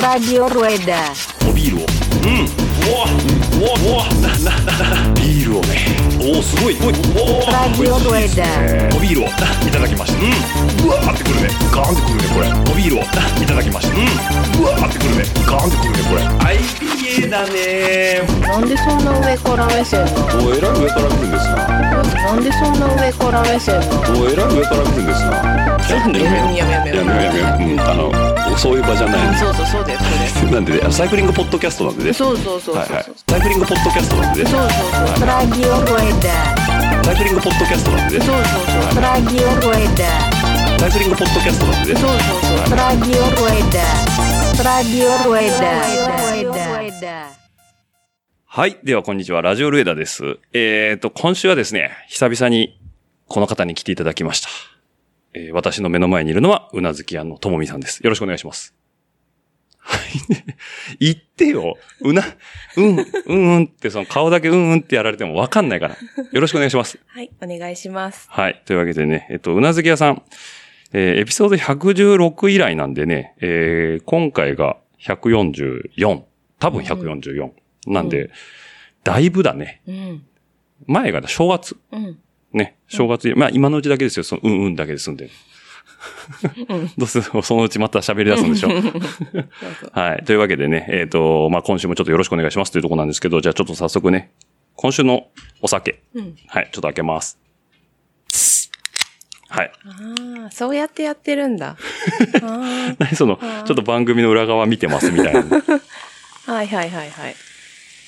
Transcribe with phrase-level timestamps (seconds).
[0.00, 1.12] Radio Rueda.
[1.46, 1.86] おビールを。
[1.86, 2.48] うん。
[2.48, 3.04] うわ。
[3.60, 3.68] うわ。
[3.84, 4.08] うわ。
[4.22, 8.96] ななななビールをねおおすごいおいおお Radio Rueda.
[8.96, 9.30] おビールをい
[9.70, 11.02] ただきましたうんうわ。
[11.02, 14.78] ーってくるねガーンってくるねこれおビールをいただきましたうんうわ。
[14.78, 18.22] ーってくるねガーンってくるねこれはい IPA だね。
[18.40, 20.46] なんでそんな上から目線なの？
[20.46, 21.56] おえらい上から来るんですな。
[21.68, 24.20] なんでそんな上から目線なの？
[24.20, 25.78] おえらい上から来るんですな。
[25.86, 26.96] ちょっとねやめようやめよう。
[26.96, 27.72] やめようやめよう。
[27.72, 29.98] うんあのそういう場じゃないそうそうそうだよ
[30.40, 32.12] そう なんでサイクリングポッドキャストなんでね。
[32.12, 33.04] そうそうそうそうはいはい。
[33.28, 34.50] サイクリングポッドキャストなんでね。
[34.50, 34.70] そうそう
[35.18, 37.04] そう Radio Rueda.
[37.04, 38.24] サイクリングポッドキャストなんでね。
[38.24, 38.44] そうそう
[38.94, 39.02] そう。
[39.02, 40.78] Radio Rueda.
[40.78, 42.00] サイクリングポッドキャストなんでね。
[42.00, 42.18] そうそう
[42.68, 42.78] そう。
[42.78, 44.43] Radio Rueda.
[44.62, 46.14] Radio Rueda.
[48.46, 48.78] はい。
[48.84, 49.42] では、こんにちは。
[49.42, 50.38] ラジオルエダです。
[50.52, 52.80] えっ、と、今週はですね、久々に
[53.26, 54.48] この方に来ていただきました。
[55.34, 57.98] えー私の目の前にいるのは、うなずき屋のともみさんです。
[58.00, 58.74] よろしくお願いします。
[59.78, 60.00] はい。
[61.00, 61.76] 言ってよ。
[62.00, 62.22] うな、
[62.76, 65.96] うん、うん、うんって、その顔だけうん、うんってやられてもわかんないから。
[66.30, 67.00] よろしくお願いします。
[67.08, 68.62] はいお願いしますはい。
[68.66, 70.22] というわけでね、えっと、うなずき屋さん、
[70.92, 76.22] えーエピソード116以来なんでね、えー今回が144。
[76.58, 77.50] 多分144。
[77.86, 78.30] なんで、
[79.02, 79.82] だいぶだね。
[79.86, 80.26] うん
[80.86, 81.76] 前が正月。
[81.92, 82.18] うん
[82.52, 82.76] ね。
[82.88, 84.24] 正月、まあ今のうちだけですよ。
[84.24, 85.30] そのうんうんだけで済んでる。
[86.98, 88.68] どうせ そのうちまた喋り出すんでしょ？
[89.98, 90.24] はい。
[90.24, 94.30] というわけでね、えっ、と、まあ今週もちょっとよろしくお願いしますというところなんですけど、じゃあちょっと早速ね、
[94.74, 95.28] 今週の
[95.62, 96.02] お酒。
[96.14, 96.68] うんはい。
[96.72, 97.38] ちょっと開けます。
[99.56, 99.72] はい。
[99.86, 101.76] ああそうやってやってるんだ。
[102.42, 105.40] あ何その、ちょっと番組の裏側見てますみたいな。
[105.40, 105.44] あ
[106.52, 107.36] はいはいはいはい。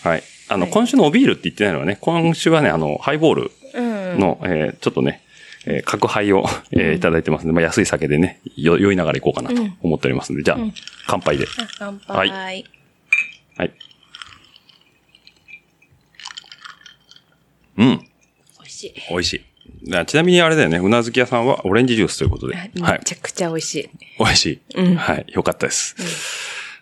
[0.03, 0.23] はい。
[0.49, 0.73] あの、はい。
[0.73, 5.23] 今週のおビールって言ってないのはね、今週はね、あの、ハイボールうんの、えーちょっとね、
[5.67, 10.75] えー角杯を、えーいただいてますんで、まあ、安い酒でね、よ酔いながら行こうかなと思っておりますんで、じゃあ、うん。
[11.07, 11.47] 乾杯で。
[11.59, 12.29] あ乾杯。
[12.29, 12.65] ははい。
[13.57, 13.73] はい。
[17.79, 18.07] うん、美
[18.65, 18.95] 味しい。
[19.11, 19.45] 美味しい。
[19.87, 22.57] なちなみにあれだよね、うなずき屋さんはオレンジジュースということで。
[22.57, 22.71] はい。
[22.75, 24.61] めちゃくちゃ美味しい美味しい。
[24.75, 25.27] うんはい。
[25.29, 25.95] よかったです。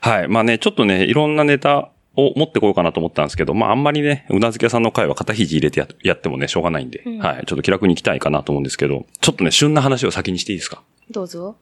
[0.00, 0.28] はい。
[0.28, 7.46] まあね、ちょっとね、いろんなネタを持ってこようかなと思ったんですけど、まああんまりね、うなずき屋さんの回は肩肘入れてややってもね、しょうがないんで、うんはい。
[7.46, 10.82] ちょっと気楽に行きたいかなと思うんですけど、ちょっとね、旬な話を先にしていいですか？
[11.10, 11.56] どうぞ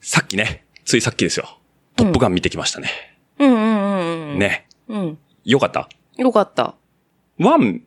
[0.00, 1.58] さっきね、ついさっきですよ。
[1.96, 2.90] トップガン見てきましたね。
[3.38, 4.66] うんうんうんうんね。
[4.88, 5.88] うんよかった？
[6.16, 6.74] よかった
[7.38, 7.82] ワン、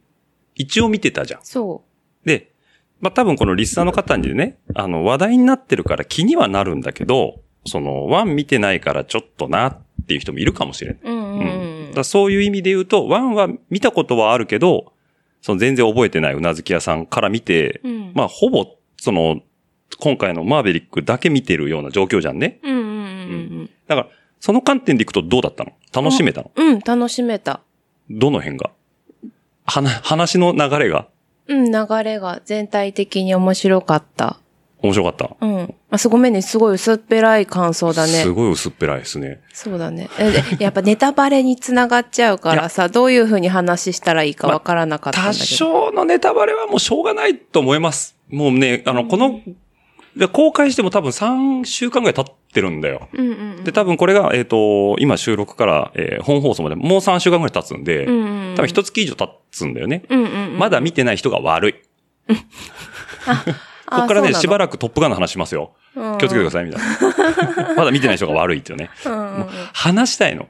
[0.55, 1.39] 一応見てたじゃん。
[1.43, 1.83] そ
[2.27, 2.51] で、
[2.99, 9.77] まあ、多分このリスナーの方にね、あの、話題になってるから気にはなるんだけど、その、ワン見てないからちょっとなっ
[10.07, 10.99] ていう人もいるかもしれない。
[11.03, 11.93] ううんうんううん。
[11.93, 14.93] だそういう意味で言うと、ワンは見たことはあるけど、
[15.41, 18.11] その全然覚えてないうなずき屋さんから見て、うん。
[18.13, 18.65] まあ、ほぼ、
[18.97, 19.41] その、
[19.99, 22.59] 今回のマーベリックだけ見てるような状況じゃんね。
[22.63, 22.83] うんうん。
[22.83, 22.85] う
[23.63, 23.69] ん。
[23.87, 24.07] だから、
[24.39, 25.71] その観点でいくとどうだったの？
[25.93, 26.51] 楽しめたの？
[26.55, 26.67] うん。
[26.67, 26.79] うん。
[26.79, 27.61] 楽しめた。
[28.09, 28.71] どの辺が？
[29.65, 31.07] はな、話の流れが？
[31.47, 34.39] うん流れが全体的に面白かった
[34.81, 35.35] 面白かった。
[35.45, 39.41] うんあすごめんねすごい薄っぺらい感想だねすごい薄っぺらいですね。
[39.53, 40.09] そうだね。
[40.59, 45.45] やっぱネタバレにつながっちゃうからさ、どういうふうに話したらいいかわからなかったんだ多けど。
[45.45, 48.17] 少のネタバレはもうしょうがないと思います。
[48.29, 49.39] もうね、あの、この、
[50.17, 53.07] で公開しても多分3週間ぐらい経ってるんだよ。
[53.13, 58.13] うんうんで、多分これが、えっ、と、今収録から、えー本放送までもう3週間ぐらい経つんで、うん。
[58.13, 58.55] うんうん。
[58.55, 60.03] 多分一月以上経つんだよね。
[60.09, 60.57] うんうんうん。
[60.57, 61.75] まだ見てない人が悪い。
[63.89, 65.71] ここからね、しばららくトップガンの話しますよ。
[65.93, 67.73] く気をつけてください、みたいな。
[67.75, 68.89] まだ見てない人が悪いっていうね。
[69.05, 69.47] うんうんうん。
[69.73, 70.47] 話したいの。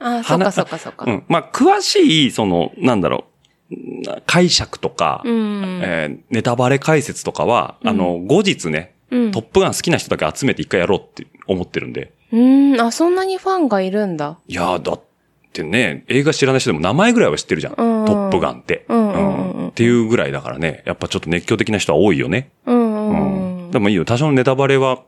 [0.00, 1.04] あ、そっかそっかそっか。
[1.06, 1.24] うん。
[1.28, 3.26] まあ、詳しい、その、なんだろ
[3.70, 5.80] う、解釈とか、うん。
[5.84, 8.99] えーネタバレ解説とかは、あの、後日ね、うん。
[9.10, 12.12] トップガン好きな人だけ集めて一回やろうって思ってるんで。
[12.32, 12.36] う
[12.76, 12.80] ん。
[12.80, 14.38] あ、そんなにファンがいるんだ。
[14.46, 15.00] いやー、だっ
[15.52, 17.74] てね、映画知らない人でも名前ぐらいは知ってるじゃん。
[17.74, 22.50] うんトップガンって、うんうんうんうんっていうぐらいだからね、やっぱちょっと熱狂的な人は多いよね。
[22.66, 23.14] うんうう
[23.66, 23.70] んん。
[23.70, 25.02] でもいいよ、多少のネタバレは、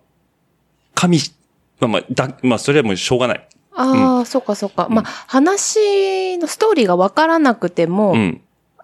[0.95, 1.33] 加味し、
[1.81, 3.49] まあまあ、だ、まあ、それはもうしょうがない。
[3.75, 4.87] ああ、そっかそっか。
[4.89, 8.41] まあ、話のストーリーがわからなくてもう、ん。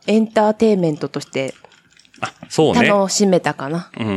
[0.06, 1.54] エンターテインメントとして
[2.20, 2.88] あ、そうね。
[2.88, 3.90] 楽しめたかな。
[3.98, 4.06] うん。
[4.06, 4.10] う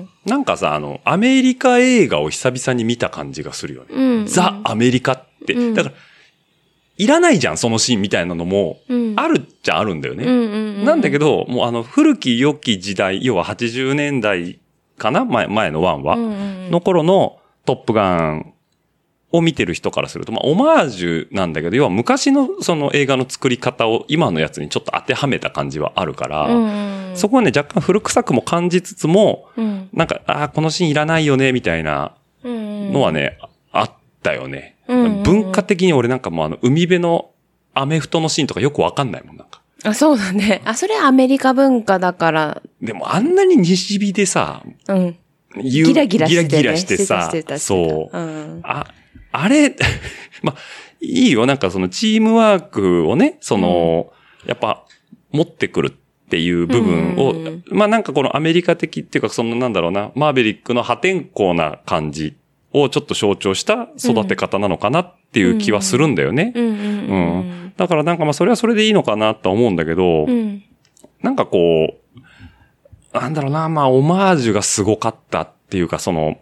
[0.00, 0.08] ん。
[0.26, 3.88] なんかさ、あの、アメリカ映画を久々に見た感じがするよね。
[3.90, 4.26] うん。
[4.26, 5.54] ザ・アメリカって。
[5.54, 5.94] うんだから、
[6.98, 9.14] いらないじゃん、そのシーンみたいなのも、うん。
[9.16, 10.24] あるっちゃあるんだよね。
[10.24, 10.84] うんうんうん。
[10.84, 14.58] なんだけど、もうあの、古き良き時代、要は80年代
[14.98, 15.24] かな？
[15.24, 16.34] 前、前のワンは、うんうんう
[16.68, 18.49] んの頃のトップガン
[19.32, 26.48] を見てる人からすると、まあ、オマージュなんだけど、要は昔のその映画の作り方を今のやつにちょっと当てはめた感じはあるから、
[27.14, 29.88] そこはね、若干古臭くも感じつつも、うん。
[29.92, 33.38] なんか、ああ、このシーンいらないよね、みたいなのはね、
[33.72, 33.90] あっ
[34.22, 34.76] たよね。
[34.88, 37.30] 文化的に俺なんかもうあの、海辺の
[37.74, 39.60] アメフトのシーンとかよくわかんないもん、なんか。
[39.84, 40.60] あ、そうだね。
[40.64, 45.16] あ、それはアメリカ文化だから、でもあんなに西日でさ、うん。
[45.62, 46.48] ギギラギラして、ね。
[46.48, 48.16] ギラギラしてさしてた、してたそう。
[48.16, 48.60] うん。
[48.62, 48.86] あ、
[49.32, 49.74] あれ、
[50.42, 50.56] まあ、
[51.00, 51.46] いいよ。
[51.46, 54.12] なんかそのチームワークをね、その、
[54.46, 54.84] やっぱ
[55.32, 62.34] 持ってくるっていう部分を、うんまあなんかこのアメリカ的っていうかそのなんだろうな、マーベリックの破天荒な感じ
[62.72, 66.52] をちょっと象徴した育て方なのかなっていう気はするんだよね。
[66.54, 66.76] うんうんう
[67.56, 70.28] んだからなんかまあそれはそれでいいのかなとは思うんだけど、うん。
[70.28, 70.62] うん。
[71.22, 71.94] なんかこ
[73.14, 76.38] う、なんだろうな、まあ、オマージュがすごかったっていうか、その、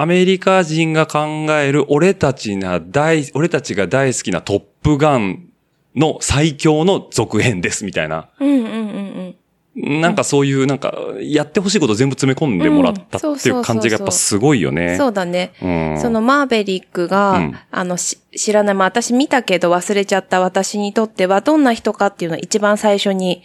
[0.00, 1.26] アメリカ人が考
[1.60, 5.48] える俺たちな大、俺たちが大好きなトップガン
[5.96, 8.28] の最強の続編ですみたいな。
[8.38, 9.34] うんうんうん
[9.74, 14.74] なんかそういう、なんか、やってほしいこと全部詰め込んでもらったうんっていう感じがやっぱすごいようん。
[14.74, 14.96] ね。
[14.96, 15.52] そうだね。
[15.62, 16.00] うん。
[16.00, 23.42] そのマーベリックが、うんあの、し知らない、まあ私見たけど忘れちゃった私にとってはどんな人かっていうのは一番最初に、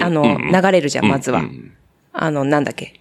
[0.00, 1.40] あの、うん流れるじゃん、まずは。
[1.40, 1.72] うんうん
[2.18, 2.94] あの、なんだっけ？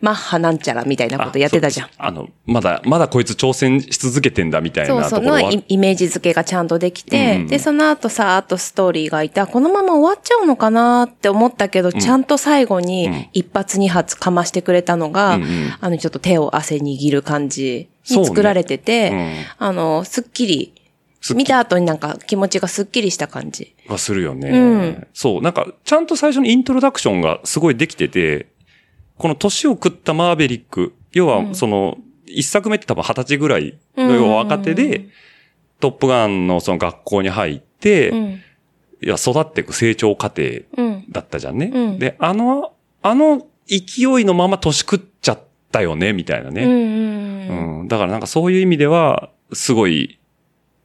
[0.00, 1.88] マッハなんちゃらみたいなことやってたじゃん。
[1.98, 5.52] あの、まだ、まだこいつ挑戦し続けてんだみたいそうそうのなところは。
[5.52, 7.46] イイメージ付けがちゃんとできて、うん。
[7.46, 12.84] で、その後さ、あとストーリーがいた、このまま終わっちゃうのかなって思ったけど、ちゃんと最後うん。
[12.84, 15.48] に一発二発かましてくれたのが、うんうん。
[15.80, 19.34] あの、ちょっと手を汗握る感じに作られてて、うん。
[19.58, 20.72] あの、すっきり、
[21.34, 23.74] 見た後になんか気持ちがすっきりした感じ。
[23.88, 24.50] がするよね。
[24.50, 25.06] うん。
[25.12, 28.46] そう、なんか、ちゃんと最初にイントロダクションがすごいできてて、
[29.18, 35.10] この年を食ったマーベリック、要は、その、一作目って多分二十歳ぐらいの要は若手で、うん
[35.80, 38.18] トップガンのその学校に入って、うん。
[39.02, 40.42] いや、育っていく成長過程
[40.76, 41.04] うん。
[41.10, 41.70] だったじゃんね。
[41.72, 42.72] うんで、あの、
[43.02, 45.40] あの勢いのまま年食っちゃっ
[45.70, 46.64] たよね、みたいなね。
[46.64, 47.80] うんうんうん。
[47.80, 47.88] うん。
[47.88, 50.18] だからなんかそういう意味では、すごい、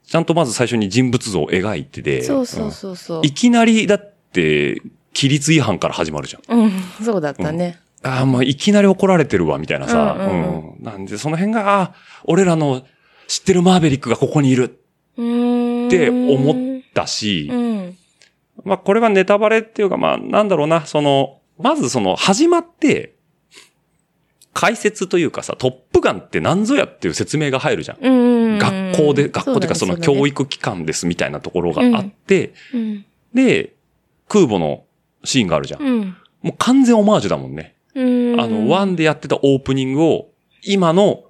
[0.05, 3.21] ちゃんとまず最初に人物像を描いてて、そうそうそうそう。
[3.23, 4.81] いきなりだって、
[5.15, 6.59] 規律違反から始まるじゃん。
[6.59, 6.71] うん、
[7.03, 7.79] そうだったね。
[8.03, 10.17] ああ、もういきなり怒られてるわ、みたいなさ。
[10.19, 11.93] うんうんうんなんで、その辺が、ああ、
[12.23, 12.81] 俺らの
[13.27, 14.79] 知ってるマーベリックがここにいる。
[15.13, 17.97] って思ったし、うん。
[18.63, 23.13] まあこれはネタバレっていうか、まあなんだろうな、その、まずその始まって、
[24.53, 28.05] 解説というかさ、トップガンって何ぞやっていう説明が入るじゃん。
[28.05, 28.57] うん。
[28.57, 30.27] 学校で、学校というかその教育。
[30.27, 33.05] 育機関ですみたいなところがあって、うん。
[33.33, 33.73] で、
[34.27, 34.83] 空母の
[35.23, 35.81] シーンがあるじゃん。
[35.81, 36.17] うん。
[36.41, 37.75] もう完全オマージュだもんね。
[37.95, 38.39] うん。
[38.39, 40.29] あの、ワンでやってたオープニングを、
[40.63, 41.23] 今の、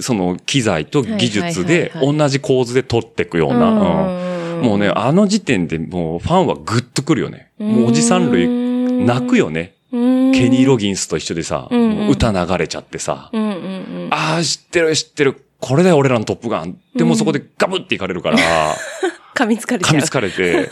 [0.00, 4.26] その機材と技術で同じ構図で撮っていくような、うん
[4.62, 7.50] もうね、あの時点でもうファンはグッとくるよね。
[7.58, 8.48] もうおじさん類
[9.06, 9.74] 泣くよね。
[9.92, 10.32] うん。
[10.32, 11.68] ケニー・ロギンスと一緒でさ、
[12.10, 13.30] 歌流れちゃってさ。
[14.10, 15.44] ああ、知ってる知ってる。
[15.60, 16.78] これだよ俺らのトップガン。
[16.94, 18.38] でもそこでガブっていかれるから、
[19.34, 19.92] 噛みつかれちゃう。
[19.92, 20.68] 噛みつかれて、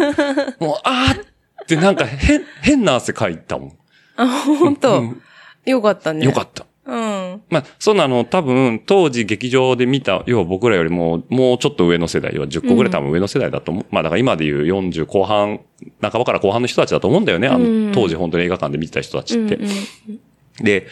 [0.60, 3.72] もう、あーってなんか変、変な汗かいたもん。
[4.16, 5.22] あ、本う当ん
[5.66, 6.24] よかったね。
[6.24, 6.66] よかった。
[6.86, 7.42] うん。
[7.48, 13.86] まあ、そんなの多分、当時劇場で見た、要は僕らよりも、もうちょっと上の世代、要は10個ぐらい多分上の世代だと思う。
[13.90, 15.60] まあ、だから今でいう40後半、
[16.02, 17.48] 半ばから後半の人たちだと思うんだよね。
[17.48, 19.56] あうんの、当時本当に映画館で見てた人たちって。
[19.56, 19.66] うんう
[20.12, 20.20] ん
[20.62, 20.86] で、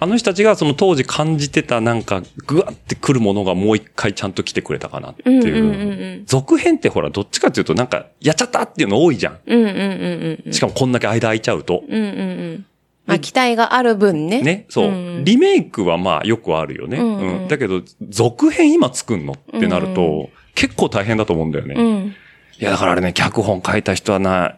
[0.00, 5.40] あの人たちがその当時感じてたなんか、ぐわってくるものがもう一回ちゃんと来てくれたかなっていう。
[5.40, 9.38] うんうんうんうん続編ってほら、どっちかっていうとなんか、やっちゃったっていうの多いじゃん。
[9.46, 10.52] うんうんうんうん。
[10.52, 11.82] しかもこんだけ間空いちゃうと。
[11.88, 12.04] うんうんう
[12.54, 12.66] ん。
[13.06, 14.42] まあ、期待がある分ね。
[14.42, 16.98] ね、そう、んリメイクはまあよくあるよね。
[16.98, 21.74] うんうんうんだけど、続編今作んのってなると、うん結構大変だと思うんだよね。
[21.76, 22.14] いうん。
[22.58, 24.56] や、だからあれね、脚本書いた人はな、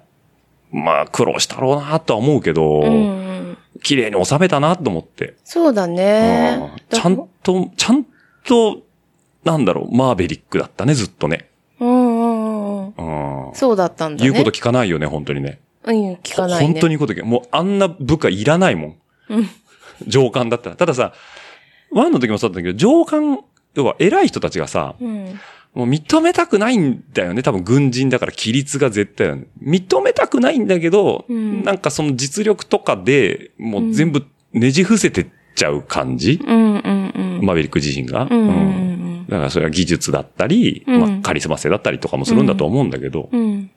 [0.73, 3.50] まあ苦労したろうなとは思うけど、うんうん。
[3.83, 5.37] 綺麗に収めたなと思って。
[5.45, 6.59] そうだね
[6.91, 6.99] うん。
[6.99, 8.07] ちゃんと、ちゃん
[8.45, 8.83] と、
[9.45, 11.49] なんだろう、マーベリックだったね、ずっとね。
[11.79, 13.49] うんうんうん。
[13.49, 13.55] うん。
[13.55, 14.31] そうだったんだね。
[14.31, 15.61] 言うこと聞かないよね、本当にね。
[15.85, 16.73] うん、聞かないね。
[16.73, 17.31] 本当に言うこと聞かない。
[17.31, 18.97] もうあんな部下いらないもん。
[19.31, 19.51] うん
[20.07, 20.77] 上官だったら。
[20.77, 21.13] たださ、
[21.91, 23.41] ワンの時もそうだったけど、上官、
[23.75, 25.41] 要は偉い人たちがさ、うん。
[25.73, 27.43] もう認めたくないんだよね。
[27.43, 29.47] 多分軍人だから規律が絶対だね。
[29.63, 31.63] 認めたくないんだけど、うん。
[31.63, 37.47] なんかその実力とかでもう全部ねじ伏せてっちゃう感じ、うんうんうん。
[37.47, 38.27] マーベリック自身が？
[38.31, 41.01] うんうんだからそれは技術だったり、うん。
[41.01, 43.71] まあ、カリスマ性だったりとかもするんだと思うんだけど、うん。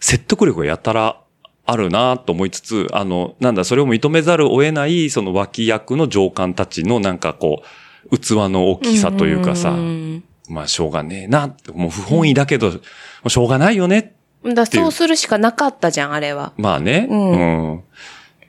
[0.00, 1.20] 説得力がやたら
[1.64, 7.62] あるなと思いつつ、あの、なんだ、それを認めざるを得ない、その脇役の上官たちのなんかこ
[8.10, 12.78] う、器の大きさというかさ、うんまあしょうがねえなって、もう不本意だけど、も
[13.24, 14.14] うしょうがないよね。
[14.44, 16.52] だそうするしかなかったじゃん、あれは。
[16.56, 17.06] まあね。
[17.10, 17.82] うんうん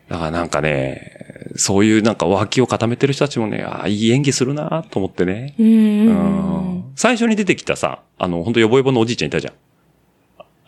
[0.08, 5.56] だからなんかね、そういうなんか脇を固めてる人たちもね、ああ、いい演技するなと思ってね。
[5.58, 6.70] うんうんうん。
[6.70, 9.54] うん最初に出てきたさ、あの、本当ヨボヨボのおじいちゃんいたじゃん。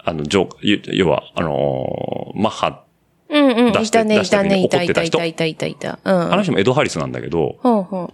[0.03, 2.83] あの、ジョー要は、あのーマッハ、
[3.29, 3.71] うんうん。
[3.73, 5.99] 出していたね、いたね、出した時にいたってたいたいたいたいた。
[6.03, 6.33] うん。
[6.33, 8.13] あの人もエド・ハリスなんだけど、ほうほ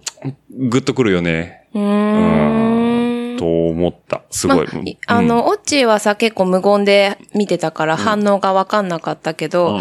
[0.52, 1.68] グッとくるよね。
[1.74, 1.80] う。
[1.80, 3.03] うーん。
[3.38, 4.22] と思った。
[4.30, 4.68] すごい。
[4.68, 9.80] まあいあの、オッチーはさ、結構無言で見てたから反応がわかんなかったけど、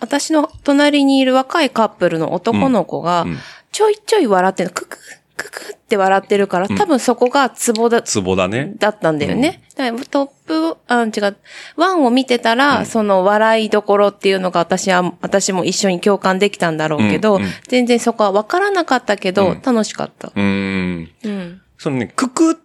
[0.00, 3.38] 私の隣にいる若いカップルの男の子がうん、
[3.72, 4.98] ちょいちょい笑ってるの、クク、
[5.36, 8.74] ククって笑ってるから、多分そこがツボだ、ツボだね。
[8.78, 9.62] だったんだよね。
[9.76, 11.36] だからトップ、あ、違う、
[11.76, 20.28] ワンを見てたら、その笑いどころっていうのが私は、私も一緒に共感できたんだろうけど、うんうん全然そこは分からなかったけど、うん楽しかった。
[20.28, 21.10] うーん。
[21.24, 21.60] うん。
[21.78, 22.61] そのね、ククって、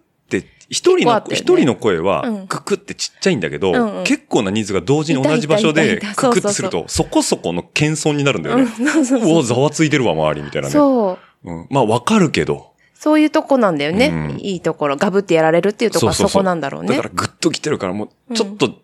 [0.70, 8.64] 一人の一人の声はうん、ククってちっちゃいんだけど、うんうん結構な人数が同時に同じ場所で、ククってすると、そこそこの謙遜になるんだよね。
[8.64, 10.72] うお、ざわついてるわ、周りみたいなね。
[10.72, 11.50] そう。
[11.50, 11.66] うん。
[11.70, 12.72] まあ、わかるけど。
[12.94, 14.08] そういうとこなんだよね。
[14.08, 14.96] うんいいところ。
[14.96, 16.96] ガブってやられるっていうところはそこなんだろうね。
[16.96, 18.74] だからグッと来てるから、もう、ちょっと、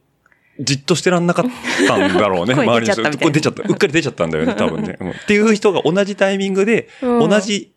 [0.60, 1.44] じっとしてらんなかっ
[1.86, 2.54] たんだろうね。
[2.56, 2.94] 声周りの人。
[2.94, 3.62] 出ちゃったみたいな声出ちゃった。
[3.64, 4.96] うっかり出ちゃったんだよね、多分ね。
[5.00, 7.73] うんっていう人が同じタイミングで、うん同じ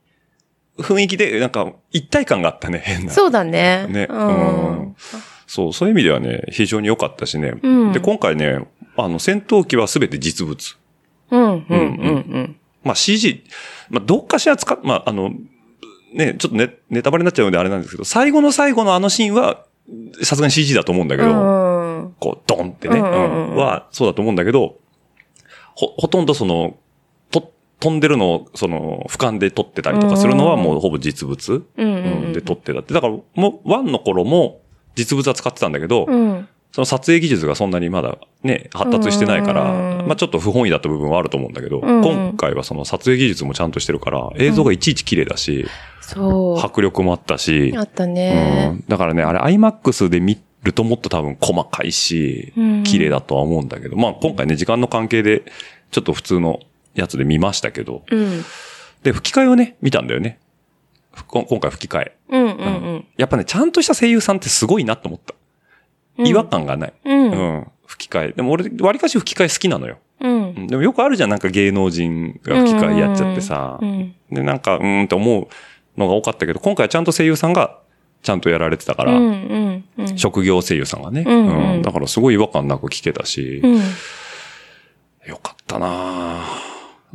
[0.77, 3.11] 雰囲気で、なんか、一体感があったね、変な。
[3.11, 3.87] そうだね。
[3.89, 4.07] ね。
[4.09, 4.27] ううん
[4.89, 4.95] ん。
[5.47, 7.53] そう、そういう意味ではね、非常に良かったしね。
[7.61, 8.65] うんで、今回ね、
[8.95, 10.77] あの、戦闘機はすべて実物。
[11.31, 11.75] うん、うん、うん、う
[12.39, 12.55] ん。
[12.83, 13.43] まあ CG、
[13.89, 15.31] まあどっかしら使っ、まああの、
[16.13, 19.65] ね、ちょっとね、ネタバレになっちゃうのであれなんですけど、最後の最後のあのシーンは、
[20.23, 22.15] さすがに CG だと思うんだけど、うん。
[22.19, 24.77] こう、ドンってね、うんは、そうだと思うんだけど、
[25.75, 26.77] ほ、ほとんどその、と、
[27.79, 32.33] 飛んでるのを、その、俯瞰で撮ってたりとかするのはうんうんうんもうほぼ実物、うん、ううんん。
[32.33, 32.93] で撮ってたって。
[32.93, 34.61] だから、もう、ワンの頃も
[34.95, 36.47] 実物は使ってたんだけど、うん。
[36.71, 45.65] その撮影技術がそんなにまだね、発達してないから、うんまあちょっと不本意だった部分はあると思うんだけど、うん今回はその撮影技術もちゃんとしてるから、映像がいちいち綺麗だし、
[46.01, 48.69] そ迫力もあったしう。、あったうね。
[48.69, 55.43] ん、だからね、あれ IMAX で見るともっと多分細かいしうん、綺麗だとは思うんだけど、まあ今回ね、時間の関係で、
[55.91, 56.59] ちょっと普通の
[57.01, 58.43] やつで見ましたけど、うん。
[59.03, 60.39] で、吹き替えをね、見たんだよね。
[61.27, 62.17] 今回吹き替え。
[62.29, 65.33] うん、うん、やっぱね、ちゃんとした声優さんってすごいなと思った。
[66.19, 66.27] うん。
[66.27, 66.93] 違和感がない。
[67.05, 67.31] うん。
[67.31, 67.57] ううん。
[67.61, 67.71] ん。
[67.85, 68.31] 吹き替え。
[68.33, 69.97] でも俺、割かし吹き替え好きなのよ。
[70.19, 70.49] うん。
[70.49, 73.85] うんでもよくあるじゃん、なんか芸能人が吹き替えやっちゃってさう。
[73.85, 74.15] ん。
[74.31, 75.47] で、なんか、うーんって思う
[75.99, 77.79] のが多かったけど、今回はちゃんと声優さんが
[78.23, 80.17] ちゃんとやられてたから、うん、うん、うん。
[80.17, 83.81] 職業声優さんがね、うんうんだからすごい違和感なく聞けたし、うん。
[85.29, 86.66] よかったなぁ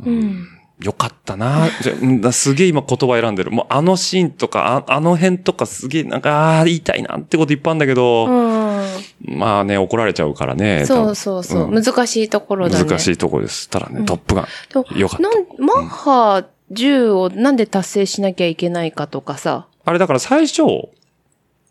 [0.05, 0.47] うん。
[0.81, 3.51] よかったなぁじゃすげえ今言葉選んでる。
[3.51, 9.37] もうあのシーンとか、ああの辺とかすげえなんか、ああ、言いたいなってこといっぱいあるんだけど、うん。
[9.37, 10.85] まあね、怒られちゃうからね。
[10.85, 11.67] そうそうそう。
[11.71, 12.85] ん難しいところだね。
[12.85, 13.69] 難しいとこです。
[13.69, 14.99] ただね、トップガン。
[14.99, 19.67] よかったなんマッハ10をなんで達成しなきゃいけないかとかさ。
[19.85, 20.63] あれだから最初、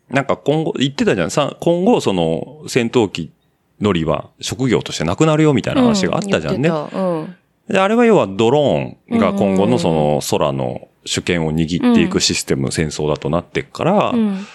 [0.09, 1.31] なんか今後、言ってたじゃん。
[1.31, 3.31] さ今後、その、戦闘機
[3.79, 6.69] 乗りは職業としてなくなるよみたいな話があったじゃんね。
[6.69, 7.35] うん。
[7.67, 14.45] であれは要はドローンが今後うんのその空の主権を握っていくシステム、戦争だとなってっから、うん。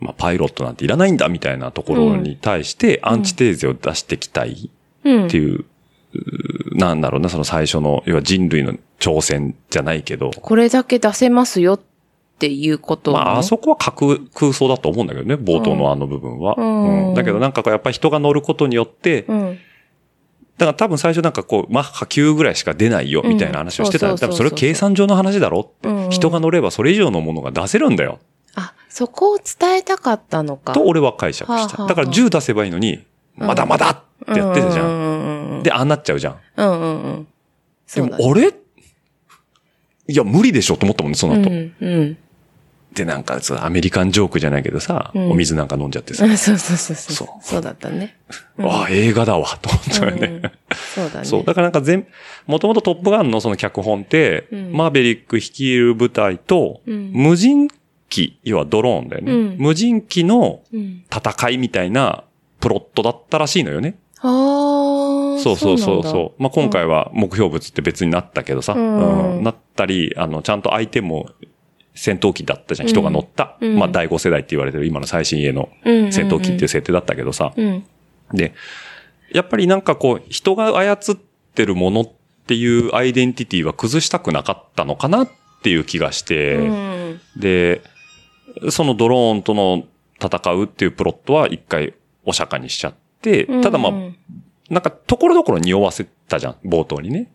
[0.00, 4.70] まあパイロットなんていらないんだみたいなところに対してアンチテーゼを出してきたい
[5.04, 5.26] うん。
[5.26, 5.64] っていう、
[6.72, 11.80] なんだろうな、その最初の、要は人類の挑戦じゃないけど、これだけ出せますよっ
[12.38, 16.54] ていうことまあ、あそこは架空空想だと思うんだけどね、冒頭のあの部分は。
[16.56, 19.58] うんうんだけどなんかこうやっぱり人が乗ることによって、うん。
[20.58, 28.20] だから多分最初なんかこう、マッハ9ぐらいしか出ないよ、みたいな話をしてたうん多分それは計算上の話だろって、うん人が乗ればそれ以上のものが出せるんだよ。
[28.54, 30.72] あ、そこを伝えたかったのか。
[30.74, 31.76] と俺は解釈した。
[31.76, 32.94] はあはあだから10出せばいいのに、
[33.38, 34.82] うんまだまだってやってたじゃ。
[34.84, 35.62] うんんうんうん。
[35.64, 36.36] で、ああなっちゃうじゃん。
[36.56, 37.26] うんうんうん。
[37.92, 38.24] でもそうだ、ね。
[38.24, 38.54] 俺
[40.06, 41.50] いや、無理でしょと思ったもんね、その後。
[41.50, 42.18] うんうん。
[42.94, 47.16] で、なんかさ、アメリカンジョークじゃないけどさ、うんお水なんか飲んじゃってさ、う んそうそうそうそう。
[47.16, 48.16] そうそうだったね。
[48.58, 50.26] ああ、映画だわ、と思ったよね。
[50.42, 50.50] うん
[50.94, 51.24] そうだね。
[51.24, 51.44] そう。
[51.44, 52.06] だからなんか全、
[52.46, 57.68] もともとトップガンのその脚本って、うんマーベリック率いる部隊と、うん無人
[58.08, 59.32] 機、要はドローンだよね。
[59.32, 61.02] うん無人機のうん。
[61.14, 62.24] 戦いみたいな
[62.60, 63.96] プロットだったらしいのよね。
[64.20, 64.28] あ
[65.38, 65.40] あ。
[65.40, 66.42] そうそうそうそう。
[66.42, 71.28] まあ、今回は目標物って別になったけどさ、うんうんなったり、あの、ちゃんと相手も
[71.94, 72.88] 戦闘機だったじゃん。
[72.88, 73.56] 人が乗った。
[73.60, 77.52] うんまあ、第5世代って言われてる今の最新鋭の戦闘機っていう設定だったけどさ。
[77.56, 77.84] うん。
[78.32, 78.54] で、
[79.32, 81.16] やっぱりなんかこう、人が操っ
[81.54, 82.12] てるものっ
[82.46, 85.28] ていうアイデンティティは崩したくなかったのかなっ
[85.62, 87.20] ていう気がして、うん。
[87.36, 87.82] で、
[88.70, 89.84] そのドローンとの
[90.20, 93.92] 戦うっていうプロットは一回お釈迦にしちゃって、ただまあ、
[94.70, 97.30] なんか、ところどころ匂わせたじゃん、冒頭にね。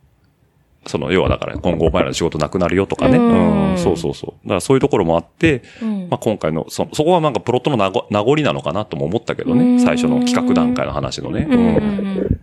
[0.86, 3.17] その、要はだから、今後お前らの仕事なくなるよとかね。
[3.17, 4.45] ううんん、そうそうそう。
[4.45, 9.63] だからそういうところもあって、うんまあ今回の、そ、そこはなんかプロットの名残なのかなとも思ったけどね。
[9.63, 11.48] うん最初の企画段階の話のね。
[11.50, 12.39] うんうん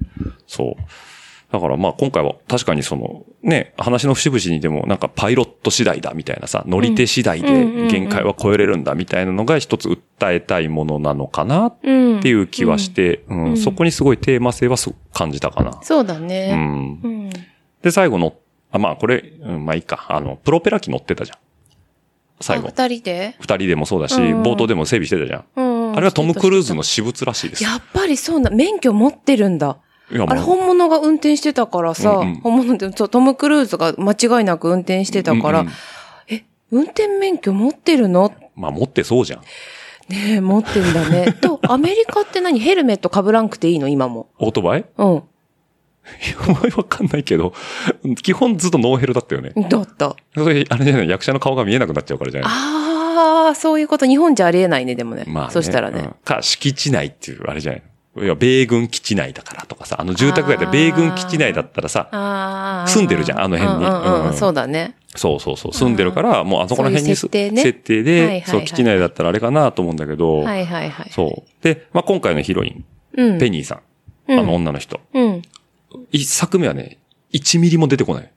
[0.47, 0.83] そう。
[1.53, 7.49] だからまあ今回は確かにそのね、話の節々にでもなんかパイロット次第だみたいなさ、乗り手次第で
[7.89, 12.21] 限界は超えれるんだみたいなのが一つ訴えたいものなのかなっうん。
[12.21, 14.77] ていう気はして、うんうんそこにすごいテーマ性は
[15.13, 15.79] 感じたかな。
[15.83, 16.55] そうだうね。
[16.55, 17.01] ん。
[17.03, 17.31] うん。
[17.83, 18.35] で、最後の、
[18.73, 20.07] あ、まあこれ、うん、まあいいか。
[20.09, 21.39] あの、プロペラ機乗ってたじゃん。
[22.41, 22.71] 最後あ。
[22.71, 23.37] 二人で？
[23.41, 25.45] 二人でもそうだし、うん冒頭でも整備してたじゃん。
[25.57, 25.97] うん。
[25.97, 27.65] あれはトム・クルーズの私物らしいです。
[27.65, 29.79] やっぱりそうな、免許持ってるんだ。
[30.11, 35.73] いやあれ本物が運転してたからさ、うんうん本物で、そうトム・クルーズが間違いなく運転してたから、うんうん
[36.29, 38.33] え、運転免許持ってるの？
[38.55, 39.41] まあ持ってそうじゃん。
[40.09, 41.33] ねえ、持ってんだね。
[41.43, 42.61] と、アメリカって何？
[42.61, 43.89] ヘルメット被らんくていいの？
[43.89, 44.29] 今も。
[44.39, 44.85] オートバイ？
[44.97, 45.23] うん。
[46.49, 47.53] お前わかんないけど、
[48.23, 49.53] 基本ずっとノーヘルだったよね。
[49.69, 50.15] だった。
[50.35, 54.07] それ、あれじゃない、役者の顔が見えなくなっちゃうからじゃないああ、そういうこと。
[54.07, 55.25] 日本じゃありえないね、でもね。
[55.27, 55.53] まあ、ね。
[55.53, 56.15] そしたらねうん。
[56.25, 57.83] か、敷地内っていう、あれじゃない？
[58.19, 62.85] いや、米軍基地内だからとかさ、あの住宅街で米軍基地内だったらさ。
[62.89, 64.95] 住んでるじゃんあの辺にうんうんうんうんそうだね。
[65.15, 71.11] そうそうそう、住んでるから、もうあそこら辺に設定ね設定で、はいはいはいそう、基地内だったらあれかなと思うんだけど、はいはいはい。
[71.11, 71.63] そう。
[71.63, 72.85] で、まあ今回のヒロイン、
[73.19, 73.39] うん。
[73.39, 73.81] ペニーさ
[74.29, 74.99] んあの女の人。
[75.13, 75.43] うん。
[76.13, 76.99] 一作目はね、
[77.33, 78.33] 1ミリも出てこない。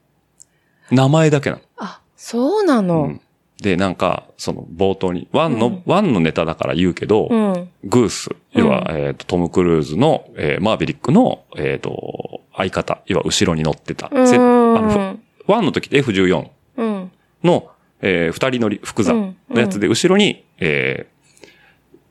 [0.90, 1.62] 名前だけなの。
[1.76, 3.02] あ、そうなの？
[3.04, 3.20] うん
[3.60, 7.70] で、なんか、その冒頭に、ワンの、ワンのネタだから言うけど、うん。
[7.84, 14.06] グース、要は、えっ、と、トム・クルーズの、えーマーベリックの、えっ、と、相方、要は後ろに乗ってた。
[14.06, 16.48] あのふワンの時って F14
[16.78, 17.12] うん。
[17.44, 21.20] の、えー二人乗り、福座のやつで、後ろに、えー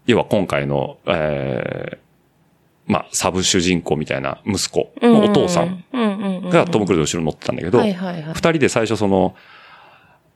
[0.05, 2.08] 要は今回の、えー
[2.89, 5.85] まあ、サブ主人公みたいな息子のお父さん
[6.49, 8.33] がトム・クルーズの後ろに乗ってたんだけど、二。
[8.33, 9.35] 人で最初その、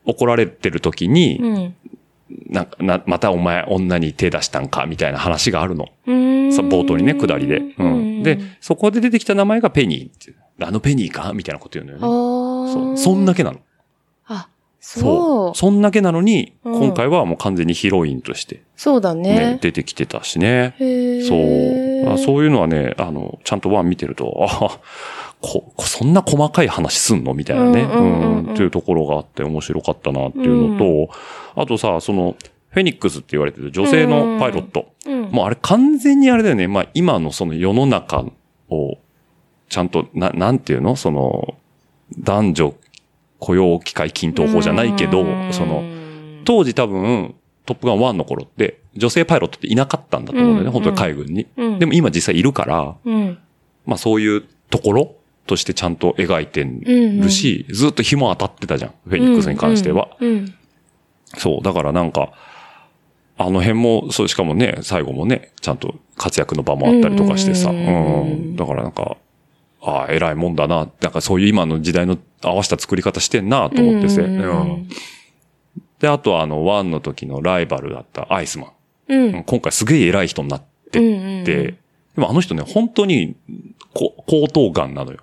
[0.06, 1.75] 怒られてる時に、うん。
[2.49, 5.89] なんか、な、またお前女に手出したんかみたいな話があるの。
[6.06, 7.63] 冒頭にね、下りで。
[7.80, 8.23] うん。
[8.23, 10.34] で、そこで出てきた名前がペニーって。
[10.62, 12.95] あのペニーかみたいなこと言うのよね。
[12.95, 12.97] あそ。
[12.97, 13.60] そんだけなの。
[14.84, 15.58] あ、そう。
[15.58, 19.60] そんだけなのに、うん今回はもう完全にヒロインとして、そうだね、ね。
[19.62, 20.76] 出てきてたしね。
[21.28, 22.13] そう。
[22.13, 24.80] あそういうのはね、あの、ちゃんとワン見てると、あ
[25.41, 27.82] こ、こそんな細かい話すんのみたいなね。
[27.84, 31.10] うんうんうんうんっていうところがあって面白かったなっていうのと、
[31.56, 32.36] あとさ、その、
[32.69, 34.93] フェニックスって言われてる女性のパイロット。
[35.08, 35.22] うん。
[35.32, 36.67] もうあれ完全にあれだよね。
[36.67, 38.26] まあ今のその世の中
[38.69, 38.98] を、
[39.69, 40.96] ちゃんと、な、なんていうの？
[40.96, 41.56] その、
[42.19, 42.76] 男女
[43.43, 45.84] 雇用機会均等法じゃないけどう、んその、
[46.45, 50.67] 当時多分、トップガン1の頃って、女性パイロットっていなかったんだと思うんだよね。
[50.67, 51.47] うん本当に海軍に。
[51.58, 53.38] うんでも今実際いるから、うん。
[53.86, 58.91] まあそういうところとしてちゃんと描いてるし、ずっと紐当たってたじゃん。
[59.08, 60.10] フェニックスに関しては。
[60.19, 60.29] うん。
[60.29, 60.53] うん
[61.36, 61.63] そう。
[61.63, 62.32] だからなんか、
[63.38, 67.71] あの辺も、そう、しかもね、最後もね、ちゃんと活躍の場もあったりとかしてさ。
[67.71, 68.56] ううんうんうんん。
[68.56, 69.17] だからなんか、
[69.86, 70.88] ああ、偉いもんだな。
[71.02, 74.22] なんかそういう今の時代の合わせた作り方してんなと思ってせ。
[74.22, 74.88] うん
[76.00, 78.72] で、あとはあの、ワンの時のライバルだったアイスマン。
[79.08, 79.36] うん。
[79.36, 81.76] うん今回すげえ偉い人になってうんうんて、で
[82.17, 83.36] もあの人ね、本当に、
[83.93, 85.19] こ高等眼なのよ。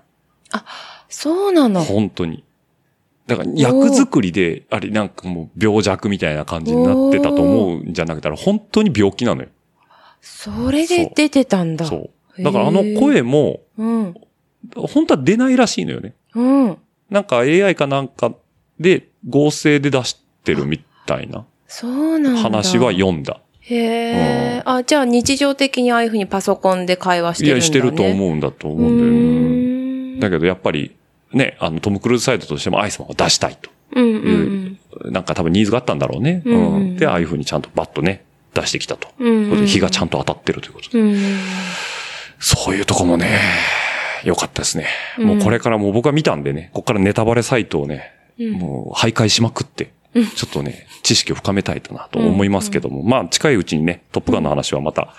[1.08, 1.82] そうなの？
[1.82, 2.44] 本当に。
[3.26, 9.48] だから役作りで、あれなんかもう病弱みたいな感じになってたと思うんじゃなくて、本当に病気なのよ。
[10.20, 11.84] それで出てたんだ。
[11.86, 12.42] そう。
[12.42, 14.14] だからあの声も、うん。
[14.74, 16.14] 本当は出ないらしいのよね。
[16.34, 16.78] うん。
[17.10, 18.32] なんか AI かなんか
[18.78, 22.40] で合成で出してるみたいなそうなんだ。
[22.40, 23.40] 話は読んだ。
[23.60, 24.62] へえ。
[24.64, 27.66] あ、じゃあ日常的にああいうふうにパソコンで会話していや、るんだね。
[27.66, 30.20] してると思うんだと思うんだようね。
[30.20, 30.96] だけどやっぱり、
[31.32, 33.70] ね、あの、トム・クルーズサイドとしてもアイスマンを出したいと。
[33.92, 36.42] うんうんなんか多分ニーズがあったんだろうね。
[36.44, 39.08] うんうんうんで、ああいう風にちゃんとバッとね、出してきたと。
[39.18, 39.28] うん。
[39.28, 39.66] うんうん。
[39.66, 41.00] 日がちゃんと当たってるということで。
[41.00, 41.16] うん。
[42.40, 43.38] そういうとこもね、
[44.24, 44.86] 良かったですね。
[45.18, 55.14] うんもうこれからもう僕は見たんでね、ここからネタバレサイトをね、うんもう徘徊しまくって、ちょっとね、知識を深めたいとなと思いますけども、まあ近いうちにね、トップガンの話はまた、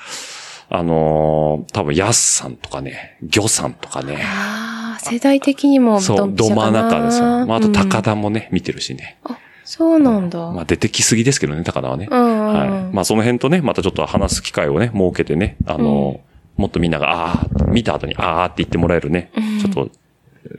[0.69, 7.45] あのー多分ヤスさんとかね、魚さんとかね、ああ、世代的にもそう、ど真中ですよ。
[7.45, 9.17] まあ、あと高うん田もね、見てるしね。
[9.23, 10.39] あ、そうなんだ。
[10.51, 12.07] まあ出てきすぎですけどね、高田はね。
[12.09, 12.69] うんうんうんはい。
[12.93, 16.19] まあその辺とね、またちょっと話す機会をね、設けてね、あの、
[16.61, 19.89] もっとみんなが、ああ、見た後に、ああって言ってもらえるね、ちょっと、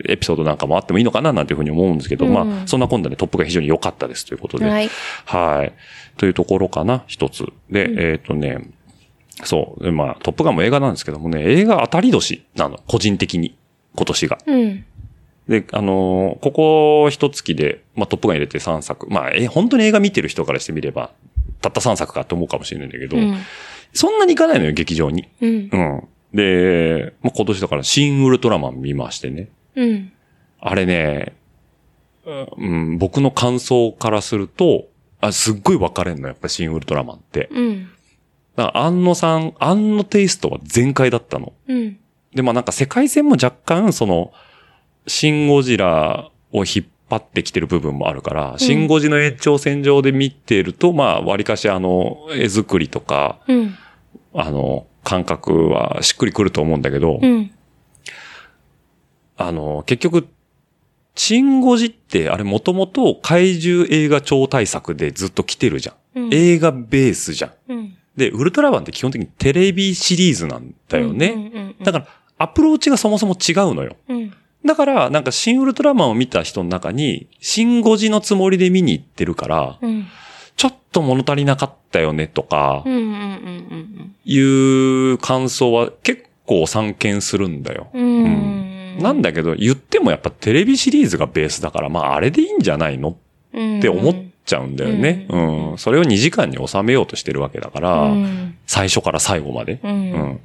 [0.09, 4.69] エピソードなんかもあってもいいのかななんていうふうに思うんですけど、うんまあ、そんな今度ね、トップが非常に良かったですということで。
[4.69, 4.89] はい。
[5.25, 5.73] はい。
[6.17, 7.47] というところかな、一つ。
[7.71, 8.71] で、えっ、とね、
[9.45, 9.85] そう。
[9.85, 12.79] でまあ、トップガンも映画なんですけどもね、映画当たり年なの。
[12.87, 13.57] 個人的に。
[13.95, 14.39] 今年が。
[14.47, 14.85] うん。
[15.49, 19.09] で、あのーここ一月で、まあ、トップガン入れて3作。
[19.11, 21.11] まあ、え、本当に映画見てる人からしてみれば、
[21.61, 23.37] たった3作かと思うかもしれないんだけど、うん。
[23.93, 25.29] そんなに行かないのよ、劇場に。
[25.41, 25.51] うん。
[25.51, 26.09] うん。
[26.35, 29.49] で、まあ、今年だから、新ウルトラマン見ましてね。
[29.77, 30.13] うん。
[30.61, 31.35] あれね、
[32.25, 34.87] うん、僕の感想からすると、
[35.21, 37.49] あすっごい分かれんの、やっぱ新ウルトラマンって。
[37.51, 37.89] うん。
[38.57, 41.53] だから、安野さん、安野テイストは全開だったの。
[41.69, 41.99] うん。
[42.35, 44.33] で、まあなんか世界線も若干、その、
[45.07, 53.75] シン・ゴジラを引っ張ってきてる部分もあるから、シン・ゴジの延長線上で見てると、まあ、割かしあの、絵作りとか、うん。
[54.35, 57.51] あの、感覚はしっくりくると思うんだけど、うん。
[59.37, 60.29] あの、結局、
[61.15, 65.95] シン・ゴジって、あれもともと怪獣映画超大作でずっと来てるじゃん。
[65.95, 67.73] うん映画ベースじゃん。
[67.73, 67.97] うん。
[68.17, 71.75] で、ウルトラマンって基本的にテレビシリーズなんだよね。
[71.83, 73.97] だから、アプローチがそもそも違うのよ。
[74.09, 74.33] うん。
[74.65, 80.07] だから、なんか、シン・ウルトラマンを見た人の中に、シン・ゴジのつもりで見に行ってるから、うん。
[80.57, 82.93] ちょっと物足りなかったよねとかう、ん。
[82.93, 83.01] うん。
[83.01, 84.12] うん。
[84.25, 84.39] い
[85.13, 87.89] う感想は結構散見するんだよ。
[87.93, 88.25] うん。
[88.25, 88.99] うん。
[89.01, 93.17] なんだけど、言ってもやっぱテレビシリーズがベースだから、まあ、あれでいいんじゃないの？
[93.55, 95.27] うんって思っちゃうんだよね。
[95.29, 95.79] ううんん。
[95.79, 98.57] それを2時間に収めようとしてるわけだから、うん。
[98.67, 99.81] 最初から最後まで。
[99.83, 99.89] う。
[99.89, 100.41] うんん。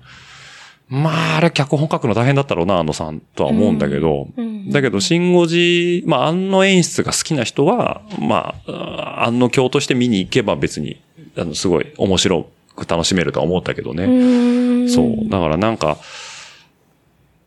[0.89, 11.01] まあ、あれ脚本書くの大変だったろうな、あのさんとは思うんだけど、うんだけど、シンゴジ、まあ、安野演出が好きな人は、まあ、安野教として見に行けば別に、
[11.37, 14.05] あの、すごい面白く楽しめるとは思ったけどね。
[14.05, 14.09] う
[14.85, 14.89] ん。
[14.89, 15.29] そう。
[15.29, 15.97] だからなんか、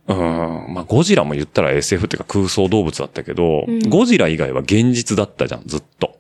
[0.08, 6.18] うん、まあ、ゴジラも言ったら SF っていうか空想動物だったけど、うんゴジラ以外は現実だったじゃん、ずっと。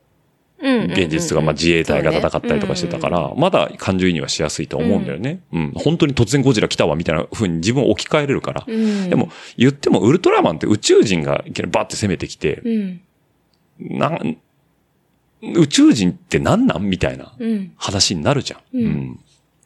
[0.62, 0.92] うん。
[0.92, 5.40] 現実が、まあ、自衛隊が戦ったりとかしてたから、まだ感情移入はしやすいと思うんだよね。
[5.52, 5.72] うん。
[5.74, 8.64] 本当に突然ゴジラ来たわ、みたいな風に自分を置き換えれるから。
[8.66, 9.08] うん。
[9.08, 13.00] でも、言ってもウルトラマンって宇宙人がいきなりバッて攻めてきて、うん。
[13.80, 14.36] なん、
[15.42, 16.82] 宇宙人って何なん？
[16.82, 17.72] みたいなうん。
[17.76, 18.60] 話になるじゃん。
[18.78, 19.20] うん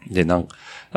[0.09, 0.47] で、なん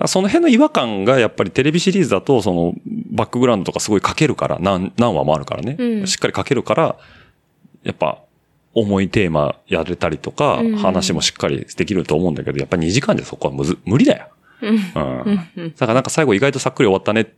[0.07, 2.73] その辺の違和感がやっぱりテレビシリーズだと、その、
[3.09, 5.77] バックグラウンドとかすごい書けるから、何、何話もあるからね。
[5.79, 6.97] うんしっかり書けるから、
[7.83, 8.19] やっぱ、
[8.73, 14.27] 重いテーマやれたりとか、うん話もしっかりできると思うんだけど、やっぱ2時間でそこはむず、無理だよ。
[14.61, 14.75] うん。
[14.75, 14.99] う
[15.31, 15.49] ん。
[15.55, 15.69] うん。
[15.71, 17.31] だからなんか最後意外とさっくり終わったねって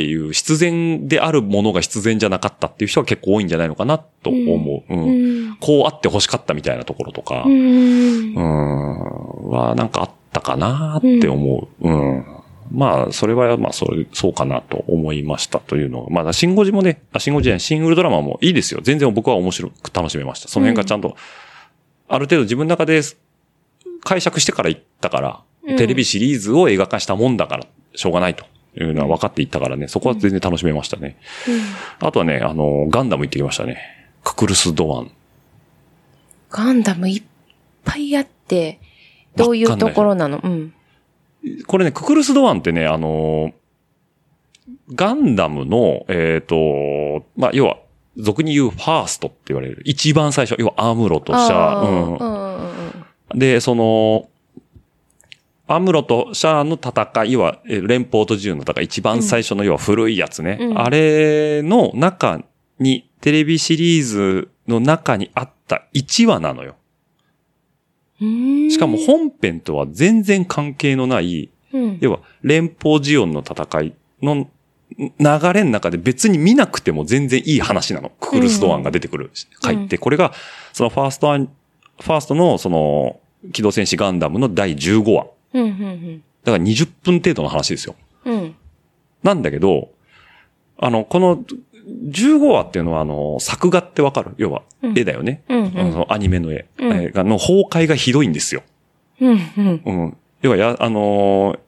[0.00, 4.92] いう、必然であるものが必然じゃなかったっていう人は結構多いんじゃないのかなと思う。
[4.92, 5.04] うん。
[5.04, 5.56] うん。
[5.60, 8.34] こうあって欲しかったみたいなところとか、ううん、ん。
[9.50, 11.88] はなんかあったかなって思う。
[11.88, 12.24] うん。
[12.70, 16.22] まあ、それはまあ、それ、そうかなと思いましたというのが。
[16.22, 18.80] まあ、シンゴジもね、あ、シンゴジじゃない、シンウルトラマンもいいですよ。
[18.82, 20.48] 全然僕は面白く楽しめました。
[20.48, 21.16] その辺がちゃんと、
[22.08, 23.02] ある程度自分の中で
[24.02, 31.16] 解釈してから言ったから、うんテレビシリーズを映画化したもんだから、しょうがないというのは分かっていったからね、そこは全然楽しめましたね。
[32.00, 33.78] あとはね、あの、ガンダム行ってきましたね。
[34.24, 35.10] ククルス・ドアン。
[36.50, 37.22] ガンダムいっ
[37.84, 38.80] ぱいあって、
[39.36, 40.40] どういうところなの？
[40.42, 40.74] うん。
[41.66, 43.52] これね、ククルス・ドアンってね、あの、
[44.94, 47.78] ガンダムの、えっ、と、まあ、要は、
[48.18, 49.82] 俗に言うファーストって言われる。
[49.84, 51.80] 一番最初、要はアムロとシャア。
[51.80, 53.04] あーうんうんうん
[53.34, 54.28] で、その、
[55.74, 60.58] アムロとシャアの戦い、要は、えー連邦と自由の戦い、一番最初の要は古いやつね。
[60.60, 62.42] うんあれの中
[62.78, 66.76] に、テレビシリーズの中にあった1話なのよ。
[68.20, 68.70] うん。
[68.70, 74.48] しかも本編とは全然関係のない、うん、要は、連邦ジオンの戦いの
[74.98, 78.10] 流れの中で別に見なくても全然いい話なの。
[78.20, 79.30] ククルスドアンが出てくる
[79.62, 79.98] 回って。
[79.98, 80.32] これが、
[80.72, 81.48] そのファーストアン、
[82.00, 83.20] ファーストのその、
[83.52, 85.26] 機動戦士ガンダムの第15話。
[85.54, 87.94] うん、うん、だから20分程度の話ですよ。
[88.24, 88.34] うん。
[88.34, 88.54] うん。
[89.22, 89.90] なんだけど、
[90.78, 91.44] あの、この
[91.86, 94.30] 15話っていうのは、あの、作画ってわかる？
[94.36, 95.42] 要は、うん絵だよね。
[95.48, 96.66] うんうんあのアニメの絵。
[96.78, 96.88] うん
[97.28, 98.62] の崩壊がひどいんですよ。
[99.20, 99.82] うん、うん。
[99.84, 100.16] うん。
[100.42, 101.58] 要はや、あのー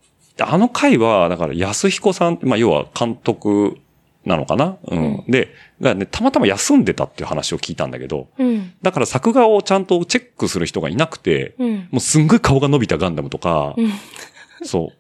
[0.41, 3.79] あの回は、だから安彦さん、まあ、要は監督
[4.25, 4.79] なのかな？
[4.87, 5.25] うん。
[5.29, 8.73] で、がね、たまたま休んでたっていう話を聞いたんだけど、うん。
[8.83, 11.75] だから作画をちゃんとチェックする人がいなくて、うん。
[11.91, 13.91] もうすんごい顔が伸びたガンダムとか、うん
[14.67, 14.93] そ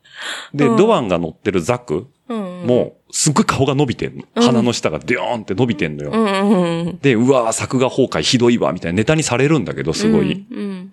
[0.53, 0.57] う。
[0.57, 2.67] で、うんドアンが乗ってるザクうん。
[2.67, 4.25] も、すっごい顔が伸びてんの。
[4.35, 6.11] うん鼻の下がデヨーンって伸びてんのよ。
[6.13, 6.99] うん、うん、うん。
[6.99, 10.47] で、うわー作画崩壊ひどいわ、みたいなネタにされるんだけど、すごい。
[10.51, 10.93] うん。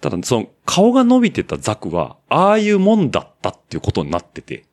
[0.00, 4.64] ただ、その、顔が伸びてたザクは、ああいうもんだったっていうことになってて、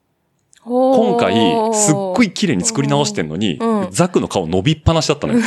[0.63, 5.39] 今今回、すっごい綺麗に作り直してんのに、うんザクの顔伸びっぱなしだったのよ。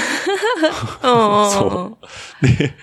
[1.00, 1.98] そ そ
[2.42, 2.46] う。
[2.46, 2.74] で、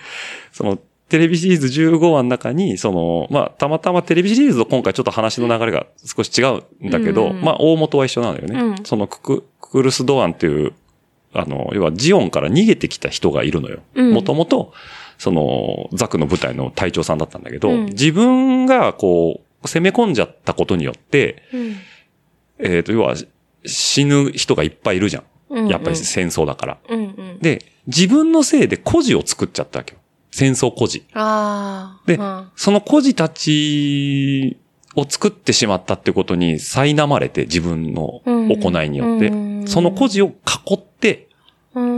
[0.50, 8.58] その、テレビシリーズ15話の中に、その、まあ、たまたまテレビシリーズと今回ちょっと話の流れが少し違うんだけど、うんうんまあ、大元は一緒なのよね。
[8.58, 10.72] うんそのクク、ククルス・ドアンっていう、
[11.34, 13.80] あの、要はジオンから逃げてきた人がいるのよ。
[13.94, 14.72] うんもともと、
[15.18, 21.76] その、ザクの部隊の隊長さんだったんだけど、うん自分がこう、攻め込んじゃったことによって、うん
[22.62, 23.14] えっ、と、要は、
[23.64, 25.22] 死ぬ人がいっぱいいるじゃん。
[25.22, 25.28] うん
[25.64, 26.78] うんやっぱり戦争だから。
[26.88, 27.38] うんうん。
[27.40, 30.00] で、自分のせいで孤児を作っちゃったわけよ。
[30.32, 31.04] 戦争孤児。
[32.06, 34.56] でうんその孤児たち
[34.96, 41.28] を作ってしまったってことに苛まれて自分の行いによって、うんその孤児を囲って、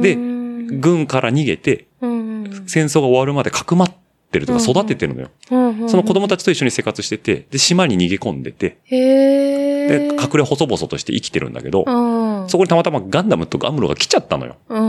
[0.02, 4.03] でうん軍から逃げて、うん戦争が終わるまでかくまって
[4.38, 5.28] るとかうん育ててるのよ。
[5.50, 8.78] うんその子供たちと一緒に生活してて、で、島に逃げ込んでて。
[8.88, 12.48] で、隠れ細々として生きてるんだけど、うん。
[12.48, 14.56] そこにたまたまガンダムとガムロが来ちゃったのよ。
[14.68, 14.80] う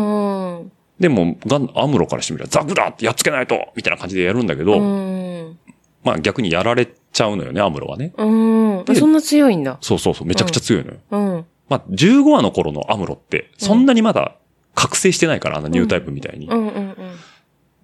[0.66, 0.72] ん。
[1.00, 5.58] でも、ガン、アムロからしてみれば、ザクだってやっつけないとみたいな感じでやるんだけど、うん。
[6.04, 8.14] まあ逆にやられちゃうのよね、アムロはね。
[8.18, 8.86] うん。
[8.86, 9.78] でそんな強いんだ。
[9.82, 10.98] そうそうそう、めちゃくちゃ強いのよ。
[11.12, 11.46] うん。
[11.68, 14.36] まあ15話の頃のアムロって、そんなにまだ
[14.76, 16.48] 覚醒してないから、あのニュータイプみたいに。
[16.48, 16.96] うんうん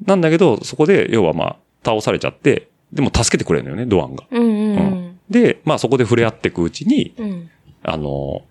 [0.05, 4.25] なんだけど、そこで、要はまあ、倒されちゃって、でも助けてくれるのよね、ドアンが。
[4.31, 4.43] うん。
[4.43, 7.29] うんうんで、まあそこで触れ合っていくうちに、うん。
[7.29, 7.49] うん。
[7.83, 8.41] あの、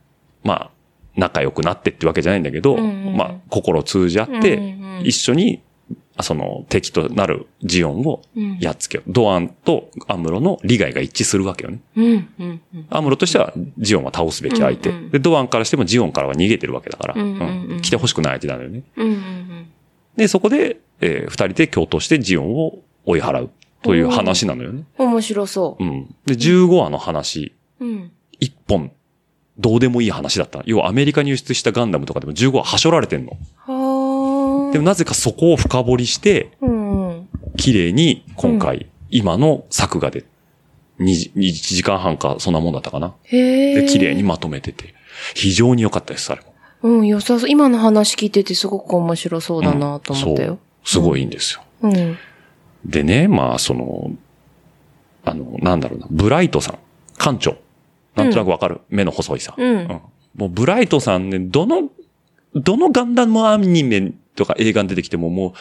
[0.43, 0.71] まあ、
[1.15, 5.63] 仲良くなってってわけじゃないんだけど、うんうんうんまあ、心通じ合って、うんうんうん一緒に、
[6.19, 9.11] あその、敵となるジオンをうんやっつけよう。
[9.11, 11.81] ドアンとアムロの利害が一致するわけよね。
[11.97, 12.05] うん。
[12.39, 12.61] うん。
[12.75, 12.87] うん。
[12.91, 14.91] アムロとしてはジオンは倒すべき相手。
[14.91, 18.83] うんうんで、ドアンからしてもジオンからは逃げてるわけだから、うんうんうんうん来て欲しくない相手なのよね。
[18.97, 19.67] うんうん
[20.17, 23.51] で、そこで、えー二人で共闘してジオンを追い払う
[23.83, 24.85] という話なのよね。
[24.99, 25.09] うん。
[25.09, 26.15] 面白そうん。
[26.27, 27.85] で、15話の話、う。
[27.85, 28.13] うん。
[28.39, 28.93] 一本、
[29.59, 30.63] どうでもいい話だった。
[30.65, 33.33] 要はアメリカに輸出したガンダムとかでも15話はしょられてんの。
[33.67, 34.73] はあ。
[34.73, 37.29] でもなぜかそこを深掘りして、うんうん。
[37.57, 40.25] 綺麗に今回、今の作画で、
[41.01, 43.15] 2, 1時間半か、そんなもんだったかな。
[43.25, 43.83] へえ。
[43.83, 44.95] で、綺麗にまとめてて、
[45.35, 46.51] 非常に良かったです、あれも。
[46.83, 47.49] うん、良さそう。
[47.51, 50.49] 今の話聞いててすごく面白そうだなと思ったよ。
[50.49, 50.59] そう。
[50.85, 51.63] すごいいいんですよ。
[51.83, 52.19] うん。
[52.85, 54.11] でね、まあ、その、
[55.25, 56.79] あの、なんだろうな、ブライトさん、
[57.19, 57.57] 館長。
[58.15, 59.55] なんとなくわかる、目の細いさ。
[59.57, 60.01] うん
[60.37, 61.91] もうブライトさんね、どの、
[62.55, 65.55] どのガンダムアニメとか映画に出てきてもも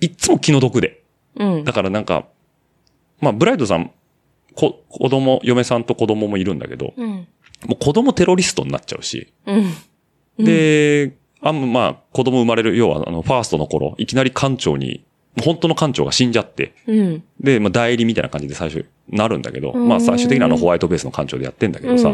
[0.00, 1.02] う、いっつも気の毒で。
[1.36, 1.72] うんだ。
[1.72, 2.26] からなんか、
[3.20, 3.90] まあ、ブライトさん、
[4.54, 7.26] こ、子供、嫁さんと子供もいるんだけど、うん。
[7.66, 10.44] もう子供テロリストになっちゃうし、うん。
[10.44, 15.04] で、あんまあ、子供生まれる、要は、あの、ファーストの頃、いきなり館長に、
[15.42, 17.22] 本当の館長が死んじゃって、うん。
[17.40, 19.88] で、まあ、代理みたいな感じで最初、なるんだけど、うん。
[19.88, 22.12] まあ、最終的にはあの、ホワイトベースの館長でやってんだけどさ、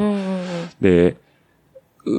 [0.81, 1.17] で、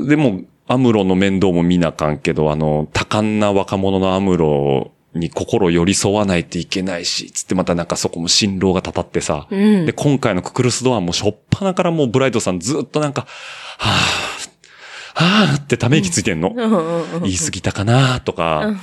[0.07, 9.85] でも、アムロの面倒も見なあかんけど、あの、多感な若者のアムロに心寄り添わないといけないし、つってまたなんかそこも辛労がたたってさ、うん。
[9.85, 13.25] で、今回のククルスドアンもしょっぱなからもうブライトさんずっとなんか、
[13.77, 14.36] はぁ、
[15.17, 16.53] はぁってため息ついてんの。
[17.21, 18.79] 言い過ぎたかなとか、うん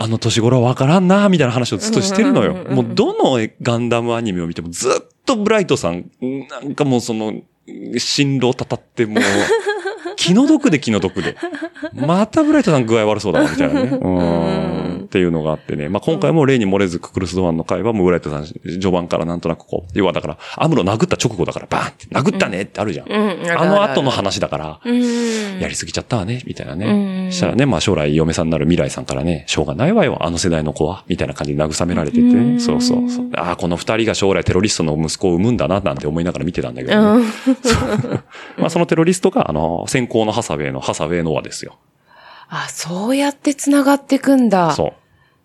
[0.00, 2.54] あの年頃はわからんなみたいな話をずっとしてるのよ。
[2.70, 4.92] もうどのガンダムアニメを見てもずっ
[5.26, 6.08] とブライトさん、
[6.48, 7.34] なんかもうその、
[7.96, 9.24] 辛労たたってもう、
[10.14, 11.36] 気の毒で気の毒で。
[11.94, 13.88] またブライトさん具合悪そうだな、みたいなね。
[14.00, 14.97] うん。
[15.08, 15.88] っていうのがあってね。
[15.88, 23.08] まあ、今回も例に漏れずククルスドアンの回はもライトさん序盤からなんとなくこう、要はだから、アムロ殴った直後だからバーンって殴ったねってあるじゃん。
[23.10, 25.58] うんあの後の話だから、うん。
[25.60, 27.28] やりすぎちゃったわね、みたいなうね。
[27.28, 32.34] んしたらね、まあ将来嫁さんになる未来さんからね、しょうがないわよ、あの世代の子は、みたいな感じで慰められててね。
[32.34, 33.30] うんそうそうそう。
[33.34, 36.94] ああ、この二人が将来テロリストの息子を産むんだな、なんて思いながら見てたんだけど。
[38.58, 41.76] まあそのテロリストが、あの、先行のハサウェイのハサウェイノアですよ。
[42.48, 44.72] あ、そうやって繋がってくんだ。
[44.72, 44.92] そう。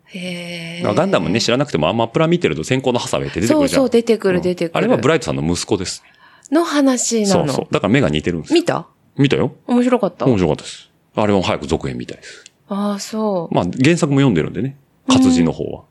[0.05, 0.83] へえ。
[0.83, 3.81] ガンダムね、知らなくてもあんまプラ見てると先行のハサウェイって出てくるじゃん。
[3.81, 6.03] そうそう出てくるうん出てくるあれはブライトさんの息子です。
[6.51, 7.47] の話なの。
[7.47, 7.73] そうそう。
[7.73, 8.59] だから目が似てるんですよ。
[8.59, 8.87] 見た？
[9.17, 9.55] 見たよ。
[9.67, 10.25] 面白かった？
[10.25, 10.89] 面白かったです。
[11.15, 12.45] あれも早く続編みたいです。
[12.69, 13.55] ああ、そう。
[13.55, 14.77] まあ原作も読んでるんでね。
[15.09, 15.83] 活字の方は。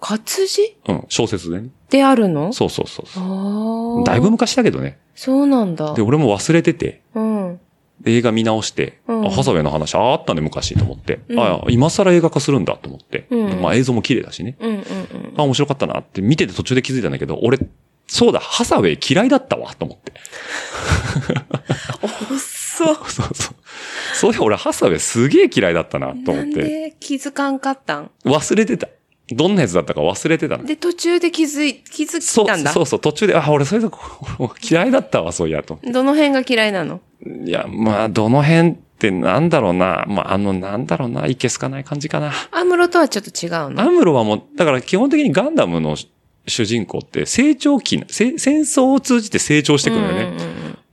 [0.00, 0.76] 活字？
[0.88, 1.68] うん、小説でね。
[1.90, 2.52] であるの？
[2.52, 3.22] そうそうそうそう。
[3.22, 4.04] ああ。
[4.04, 4.98] だいぶ昔だけどね。
[5.14, 5.94] そうなんだ。
[5.94, 7.37] で、俺も忘れてて、うん。
[8.00, 11.20] で映画見直して、うんあハサウェイの話、あったね、昔と思って。
[11.28, 13.26] うんあ今更映画化するんだと思って。
[13.30, 14.56] うんまあ映像も綺麗だしね。
[14.60, 14.84] うんうんうん。
[15.36, 17.58] あ、面白かったなって見てて途中で気づいたんだけど、俺、
[18.06, 20.12] そうだ、ハサウェイ嫌いだったわ、と思って。
[22.38, 22.96] そう。
[23.10, 23.54] そうそう。
[24.14, 26.62] そういや、俺ハサウェイすげえ嫌いだったな、と思なんって。
[26.62, 28.10] で気づかんかったん？
[28.24, 28.88] 忘れてた。
[29.30, 30.64] どんなやつだったか忘れてたの。
[30.64, 32.70] で、途中で気づい、気づそいたんだ？
[32.70, 33.90] うそうそう、途中で、あ、俺それだ、
[34.70, 35.78] 嫌いだったわ、そういや、と。
[35.84, 37.00] どの辺が嫌いなの？
[37.24, 40.04] いや、まあ、どの辺ってなんだろうな。
[40.08, 41.26] まあ、あの、なんだろうな。
[41.26, 42.32] いけすかない感じかな。
[42.52, 45.96] アムロとはちょっと違うアのムロはもう、だから基本的にガンダムの
[46.46, 50.32] 主人公って成長期戦争を通じて成長していくのよね。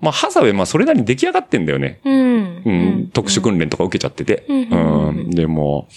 [0.01, 1.99] まあ、ハサウェイ、まあ、それなりに出来上がってんだよね。
[2.03, 2.71] うんうんうん。
[2.71, 4.45] うん、特殊訓練とか受けちゃってて。
[4.49, 5.87] うんうんうん、でも、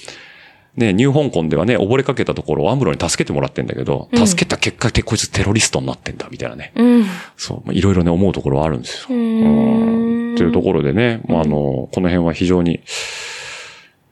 [0.79, 6.73] ね、ニュー香港ではね、溺れかけたところをアムロに助けてもらってんだけど、うん助けた結果でこいつテロリストになってんだ、みたいなね。
[6.77, 7.05] うん。
[7.37, 9.07] そう、まあいろいろね、思うところはあるんですよ。
[9.11, 10.37] ううんん。
[10.37, 12.81] というところでね、まあ、あの、この辺は非常に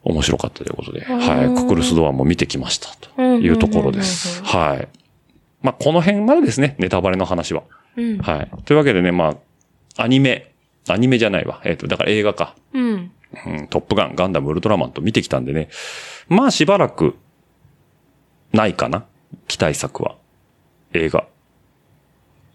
[0.03, 4.43] 面白かったということで、はい、ククルスドアンも見てきました、というところです。
[4.43, 4.87] はい。
[5.61, 7.63] まあ、この辺までですね、ネタバレの話は。
[7.95, 8.17] うん。
[8.17, 8.51] はい。
[8.65, 9.35] というわけでね、ま
[9.97, 10.51] あ、アニメ、
[10.89, 11.61] アニメじゃないわ。
[11.65, 12.55] えっ、と、だから映画か。
[12.73, 13.11] うん。
[13.45, 15.69] うん、トップガン、ガンダム、ウルトラマンと見てきたんでね。
[16.29, 17.15] まあしばらく、
[18.53, 19.05] ないかな
[19.47, 20.15] 期待作は。
[20.93, 21.27] 映画。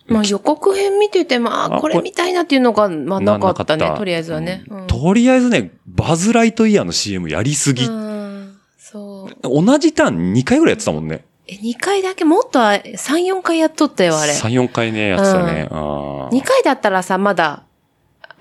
[0.06, 3.86] まあ予告編見てて、まああこれ見たいなっていうのが、まあなかったね。
[3.86, 4.64] たとりあえずはね。
[4.68, 7.86] うんとりあえずね、バズライトイヤーの CM やりすぎ。
[7.86, 8.56] うん。
[8.78, 9.64] そう。
[9.64, 11.24] 同じターン2回ぐらいやってたもんね。
[11.48, 14.32] え、2回だけもっと3、4回やっとったよ、あれ。
[14.32, 15.66] 3、4回ね、やってたね。
[15.70, 17.64] あー2回だったらさ、まだ、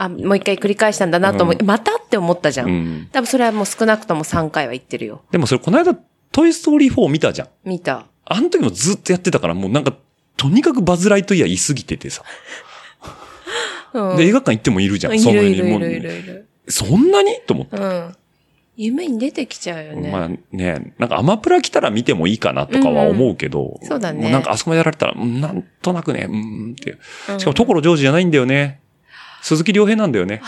[0.02, 1.58] あ、もう1回繰り返したんだなと思う。
[1.60, 2.70] うんまたって思ったじゃん。
[2.70, 3.10] うん。
[3.12, 5.22] 多分それはもう少なくとも3回は言ってるよ。
[5.32, 5.96] でもそれこの間、
[6.32, 7.48] トイストーリー4見たじゃん。
[7.64, 8.08] 見た。
[8.26, 9.94] あの時もずっとやってたから、もうなんか、
[10.38, 12.24] とにかくバズライトイヤー言いすぎててさ。
[13.94, 14.18] うん。
[14.18, 15.16] で、映画館行ってもいるじゃん。
[15.16, 16.48] いそのるいるいもうるいるいる。
[16.68, 17.40] そんなに？
[17.46, 17.78] と思って。
[17.78, 18.16] うん。
[18.78, 20.10] 夢に出てきちゃうよね。
[20.10, 23.78] まあね、なんかアマプラ来たら見てもいいかなとかは思うけど。
[23.82, 26.98] うんそうだねもなんかあそこまでやられたら、うんなんとなくね、うんって
[27.38, 28.81] しかも所ジョージじゃないんだよね。
[29.42, 30.42] 鈴木亮平なんだよね。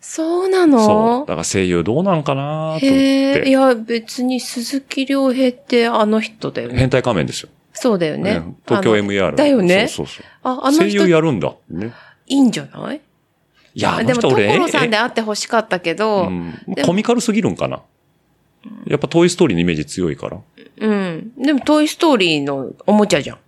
[0.00, 0.84] そうなの？
[0.84, 1.26] そう。
[1.26, 3.50] だから声優どうなんかなと思っへえ、いて。
[3.50, 6.78] や、別に鈴木亮平ってあの人だよね。
[6.78, 7.48] 変態仮面ですよ。
[7.72, 8.56] そうだよねうん。
[8.66, 9.34] 東京あの MR。
[9.36, 10.24] だよねそうそうそう。
[10.42, 11.54] あ、あの人、い声優やるんだ。
[11.68, 11.92] ね。
[12.26, 13.00] いんじゃない？
[13.74, 17.82] いや、あでも、所さんでえ会ってほしかったけど、うんコミカルすぎるんかな。
[18.86, 20.38] やっぱトイストーリーのイメージ強いから。
[20.80, 21.32] うん。
[21.36, 23.38] でも、トイストーリーのおもちゃじゃん。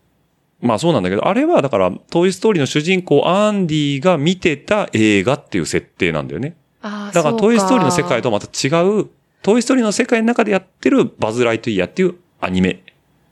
[0.60, 6.56] まあそうなんだけど、あれはだから、トイストーリーの主人公アンディが見てた映画っていう設定なんだよね。
[6.82, 8.68] ああ、だからトイストーリーの世界とはまた違
[9.00, 9.08] う、
[9.42, 12.82] トイストーリーの世界の中でやってるバズ・ライトイヤーっていうアニメ、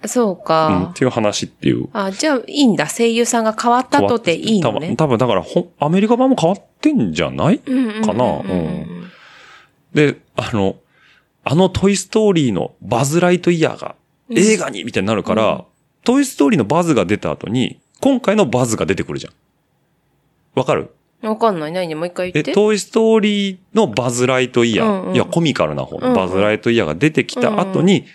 [0.07, 0.95] そううん、かっ。
[0.95, 1.89] ていう話っていう。
[1.93, 2.87] あ、じゃあ、いいんだ。
[2.87, 4.79] 声優さんが変わったとていいのね。
[4.79, 7.59] 多分多分だからほん、アメリカ版も変わってんじゃない？
[7.59, 8.25] かな？
[8.25, 9.11] うん
[9.93, 10.77] で、あの、
[11.45, 13.97] あのトイストーリーのバズ・ライトイヤーが
[14.31, 15.63] 映画にみたいになるから、うん
[16.05, 19.33] トイストーリーのバズが出た後に、今回のバズが出てくるじゃん。
[20.55, 20.91] わかる？
[21.23, 21.73] わかんない。
[21.73, 21.95] 何？
[21.95, 22.53] もう一回言え、って。
[22.53, 28.07] トイストーリーのバズ・ライトイヤー、うんうんいや、コミカルな方うんうんのバズ・ライトイヤーが出てきた後に、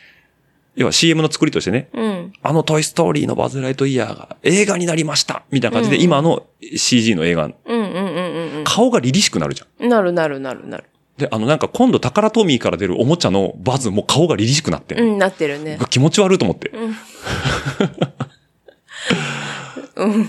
[0.76, 2.34] 要は CM の作りとしてね、うん。
[2.41, 9.84] あのトイストーリーのバズ・ライトイヤーが映画になりましたみたいな感じで、うん今の CG の映画、うんうんうんうん顔が凛々しくなるじゃん。
[9.84, 9.89] うん。
[9.89, 10.86] なるなるなるなる。
[11.17, 15.78] で、あのなんか今度タカラトミーから出るおもちゃのバズも顔が凛々しくなってうん、なってるね。
[15.89, 16.69] 気持ち悪いと思って。
[16.69, 16.95] うん。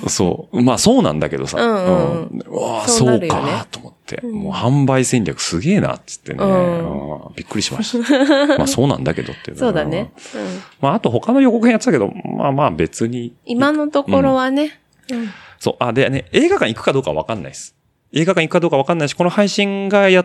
[0.09, 0.62] そう。
[0.62, 1.59] まあそうなんだけどさ。
[1.59, 4.20] うんうんうわあ、そそうか、と思って。
[4.27, 6.44] もう販売戦略すげえな、っつってね。
[6.44, 8.57] うんうんびっくりしました。
[8.59, 9.57] まあそうなんだけどっていう。
[9.57, 10.12] そうだね。。
[10.35, 10.62] うん。
[10.81, 13.35] まああと他の予告編やってたけど、まあまあ別に。
[13.47, 14.79] 今のところはね。
[15.11, 15.31] うん。
[15.59, 15.77] そう。
[15.79, 17.75] あ、でね、映画館行くかどうかわかんないです。
[18.12, 20.25] 映画館行くかどうかわかんないし、この配信がや、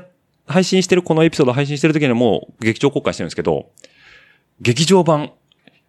[0.50, 3.70] 配信してる、このエピソード配信してる時にはもう劇場公開してるんですけど、
[4.60, 5.32] 劇場版、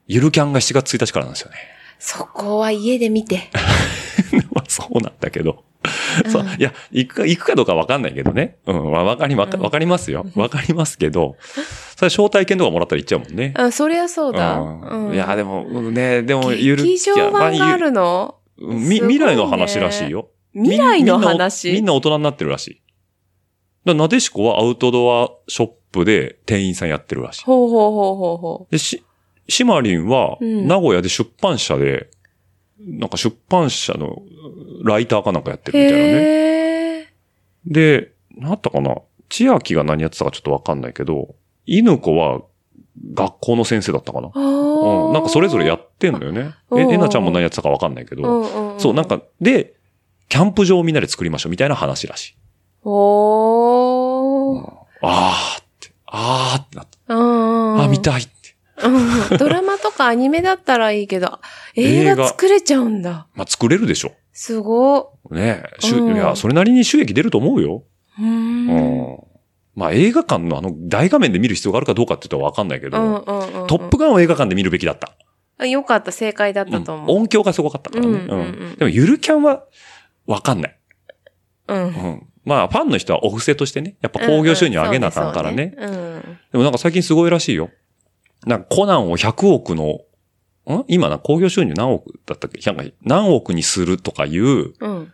[0.06, 1.56] ゆるキャンが7月1日からなんですよね。
[1.98, 3.50] そこは家で見て。
[4.52, 5.64] まあそうなんだけど。
[6.30, 6.46] そう。
[6.58, 8.58] いや、行くか、行くかどうかわかんないけどね。
[8.66, 8.90] うん。
[8.90, 10.26] まあわかり、わかわかりますよ。
[10.36, 11.36] わかりますけど、
[11.96, 13.54] それ招待券とかもらったら行っちゃうもんね。
[13.56, 14.58] あ、そりゃそうだ。
[14.58, 18.34] うんいや、でも、うんね、でも、ゆる劇場版があるの？
[18.58, 20.28] うんみ未来の話らしいよ。
[20.54, 21.72] 未来の話？
[21.72, 22.82] みんな大人になってるらしい。
[23.84, 27.44] だなでしこはアウトドアショップで店員さんやってるらしい。
[27.44, 29.02] ほうほうほうほうほで、し、
[29.48, 32.10] シマリンは、うん名古屋で出版社で、
[32.78, 34.22] なんか出版社の
[34.84, 35.74] ライターかなんかやってう。
[35.74, 37.12] るみたいなね。
[37.66, 38.96] で、なったかな？
[39.28, 41.34] 千秋が何やってたかちょっとわかんないけど、
[41.66, 42.42] 犬子は
[43.14, 44.30] 学校の先生だったかな。
[44.34, 45.12] あうん、あ。
[45.14, 46.54] なんかそれぞれやってんのよね。
[46.72, 48.80] え、うんえなちゃんも何やってたかわかんないけど、うんうん。
[48.80, 49.04] そう、なん。
[49.06, 49.74] か、で、
[50.28, 52.36] キャンプ場をみんなで作りましょうみたいな話らしい。
[52.82, 54.70] おー。
[55.02, 57.14] あーって、あーってなった。
[57.14, 57.80] うん。
[57.82, 58.30] あ、見たいって。
[58.82, 61.38] うんドラマとかアニメだったらいいけど、
[61.76, 63.26] 映画作れちゃうんだ。
[63.34, 64.12] まあ、作れるでしょ。
[64.32, 67.82] すごねえ、うんいや、それなりに収益出ると思うよ。
[68.18, 68.22] い。
[68.22, 68.70] うーん。
[68.70, 69.18] ううんん。
[69.74, 73.66] まあ、映画館のあの、大画面で見る必要があるかどうかって言ったらわかんないけど、うんうんうん。
[73.66, 75.12] トップガンを映画館で見るべきだった。
[75.58, 77.16] あよかった、正解だったとうん思う。
[77.18, 78.10] 音響がすごかったからね。
[78.10, 79.64] うんうんうんでも、ゆるキャンは、
[80.26, 80.78] わかんない。
[81.68, 82.26] うん。
[82.44, 82.50] うん。
[82.50, 85.74] まあ、ファンの人はお布施としてね、やっぱ興行収入上げなあかんからね。
[86.52, 87.70] でもなんか最近すごいらしいよ。
[88.46, 90.00] なんかコナンを100億の、
[90.66, 90.84] ん？
[90.88, 92.60] 今な、興行収入何億だったっけ？
[93.02, 95.10] 何億にするとかいう、ム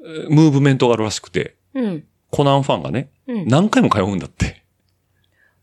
[0.00, 2.04] ーブメントがあるらしくて、うん。
[2.30, 3.46] コナンファンがね、うん。
[3.46, 4.64] 何回も通うんだって。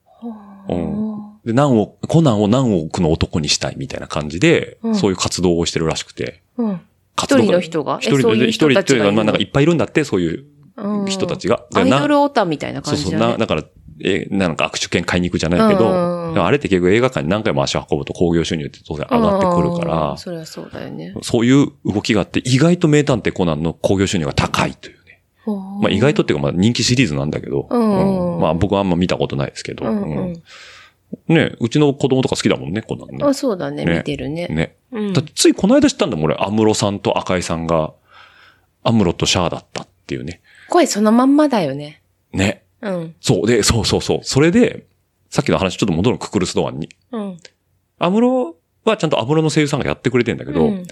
[0.04, 0.30] ほ
[0.70, 6.42] うんで、何億、コナンを何億の男にしたいみたいな感じで、うんそういう活動をしてるらしくて。
[7.18, 8.00] 一人の人が？
[8.02, 10.48] 一人で、えそういう一人人たちがまあなんかいっぱいいるんだって、そういううん
[11.08, 11.66] 人たちが。
[11.72, 13.64] でアイなドルオタみたいなそうそう、な、感じだから、
[14.04, 21.16] え、なんか握手券買いに行くじゃないけど、あれって結局映画館に何回も足を運ぶと興行収入って当然上がってくるかうんら、それはそうだよね。
[21.24, 25.24] そういう動きがあって、意外と名探偵コナンの興行収入が高いというね。
[25.82, 30.44] まあ意外とっていうかまあ人気シリーズなんだけど、うんうんまあ僕はあんま見たことないですけど、うん。
[31.28, 33.20] ね、うちの子供とか好きだもんね、コナンね。
[33.22, 33.86] あ、そうだね。
[33.86, 34.48] ね見てるね。
[34.48, 34.76] ね。
[34.92, 37.94] うんついこの間知ったんだもん、俺、アムロさんと赤井さんが、
[38.84, 40.42] アムロとシャアだったっていうね。
[40.70, 42.02] 声そのまんまだよね。
[42.34, 42.64] ね。
[42.82, 43.16] うん。
[43.22, 43.48] そう。
[43.48, 44.20] で、そうそうそう。
[44.24, 44.86] それで、
[45.30, 46.90] さっきの話ちょっと戻るククルスドアンに。
[47.12, 47.38] うん。
[48.00, 48.56] アムロ
[48.86, 50.84] はちゃんとアムロの声優さんがやってくれてんだけど、うん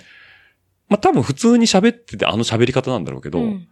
[0.87, 3.67] まあ多分普通に喋っててあの喋り方なんだろうけど、うん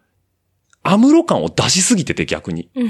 [0.85, 2.69] アムロ感を出しすぎてて逆に。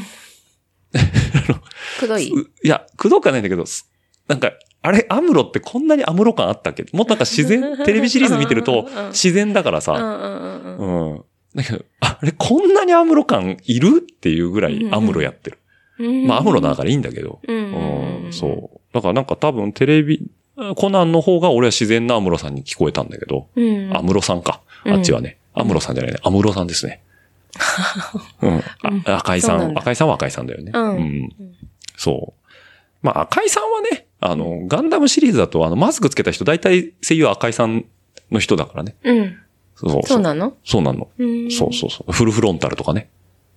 [2.00, 2.32] くどい？
[2.34, 3.90] ういや、くどくはないんだけど、す
[4.28, 4.52] なんか、
[4.82, 6.86] あれ、アムロってこんなにアムロ感あったっけ？
[6.94, 11.12] もっとなんか自然、 テレビシリーズ見てるとうんうんうん自然だからさ、うんうんうんうん。
[11.12, 11.24] うん。
[11.56, 15.60] だけど、あれ、こんなにアムロ感いるっていうぐらいアムロやってる。
[16.00, 17.40] うんまあ、アムロだからいいんだけど。
[17.48, 18.80] うんうん、そう。
[18.94, 20.30] だからなんか多分テレビ、
[20.76, 23.96] コナンの方が俺は自然なアムロさんに聞こえたんだけど、うん。
[23.96, 24.62] アムロさんか。
[24.86, 25.38] あっちはね。
[25.54, 26.20] アムロさんじゃないね。
[26.24, 27.02] アムロさんですね。
[28.42, 28.64] うん。
[29.06, 30.72] あ赤井さん、赤井さんは赤井さんだよね。
[30.74, 31.30] うん
[31.96, 32.50] そう。
[33.04, 37.86] まあ、赤井さんはね、あの、ガンダムシリーズだと、あの、マスクつけた人、大体声優は赤井さん
[38.32, 38.96] の人だからね。
[39.04, 39.38] うん。
[39.76, 40.20] そうそう。
[40.20, 40.54] なの？
[40.64, 41.10] そうなの。
[41.18, 42.12] うんそうそうそう。
[42.12, 43.10] フルフロンタルとかね。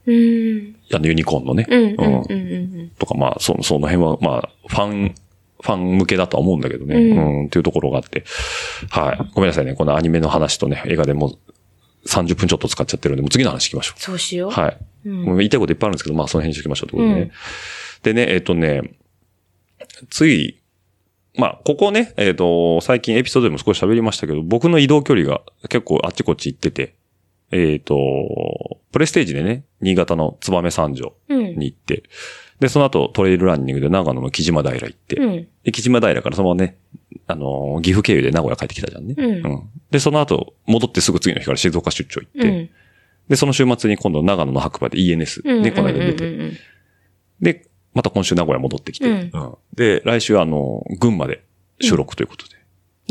[0.07, 0.77] うん。
[0.93, 1.67] あの、ユニコーンのね。
[1.69, 1.97] うん。
[2.29, 2.91] うん。
[2.99, 5.14] とか、まあ、そその辺は、まあ、ファン、
[5.61, 6.95] ファン向けだとは思うんだけどね。
[6.95, 8.25] ううんん、っていうところがあって。
[8.91, 9.31] はい。
[9.35, 9.75] ごめんなさいね。
[9.75, 11.39] このアニメの話とね、映画でもう
[12.07, 14.51] 30分ちょっと使っちゃってるんで、もう次の話行きましょそうしよう。
[14.51, 14.53] う。
[14.53, 14.79] はい。
[15.07, 17.21] うんもう言いたいこといっぱいあるんですけど、まあ、その辺にしときましょうってことでね。
[17.21, 17.31] うん
[18.03, 18.83] でね、えっ、とね、
[20.11, 20.61] つい、
[21.37, 26.95] まあ、ここね、えっ、と、最近エピソードでも少し喋りましたけど、僕の移動距離が結構あっちこっち行ってて、
[27.51, 27.97] えっ、と、
[28.93, 31.59] プレステージでね、新潟の燕三条うん。
[31.59, 32.05] に行って、
[32.61, 35.49] で、その後トレイルランニングで長野の木島平行って、うん。
[35.62, 36.78] で、木島平からそのままね、
[37.26, 39.14] あのー岐阜経由で名古屋帰ってきたじゃんね。
[39.18, 42.70] うんで、その後、戻ってすぐ次の日から静岡出張行って、うん。
[43.28, 45.62] で、その週末に今度長野の白馬で ENS うん。
[45.62, 46.53] ね、この間出て、
[47.97, 51.42] また今週名古屋戻ってきて、うんうんで、来週あの、群馬で
[51.80, 52.57] 収録ということで。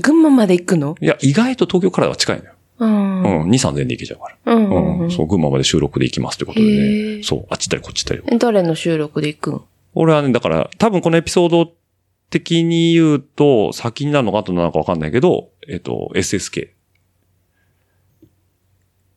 [0.04, 0.96] 群馬まで行くの？
[1.02, 2.52] いや、意外と東京からは近いのよ。
[2.78, 3.22] うん。
[3.44, 4.54] うん、2、3千で行けちゃうから。
[4.54, 5.00] うん。
[5.00, 6.76] うん、そう、群馬まで収録で行きますということでへね。
[7.22, 8.36] ーそう、あっち行ったりこっち行ったり。
[8.36, 9.62] え誰の収録で行くん？
[9.96, 11.72] 俺はね、だから、多分このエピソード
[12.30, 16.70] 的に言うと、先になるのか後なのかわかんないけど、えっと、SSK。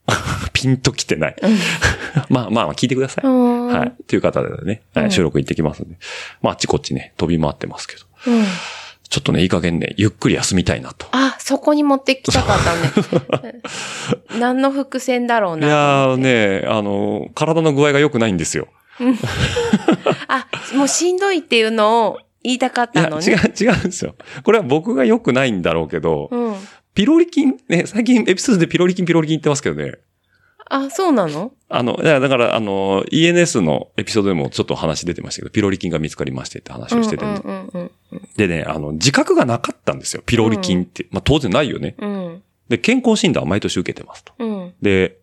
[0.53, 1.37] ピンと来てない。
[2.31, 3.27] まあまあ、聞いてください。
[3.27, 3.67] うん。
[3.69, 3.89] はい。
[3.89, 5.97] っていう方でね、はうんい収録行ってきますんで。
[6.43, 8.03] まあ、あっちこっちね、飛び回ってますけど。
[8.27, 8.45] うん。
[9.09, 11.07] ちょっとね、いい加減ね、ゆっくり休みたいなと。
[11.13, 12.59] あ、そこに持ってきたかっ
[13.31, 13.55] たね。
[14.39, 15.69] 何の伏線だろういな。
[15.69, 18.69] やーね、あの、体の具合が良くないんですよ。
[20.29, 23.53] あ、もうしんどいっていうのを言いたかっいや、たの違う、ね。
[23.59, 24.15] 違うんですよ。
[24.43, 26.55] これは僕が良くないんだろうけど、うん。
[26.99, 29.93] ピロリ菌、ね、最近エピソードでピロリ菌、ピロリ菌言ってますけどね。
[30.69, 31.53] あ、そうなの？
[31.69, 37.71] あの、いやだから、あの、ENS のエピソードでもちょっと話出てましたけど、ピロリ菌が見つかりましてって話をしてて、うんうん
[38.11, 40.25] うんでね、あの、自覚がなかったんですよ。
[40.27, 41.07] ピロリ菌って。
[41.13, 41.95] まあ、当然ないよね。
[41.99, 42.43] うん。
[42.69, 44.33] で、健康診断は毎年受けてますと。
[44.41, 44.75] うん。
[44.83, 45.19] で、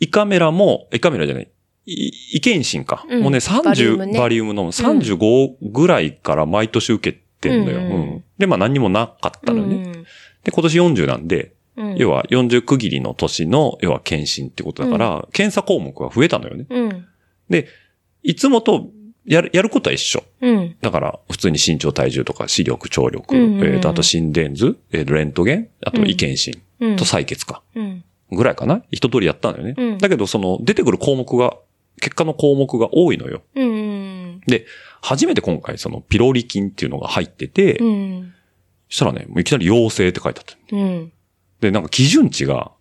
[0.00, 1.48] 胃カメラも、胃カメラじゃない。
[1.86, 3.06] い胃検診か。
[3.08, 7.78] うんもうね、バリウム30、ねバリウムの35ぐらいから毎年受けてんのよ。
[7.78, 10.04] うんうんで、まあ何にもなかったのよね。
[10.44, 11.96] うんで、今年40なんで、うん。
[11.96, 16.66] 要は40区切りの年の、要は検診ってことだから、検査項目が増えたのよね。
[16.68, 17.06] うん。
[17.48, 17.68] で、
[18.22, 18.90] いつもと
[19.24, 20.24] やる、やることは一緒。
[20.40, 20.76] うん。
[20.80, 26.96] だから、普通に身長体重とか視力、聴力、うんうんうんえっ、と、あと心電図、えーとレントゲン、あと胃検診うん。
[26.96, 27.62] と採血か。
[27.74, 28.04] うん。
[28.30, 29.74] ぐらいかな一通りやったのよね。
[29.76, 31.56] うんだけど、その、出てくる項目が、
[32.00, 33.42] 結果の項目が多いのよ。
[33.54, 34.40] うん。
[34.46, 34.66] で、
[35.00, 37.78] 初めて今回、その、ピロリ菌っていうのが入ってて、
[38.92, 40.76] したらね、もういきなり陽性って書いてあった。
[40.76, 41.12] うん。
[41.60, 42.72] で、なんか基準値が、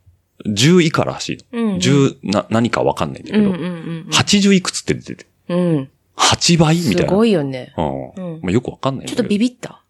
[0.45, 1.63] 10以下らしいの。
[1.63, 1.75] うん。
[1.77, 4.07] 10な、何かわかんないんだけど、うんうんうん。
[4.11, 5.89] 80いくつって出てて、うん。
[6.17, 7.01] 8倍みたいな。
[7.03, 7.73] すごいよね。
[7.77, 8.09] うん。
[8.09, 9.07] うんまあ、よくわかんない。
[9.07, 9.83] ちょっとビビった？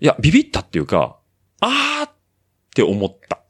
[0.00, 1.16] いや、ビビったっていうか、
[1.60, 2.12] あーっ
[2.74, 3.40] て思った。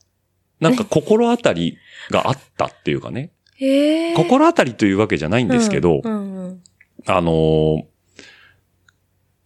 [0.60, 1.78] なんか心当たり
[2.10, 3.30] があったっていうかね。
[3.56, 4.14] へ え。
[4.14, 6.62] 心当たりというわけじゃないんですけど、うんうん
[7.06, 7.82] あのー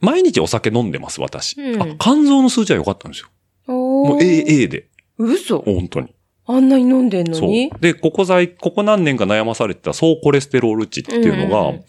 [0.03, 1.59] 毎日お酒飲んでます、私。
[1.61, 3.29] うんあ、肝臓の数値は良かったんですよ。
[3.67, 4.89] もう AA で。
[5.17, 6.15] 嘘本当に。
[6.45, 7.71] あんなに飲んでんのそうに。
[7.81, 11.85] で、ここ在、ここ何年か悩まされてた総コレステロール値っていうのが、うん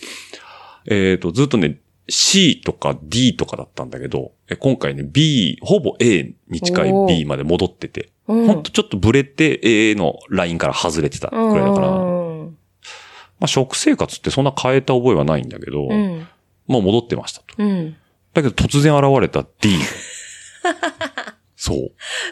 [0.85, 12.57] えっ、と、ずっとね、C とか D とかだったんだけど、え今回ね、B、ほぼ A に近い B まで戻ってて、うんほんとちょっとブレて A のラインから外れてたくらいだから、まうん
[13.41, 16.27] あ食生活ってそんな変えた覚えはないんだけど、うん。
[16.67, 17.55] もう戻ってましたと。
[17.57, 17.95] うん。
[18.33, 19.77] だけど突然現れた D。
[21.55, 21.75] そ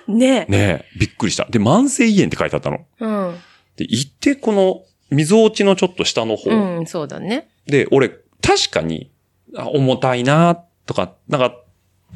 [0.07, 0.11] う。
[0.11, 0.51] ねえ。
[0.51, 1.45] ねえ、びっくりした。
[1.45, 2.85] で、慢性胃炎って書いてあったの。
[2.99, 3.35] うん。
[3.77, 6.51] で、行ってこの、溝落ちのちょっと下の方。
[6.51, 7.49] うん、そうだね。
[7.65, 9.11] で、俺、確かに、
[9.55, 11.55] あ重たいなとか、なんか、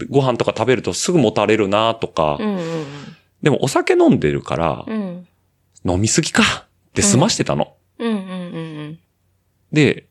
[0.10, 2.86] ご飯とか食べるとすぐもたれるなとか、うんうん
[3.42, 5.28] でもお酒飲んでるからう、ん。
[5.86, 6.42] 飲みすぎか
[6.90, 7.76] って済ましてたの。
[8.00, 8.22] うんうんう
[8.88, 9.00] ん
[9.72, 10.08] で、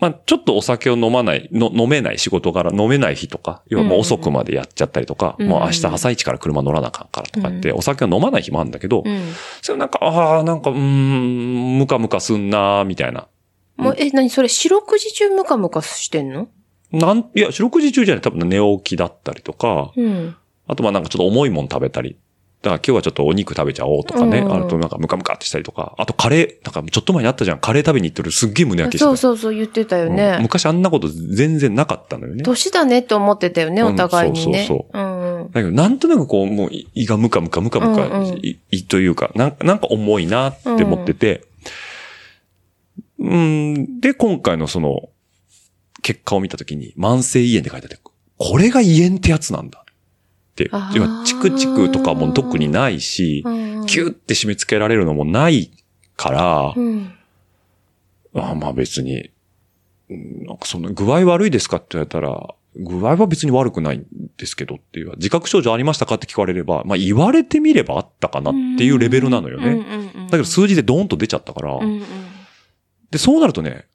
[0.00, 9.12] まあちょっとお酒を飲まない、の飲めない仕事柄飲めない日とか、要はもう遅くまでやっちゃったりとか、うんもう明日朝一から車乗らなあかんからとかって、うお酒を飲まない日もあるんだけど、うん。
[9.12, 9.22] うん。
[9.60, 13.26] それなんか、ああ、なんか、うーん、ムカムカすんなーみたいな。
[13.76, 16.48] もう、え、何それ、四六時中ムカムカしてんの？
[16.92, 20.36] なん、いや、四六時中じゃない、多分寝起きだったりとか、うん。
[20.68, 22.16] あとまあなんかちょっと重いもん食べたり。
[22.60, 24.38] だから今日はちょっとお肉食べちゃおうとかね。
[24.38, 25.94] うんあとなんかムカムカってしたりとか。
[25.96, 27.60] あとカレー、なんかちょっと前にあったじゃん。
[27.60, 30.38] カレー食べに行ってるすっげえ胸焼けしてたそうそうそう言ってたようんね。
[30.42, 32.42] 昔あんなこと全然なかったのよね。
[32.42, 34.64] だ年だねって思ってたよね、うんお互いにね。
[34.66, 35.50] そうそううんうん。
[35.50, 41.44] けどなんとなくこう、もう胃がムカムカムカムカ、うんうんいいというか、なんかなんか重いなって思ってて。
[43.20, 45.08] うん、で、今回のその、
[46.02, 47.98] 結果を見たときに、慢性胃炎って書いてあって、
[48.38, 49.84] これが胃炎ってやつなんだ
[50.94, 53.42] 要はチクチクとかも特にないし、
[53.86, 55.70] キュッて締め付けられるのもない
[56.16, 57.12] から、うん。
[58.34, 59.30] あまあ別に、
[60.10, 64.06] うんなんかその具合悪いですかって言われたら、具合は別に悪くないん
[64.36, 69.84] ですけどっていう、自覚症状ありましたかって聞かれれば、まあ言われてみればあったかなっていうレベルなのよね。
[70.26, 72.02] だけど数字でドーンと出ちゃったから、うんうん
[73.10, 73.86] で、そうなるとね、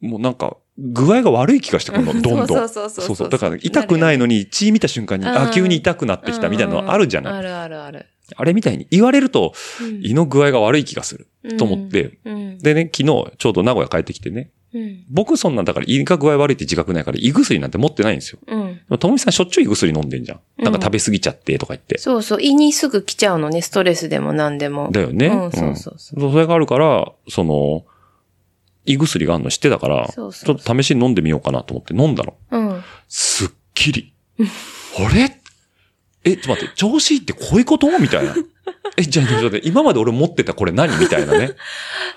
[0.00, 2.46] もうなんか、具合が悪い気がしてくるの、どんどん。
[2.46, 7.32] そうそうそうそうそうだから痛くないのに血見た瞬間に、あ、うん急に痛くなってきたみたいなのあるじゃない。
[7.34, 8.06] あるあるある。
[8.36, 11.28] あれみたいに言われると、うん胃の具合が悪い気がする。
[11.58, 12.58] と思って、うん。
[12.58, 15.04] でね、昨日ちょうど名古屋帰ってきてね、うん。
[15.10, 18.38] 僕そんなんだから胃が具合悪いって自覚ないから胃薬なんて持ってないんですよ。
[18.46, 18.74] うん。
[18.74, 20.40] でもともみさんしょっちゅう胃薬飲んでんじゃん。
[20.62, 21.98] なんか食べ過ぎちゃってとか言って。
[21.98, 22.42] そうそう。
[22.42, 24.90] 胃にすぐ来ちゃうのね、ストレスでも何でも。
[24.90, 25.28] だよね。
[25.28, 25.94] うん、そうそう。
[25.98, 27.84] そうそれがあるから、その、
[28.86, 32.34] 胃薬があるの知ってたから、そうそうそうちょっと試しに飲んでみようかなと思って飲んだの。
[32.50, 32.84] うん。
[33.08, 34.12] すっきり。
[34.38, 35.40] あれ？
[36.24, 37.98] え、ちょっと待って、調子いいってこういうこと？
[37.98, 38.34] みたいな。
[38.96, 40.96] え、じゃあ、ちょっと待って今まで俺持ってたこれ何？
[40.98, 41.50] みたいなね。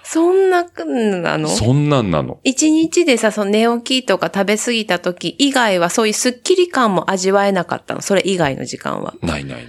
[0.03, 1.49] そんな、なの？
[1.49, 2.39] そんなんなの。
[2.43, 8.01] 一日でさ、その寝起きとか食べ過ぎた時以外はそういうスッキリ感も味わえなかったの？
[8.01, 9.13] それ以外の時間は。
[9.21, 9.67] ないないない。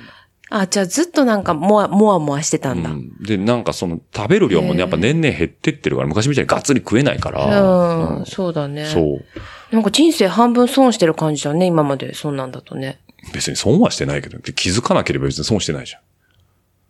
[0.51, 2.91] あ、じゃあずっとなんかもわ、もわもわしてたんだ。
[2.91, 7.45] うん、で、なんかその、食べる量もね、やっぱ年々減ってってるから、昔みたいにがっつり食えないから。
[7.45, 8.87] うん、うんそうだね。
[8.87, 9.75] そう。
[9.75, 12.15] なんか人生半分損してる感じだね、今まで。
[12.15, 12.99] そんなんだとね。
[13.33, 16.01] 別に損はしてないけど、気づかなければ別に損してないじゃん。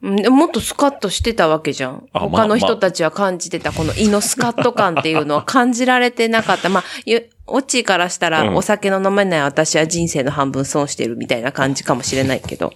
[0.01, 2.09] うん、でももっとスカッとしてたわけじゃん。
[2.13, 6.69] 他の人たちは感じてた、この胃のスカッと感っていうのは感じられてなかった。
[6.69, 12.73] まあ、ゆオッチーからしたら、うんお酒の飲めない私は人生の半分損してるみたいな感じかもしれないけど。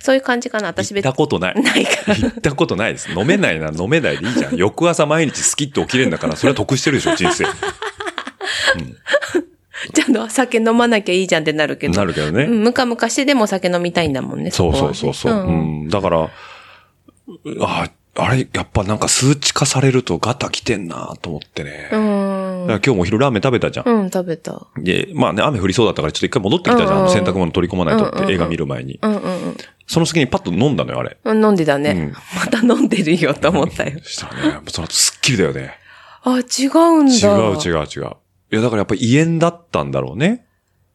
[0.00, 1.02] そういう感じかな私行っ。
[1.02, 1.62] たことない。
[1.62, 2.14] ないから。
[2.16, 3.10] 行ったことないです。
[3.12, 4.56] 飲めないなら 飲めないでいいじゃん。
[4.56, 7.44] 翌朝毎日スキッと起きれるんだから、それは得してるでしょ、人生。
[9.94, 11.94] ちゃんと酒飲まなきゃいいじゃんってなるけど。
[11.94, 12.44] なるけどね。
[12.44, 14.50] うん、ムカムカしてでもお酒飲みたいんだもんね。
[14.50, 15.34] そうそうそうそう。
[15.34, 15.88] んうん。
[15.88, 16.30] だから、
[17.60, 21.88] あ、あれ、やっぱなんか数値化されるとガタ来てんなと思ってね。
[21.92, 22.66] うん。
[22.70, 23.88] ら今日もお昼ラーメン食べたじゃん。
[23.88, 24.66] うん、食べた。
[24.76, 26.98] で、まあね、雨降りそうだったからちょっと一回戻ってきたじゃん。
[26.98, 28.98] うんうん洗濯物取り込まないとっうんうんうんて映画見る前に。
[29.02, 29.56] うんうん
[29.90, 31.16] その隙にパッと飲んだのよ、あれ。
[31.24, 31.44] うん。
[31.44, 31.90] 飲んでたね。
[31.90, 33.98] うんまた飲んでるよと思ったよ。
[34.06, 35.72] したらね、その後すっきりだよね。
[36.22, 37.12] あ、違うんだ。
[37.12, 38.16] 違う違う違う。
[38.52, 40.46] いや、だからやっぱ胃炎だったんだろうね。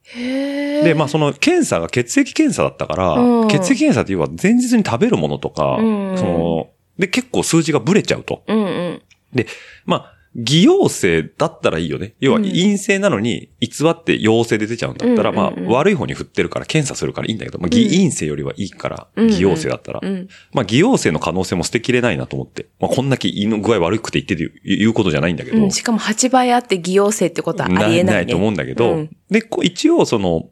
[0.04, 0.84] へえ。
[0.86, 8.44] で、まあその検査が血液検査だったから、うん血液検査っていうのは前日に食べるものとか、うんその、で結構数字がブレちゃうと。
[8.48, 9.02] うんうん。
[9.34, 9.46] で、
[9.86, 12.14] まあ、偽陽性だったらいいよね。
[12.20, 20.02] 要は陰性なのに偽って陽性で出ちゃうんだったら、うんうんうんまあ悪い方に振ってるから検査するからいいんだけど、まあ偽陰性よりはいいから、うん偽陽性だったら。
[20.04, 20.28] うん。
[20.52, 22.68] まあ偽陽性の可能性も捨てきれないなと思って。
[22.80, 25.64] まあこんだけ胃の具合悪くて言ってる言うことじゃないんだけど。
[25.64, 28.32] うん、しかも8倍あって偽陽性ってことはありえない、ね。
[28.32, 30.50] と思うんだけど、うんで、こう一応その、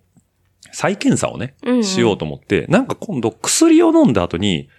[0.72, 4.70] 再検査をね、うんうんしようと思って、なんか今度薬を飲んだ後に、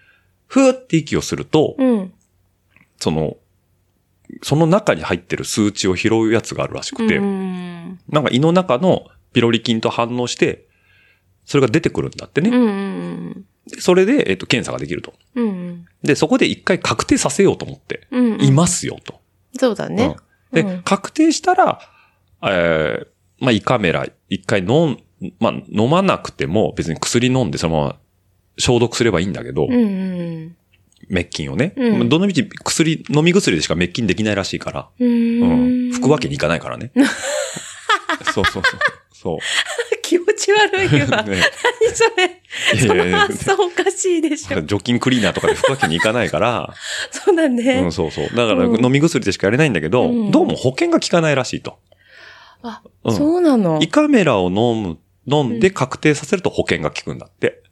[0.46, 2.12] ふーって息をすると、うん。
[2.98, 3.36] その、
[4.42, 8.00] その中に入ってる数値を拾うやつがあるらしくて、うん。
[8.08, 10.66] なんか胃の中のピロリ菌と反応して、
[11.44, 13.44] それが出てくるんだってね。
[13.78, 15.14] それで、えっと、検査ができると。
[16.02, 18.06] で、そこで一回確定させようと思って、
[18.40, 19.20] いますよと。
[19.58, 20.16] そうだね。
[20.18, 20.24] うん
[20.54, 21.80] で、うん確定したら、
[22.42, 23.06] えー
[23.40, 25.02] まあ、胃カメラ一回飲ん、
[25.40, 27.96] まあ、飲まなくても別に薬飲んでそのまま
[28.56, 30.56] 消毒すればいいんだけど、うんうん。
[31.08, 31.72] 滅菌をね。
[31.76, 35.92] うんまあどのみち薬、飲み薬でしか滅菌できないらしいから、ううんん。
[35.92, 36.90] 拭くわけにいかないからね。
[38.32, 38.80] そうそうそう。
[39.12, 39.38] そう。
[40.02, 41.22] 気持ち悪いわ。
[41.24, 41.36] ね
[41.82, 42.78] 何それ。
[42.86, 44.60] その発想おかしいでしょ。
[44.62, 46.74] 除菌クリーナーとかで拭くわけにいかないから、
[47.10, 47.92] そうだうねん、。
[47.92, 48.24] そうそう。
[48.34, 51.78] だからうん飲み薬でしかやれないんだけど、うんどうも保険が効かないらしいと。
[52.62, 53.78] あ、うんそうなの？
[53.82, 53.88] 胃。
[53.88, 57.62] カメラを飲む、飲んで確定させると保険が効くんだって。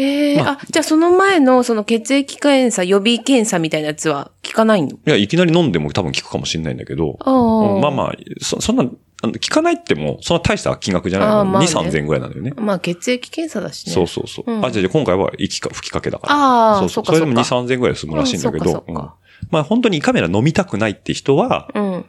[0.00, 4.88] へえ、まああ、じゃあその前のその血液検査、予備検査みたいなやつは効かないの？
[4.88, 8.10] いや、いきなり飲んでも多分効くかもしれないんだけど、まあまあ。
[8.10, 8.84] あ、そそんな、
[9.22, 11.44] あの効かないっても、そんな大した金額じゃないの。
[11.60, 12.52] ね2、3000円ぐらいなんだよね。
[12.56, 13.92] まあ血液検査だしね。
[13.92, 14.50] そうそうそう。
[14.50, 16.34] うんあ、じゃあ今回は息か吹きかけだから。
[16.34, 17.04] ああそうそう。
[17.04, 19.02] それでもそっかそっか2、3000円ぐらいで済むらしいんだけど、うんうん
[19.50, 22.04] まあ本当に胃カメラ飲みたくないって人は、うん。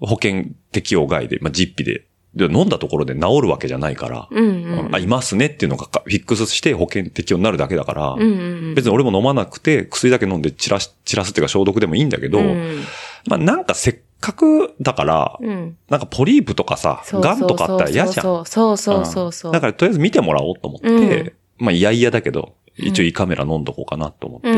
[0.00, 4.94] 保険適用外で、まあ実費で、で飲んだところで治るわけじゃないから、うんうん。
[4.94, 8.24] あ、いますねっていうのがかフィックスして保険適用になるだけだから、うんう
[8.72, 8.74] ん。
[8.74, 12.82] 別に俺も飲まなくて薬だけ飲んで散らし、散らすっていうか消毒でもいいんだけど、うん
[13.28, 15.76] まあなんかせっかくだから、うん。
[15.90, 18.24] なんかポリープとかさ、そうガンとかあったら嫌じゃん。
[18.24, 19.50] そうそうそうそうそう。
[19.50, 24.50] んだからとりあえず見てもらおうと思って、うんまあいやいやだけど、一応胃カメラ飲んどこうかなと思って。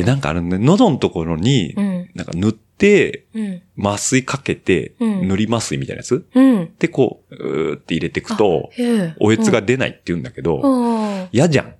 [0.00, 1.95] で、なんかあれね、喉のところに、うん。
[2.16, 3.62] なんか塗って、うん。
[3.78, 6.26] 麻酔かけて、うん塗り麻酔みたいなやつ？
[6.34, 6.74] うん。
[6.78, 8.70] で、こう、うーって入れていくと、
[9.20, 11.28] おえつが出ないって言うんだけど、うん。
[11.30, 11.74] 嫌じゃん。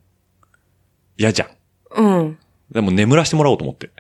[1.19, 1.49] 嫌じゃん。
[1.97, 2.39] うん。
[2.71, 3.91] でも眠らしてもらおうと思って。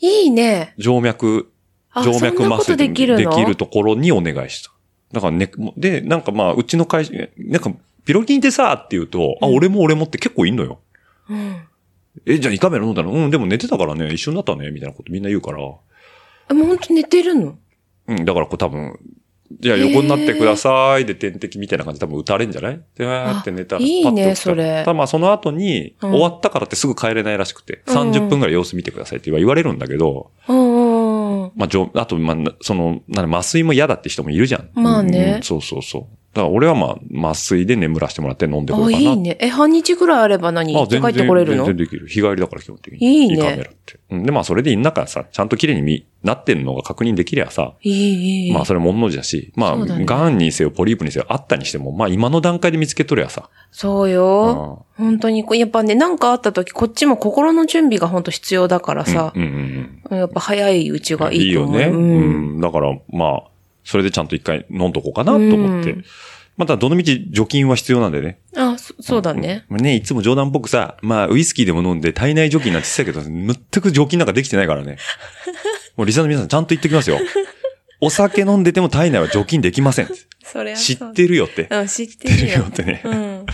[0.00, 0.74] いいね。
[0.78, 1.50] 静脈、
[1.90, 3.30] あ静脈麻酔できるの？
[3.30, 4.70] できるところにお願いした。
[5.12, 7.72] だからね、で、なんかまあ、うちの会社、なんか、
[8.04, 10.78] ピロキンってさ、って言うと、あ、うん俺も俺もって結構いんのよ。
[11.28, 11.56] うん。
[12.26, 15.58] え、じゃあ胃カメラ飲んだら、うん、でも寝てたからね、一緒になったね、みたいなことみんな言うから。
[15.58, 17.58] あ、もうほんと寝てるの？
[18.08, 18.98] うん、だからこう多分、
[19.60, 21.06] じゃあ横になってください。
[21.06, 22.80] で点滴みたいな感じで多分打たれんじゃない？
[22.96, 23.82] で、わーって寝たら。
[23.82, 24.54] あいいねパッて起きたら。
[24.54, 24.64] それ。
[24.80, 26.10] ただまあその後に、うん。
[26.10, 27.96] 終わったからってすぐ帰れないらしくて、うん。
[28.12, 31.52] 30分ぐらい様子見てくださいって言われるんだけど、うんうんうん。
[31.56, 34.68] まあ、じょあと、まあ、なその、なんだ麻酔も嫌だって人もいるじゃん。
[34.74, 35.36] まあね。
[35.36, 36.17] うんそうそうそう。
[36.34, 38.98] だから俺はまあ、麻酔で眠らせてもらって飲んでこよあ、うかな。
[38.98, 39.38] いいね。
[39.40, 40.76] え、半日ぐらいあれば何？
[40.76, 41.64] あ帰ってこれるの？
[41.64, 42.06] 全然できる。
[42.06, 43.24] 日帰りだから基本的に。
[43.24, 43.98] いいねカメラって。
[44.10, 48.52] うん、で、まあそれでいいんだからさ、ちゃんと綺麗に見、なってんのが確認できりゃさ、いい、いい。
[48.52, 53.48] まあそれも同じだし、まあ、ね癌にせよポリープにせよあったにしても、まあ今の段階で見つけとりゃさ。
[53.70, 54.84] そうよ。
[54.96, 59.48] 本当に、やっぱね、なんかあった時、こっちも心の準備が本当必要だからさうん、うん
[60.10, 61.20] うんやっぱ早いうちうん。
[61.20, 61.80] がいいと思う。
[61.80, 61.92] よね。
[61.94, 62.60] ううんん。
[62.60, 63.42] だから、まあ、
[63.88, 65.92] それでちゃんと一回飲んどこうかなと思って。
[65.92, 66.04] うん
[66.58, 68.40] また、どのみち除菌は必要なんでね。
[68.56, 69.64] あ、そそうだね。
[69.70, 74.96] うんね、いつも冗談っぽくさ、まあ、ウイスキーでも飲んで体内除菌なんて言ってたけど、全く除菌なんかできてないからね。
[75.96, 77.20] もうリサの皆さんちゃんと言ってきますよ。
[78.00, 80.08] お酒飲んでても体内は除菌できません。
[80.42, 81.68] それは知ってるよって。
[81.70, 83.02] うん、知って知ってるよってね。
[83.04, 83.46] うん。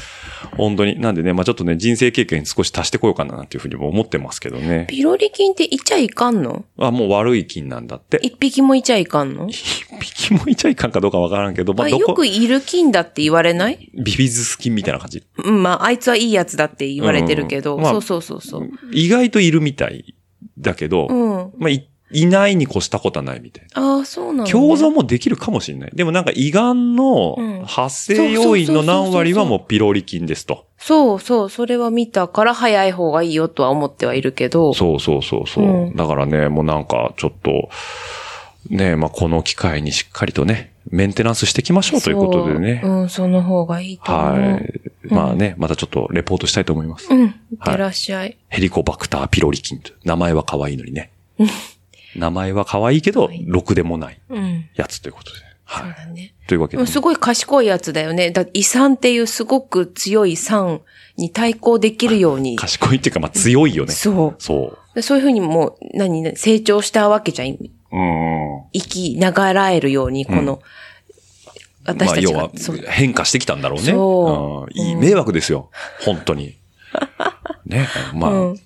[0.53, 1.01] 本当に。
[1.01, 4.87] なんでね、まあちょっとね、人生経験少し足してこようかななんていうふうにも思ってますけどね。
[4.89, 6.65] ピロリ菌っていちゃいかんの？
[6.79, 8.19] あ、もう悪い菌なんだって。
[8.23, 9.49] 一匹もいちゃいかんの？
[9.51, 13.91] 一匹もいちゃいかんかどうかわからんけど、まああどこ、よくいる菌だって言われない？
[13.95, 15.23] ビビズス菌みたいな感じ。
[15.45, 18.71] うん、まあ、あいつはいいやつだって言われてるけど、うんまあそうそうそうそう。
[18.93, 20.15] 意外といるみたい
[20.59, 21.53] だけど、うん。
[21.59, 23.97] まあい、いないに越したことはないみたいな。
[23.97, 24.51] ああ、そうなんだ、ね。
[24.51, 25.91] 共存もできるかもしれない。
[25.93, 30.67] でもなんか胃がんのうん発生要因の何割はもうピロリ菌ですと。
[30.79, 34.73] そうそう、それは見たから早い方がいいよとは思ってはいるけど。
[34.75, 35.65] そうそうそうそう。
[35.65, 37.69] うんだからね、もうなんかちょっと、
[38.71, 42.81] ね、まあこの機会にしっかりとね、メンテナンスしていきましょうということでね。
[42.83, 44.25] そううん、その方がいいと思う。
[44.25, 44.81] はい。
[45.05, 47.09] まあね、またちょっとレポートしたいと思います。
[47.11, 47.25] うん。
[47.25, 47.31] いっ
[47.65, 48.37] てらっしゃい。
[48.49, 49.93] ヘリコバクターピロリ菌と。
[50.05, 51.11] 名前は可愛いのにね。
[52.17, 54.69] 名前は可愛いけど、ろくでもないうん。
[54.75, 55.39] やつということで。
[55.67, 55.95] そうはい。
[55.95, 56.35] だね。
[56.47, 58.31] というわけで、うんすごい賢いやつだよね。
[58.31, 60.81] だ胃酸っていうすごく強い酸
[61.17, 62.57] に対抗できるように。
[62.57, 63.93] 賢いっていうか、まあ強いよね。
[63.93, 65.03] そうそで。
[65.03, 67.49] そういうふうにもう、何、何成長したわけじゃん。
[67.51, 67.59] う。
[67.93, 68.63] うん。
[68.73, 70.61] 生きながらえるように、この、
[71.87, 73.93] 私たちが、まあ、要はそう変化してきたんだろうね。
[73.93, 75.71] そううんいい迷惑ですよ。
[76.05, 76.57] 本当に。
[77.67, 77.89] ね。
[78.15, 78.61] まあ、うん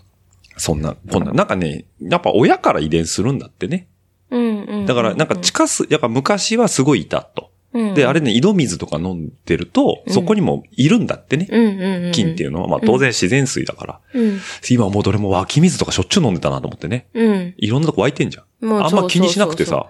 [0.59, 3.89] そんな、こんな、なんかね、やっぱ親から遺伝するんだってね。
[4.31, 4.87] うんうん。
[4.87, 7.51] だから、なんか近す、やっぱ昔はすごいいたと。
[7.73, 7.95] うん。
[7.95, 11.49] で、あれね、井戸水とか飲んでると、そこにもいるんだってね。
[11.51, 12.13] うんうんうん。
[12.13, 14.01] 菌っていうのは、まあ当然自然水だから。
[14.15, 14.41] うん。
[14.69, 17.07] 今はもうどれも湧き水とかしょっちゅう飲んでたなと思ってね。
[17.15, 17.55] うん。
[17.57, 18.83] いろんなとこ湧いてんじゃん。
[18.83, 19.87] あんま気にしなくてさ。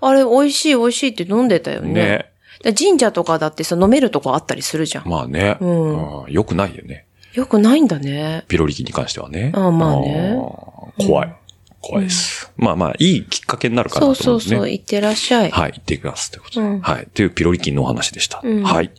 [0.00, 1.92] あれ、美味しい美味しいって飲んでたよね。
[1.92, 2.30] ね。
[2.62, 5.08] で神社とかだってさ、飲めるとこあったりするじゃん。
[5.08, 5.56] まあね。
[5.60, 7.06] うんうんよくないよね。
[7.34, 8.44] よくないんだね。
[8.48, 9.52] ピロリ菌に関してはね。
[9.54, 11.36] あまあねあー怖い。
[11.80, 12.52] 怖いです。
[12.56, 14.56] まあまあ、いいきっかけになるかなそと思うんですね。
[14.56, 15.50] うそうそう、いってらっしゃい。
[15.50, 16.30] はい、行ってきます。
[16.30, 16.66] ということで。
[16.66, 17.08] うんはい。
[17.14, 18.40] というピロリ菌のお話でした。
[18.42, 18.90] うんはい。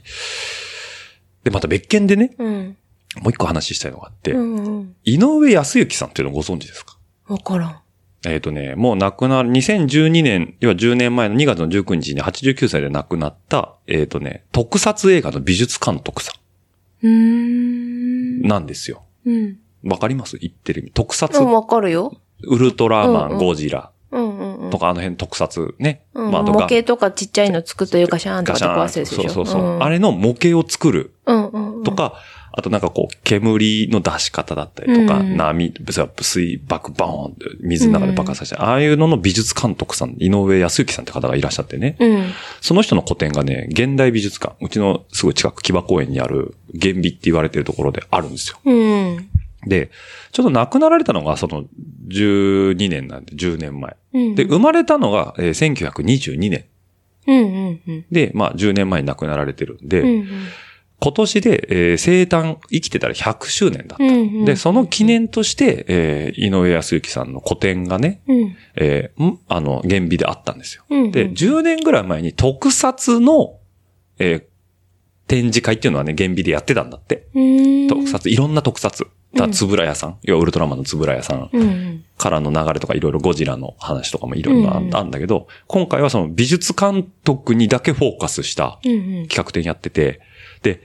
[1.43, 2.77] で、また別件でね、うん。
[3.21, 4.95] もう一個話したいのがあって、うんうん。
[5.03, 6.97] 井上康之さんっていうのをご存知ですか？
[7.27, 7.79] わからん。
[8.25, 16.32] えっ、とね、もう亡くなる、2012年、要は10年前の2月の19日に89歳で亡くなった、えっ、とね、特撮映画の美術監督さ
[17.01, 17.91] うーん。
[18.22, 19.03] んなんですよ。
[19.26, 19.57] うん。
[19.84, 20.38] わかります？
[20.38, 20.91] 言ってる意味。
[20.91, 22.13] 特撮、うん、わかるよ。
[22.43, 24.69] ウルトラマン、うんうんゴジラうんうんうん。
[24.72, 26.05] とか、あの辺特撮ね。
[26.13, 29.30] うん、模が型とかちっちゃいの作ってガシャーンとか壊すやつでしょ。
[29.30, 29.78] そうそうそう。
[29.78, 31.84] んあれの模型を作るうんうんうん。
[31.84, 32.15] とか、
[32.54, 35.74] あとなんかこう、煙の出し方だったりとか、うん波、
[36.22, 41.95] 水爆バーンって水の中で爆発させて、ああいうのの美術監督さん、井上康之さんって方がいらっしゃってね。
[41.99, 42.26] うん。
[42.60, 48.58] その人の個展がね、現代美術館、うちのすぐ近く木場公園にある、現美って言われてるところであるんですよ。
[48.66, 49.30] うん。
[49.68, 49.91] で、
[50.32, 51.66] ちょっと亡くなられたのがその
[52.10, 53.95] 12年なんで、10年前。
[54.14, 54.36] うん。
[54.36, 56.66] で、生まれたのが、えー1922年。
[57.28, 57.41] うんう
[57.72, 58.06] んうん。
[58.12, 60.28] で、まあ10年前に亡くなられてるんで、うんうん。
[61.04, 64.04] 今年で、えー生誕、生きてたら100周年だった。
[64.04, 64.45] うんうん。
[64.45, 68.56] で、その記念として、えー井上康之さんの個展がね、うん。
[68.76, 69.39] えーん？
[69.47, 70.84] あの、現美であったんですよ。
[70.89, 71.12] うんうん。
[71.12, 73.58] で、10年ぐらい前に特撮の、
[74.20, 74.43] えー
[75.28, 77.28] 展示会っていうのはね、現美でやってたんだって。
[77.34, 77.88] うん。
[77.88, 79.08] 特撮、いろんな特撮。
[79.34, 82.04] だつぶら屋さん、要はウルトラマンのつぶら屋さん。
[82.18, 88.80] からの流れとかいろいろゴジラの話とかもいろいろあうんあんだけど、今回はその美術監督にだけフォーカスした。
[88.84, 90.20] 企画展やってて、
[90.64, 90.82] で、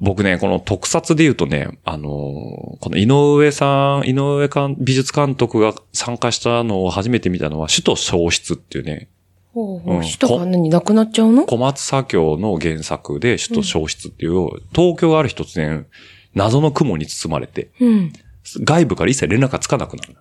[0.00, 9.08] 僕ね、この特撮で言うとね、あのーこの井上さん、井上監美術監督が参加したのを初めて見たのは、首都消失っていうね、
[9.52, 9.96] ほうほう。
[9.96, 11.44] うん人が何なくなっちゃうの？
[11.44, 15.86] 小松左京の原作で首都消失っていう、東京がある日突然、
[16.34, 18.12] 謎の雲に包まれて、うん。
[18.64, 20.14] 外部から一切連絡がつかなくなる。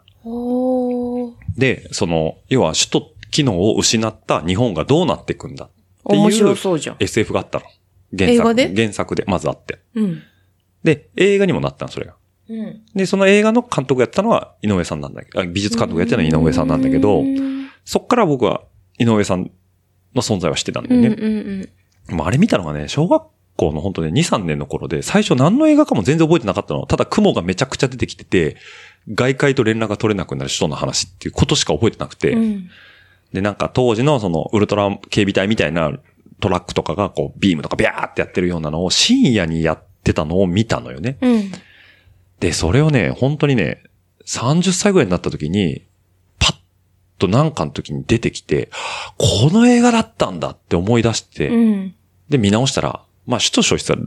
[1.57, 5.69] で、その、要は首都機能を失った日本がどうなっていくんだっ
[6.09, 6.55] ていう。
[6.99, 7.65] SF があったの。
[8.17, 8.73] 原作で？
[8.75, 9.79] 原作で、まずあって。
[9.95, 10.23] うん。
[10.83, 12.15] で、映画にもなったの、それが。
[12.49, 12.81] うん。
[12.95, 18.63] で、その映画の監督やったのは井上さんなんだけど、あ美術監督やってたのは井上さんなんだけどう、んそっから僕は
[18.97, 19.51] 井上さん
[20.15, 21.15] の存在は知ってたんだうんよね。
[21.19, 21.69] うん
[22.15, 23.23] もうあれ見たのがね、小学
[23.55, 26.85] 校の本当ね、2、3年の頃で、最初何の映画かも全然覚えてなかったの。
[26.87, 28.57] ただ雲がめちゃくちゃ出てきてて、
[29.13, 32.41] 外界と連絡が取れなくなる人の話っていうことしか覚えてなくて、うん。
[32.41, 32.69] うん。
[33.33, 35.91] で、なんか当時のそのウルトラ警備隊みたいな
[36.39, 41.17] トラックとかがこうビームとかビャーってやってるようなのを深夜にやってたのを見たのよね。
[41.21, 41.51] うん。
[42.39, 43.83] で、それをね、本当にね、
[44.25, 45.83] 30歳ぐらいになった時に、
[46.39, 46.55] パッ
[47.17, 48.69] となんかの時に出てきて、
[49.17, 51.95] この映画だったんだって思い出して、うん。
[52.29, 53.97] で、見直したら、まあ、首都消失は、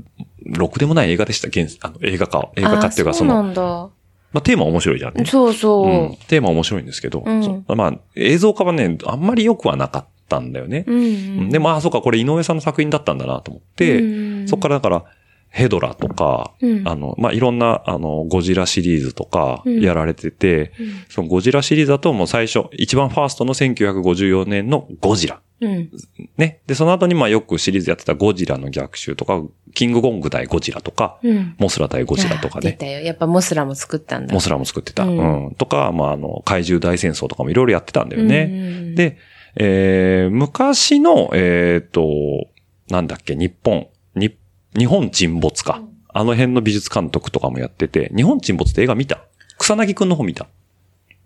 [0.45, 3.91] ろくでもない映画でした、現あの映画化、映画化っていうか、あその。
[4.33, 5.27] まあ、テーマは面白いじゃんね。
[5.27, 5.87] そうそう。
[5.87, 6.17] うん。
[6.29, 10.85] テーマは面白いんですけど、うんまあ、映像化はね、あんまり良くはなかったんだよね。
[10.87, 11.01] うんう
[11.45, 11.51] ん。
[11.51, 14.05] で、まあ、そうか、これ井上さんの作品だったんだなと思って、う
[14.45, 15.05] んそこからだから、
[15.53, 25.41] ヘドラとか、うんあの、まあ、いろんな、あの、ゴジラシリーズとかうんやられてて、うんそのゴジラシリーズだともう最初、一番ファーストの1954年のゴジラ。
[25.61, 25.91] うん。
[26.37, 26.61] ね。
[26.67, 29.43] で、その後にまあよくシリーズやってたゴジラの逆襲とか、
[29.75, 31.55] キングコング対ゴジラとか、うん。
[31.59, 32.69] モスラ対ゴジラとかね。
[32.69, 33.01] あ出たよ。
[33.01, 34.35] やっぱモスラも作ったんだ。
[34.35, 35.05] モスラも作ってた。
[35.05, 35.55] ううんん。
[35.57, 38.47] とか、まああの、怪獣大戦争とかもいろいろやってたんだよね。
[38.47, 39.19] ねで、
[39.57, 42.49] えー、昔の、えっ、と、
[42.89, 44.37] なんだっけ、日本、に、
[44.77, 45.83] 日本沈没か。
[46.15, 49.25] あの辺の美術監督とかもやってて、日本沈没って映画見た？
[49.59, 50.47] 草薙くんの方見た？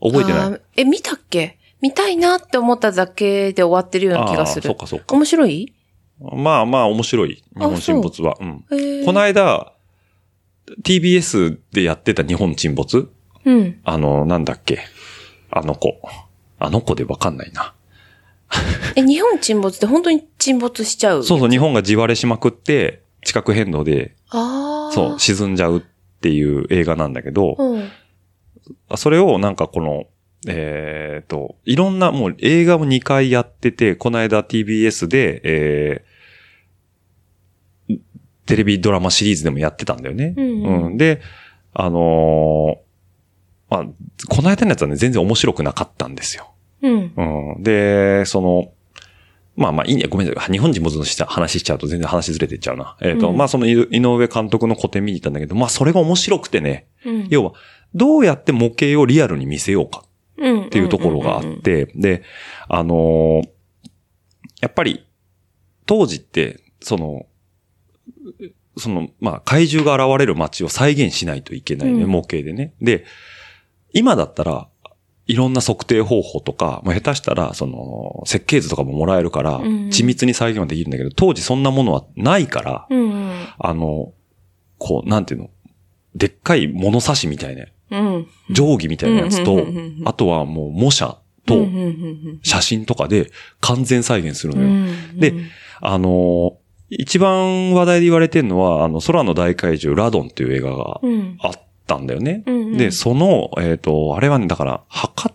[0.01, 0.61] 覚えてない？
[0.77, 1.59] え、見たっけ？
[1.81, 4.67] 見たいなって思っただけで終わってるような気がする。
[4.69, 5.07] そうかそうか。
[5.15, 5.73] 面白い？
[6.21, 7.43] まあまあ面白い。
[7.57, 8.37] 日本沈没は。
[8.41, 8.65] うん。
[8.71, 9.73] へーこの間、
[10.83, 13.11] TBS でやってた日本沈没？
[13.45, 13.81] うん。
[13.85, 14.81] あの、なんだっけ？
[15.51, 16.01] あの子。
[16.59, 17.75] あの子でわかんないな。
[18.95, 24.15] え、日本沈没って本当に沈没しちゃうそうそう、日本が地割れしまくって、地殻変動で。
[24.31, 25.83] そう、沈んじゃうっ
[26.21, 27.89] ていう映画なんだけど、うん。
[28.97, 30.05] それをなんかこの、
[30.49, 36.17] えっ、と、いろんな、もう映画も2回やってて、この間 TBS で、えー
[38.47, 40.33] テレビドラマシリーズでもやってたんだよね。
[40.37, 41.21] うんうんで、
[41.75, 42.87] あのー
[43.69, 43.85] まあ、
[44.29, 46.53] この間のやつはね、全然面白くなかったんですよ。
[46.87, 47.55] うん。
[47.57, 47.63] うん。
[47.63, 48.73] で、その、
[49.57, 50.05] まあまあいいね。
[50.09, 50.53] ごめんなさい。
[50.53, 52.97] 日本人物のした話しちゃうと全然話ずれてっちゃうな。
[53.01, 56.87] えっ、と、うんまあその井井上監督の個展見に行ったんだけど、まあそれが面白くてね。
[57.05, 57.53] うん要は、
[57.95, 62.23] どうやって模型をリアルに見せようかっていうところがあって、で、
[62.69, 63.49] あのー
[64.61, 65.07] やっぱり、
[65.87, 67.27] 当時って、その、
[68.77, 72.75] その、まあ、怪獣が現れる街を再現しないといけないね、うん模型でね。
[72.81, 73.05] で、
[73.93, 74.69] 今だったら、
[75.27, 83.47] いろんな測定方法とか、まあ、下手したら、その、設計図とかももらえるから、うん緻密に再現はできるんだけど、当時そんなものはないから、うんうん。
[83.59, 84.13] あの、
[84.79, 85.51] こう、なんていうの、
[86.15, 88.27] でっかい物差しみたいな、うん。
[88.55, 89.67] 定規みたいなやつと
[90.05, 91.67] あとはもう模写と
[92.43, 94.69] 写真とかで完全再現するのよ。
[94.69, 95.35] うんで、
[95.81, 96.53] あのー
[96.89, 101.37] 一番話題で言われてるのは、あの、空の大怪獣ラドンっていう映画がうん。
[101.41, 101.53] あっ
[101.87, 102.43] たんだよね。
[102.47, 105.33] うんうんで、その、えっ、と、あれはね、だから、博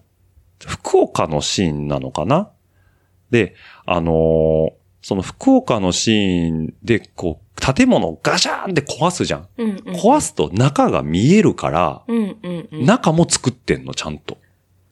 [0.65, 2.49] 福岡のシーンなのかな？
[3.31, 4.71] で、あのー
[5.03, 9.47] その福岡のシーンで、こう、建物をガシャーンって壊すじゃん。
[9.57, 12.85] うんうん壊すと中が見えるから、うんうんうん。
[12.85, 14.37] 中も作ってんの、ちゃんと。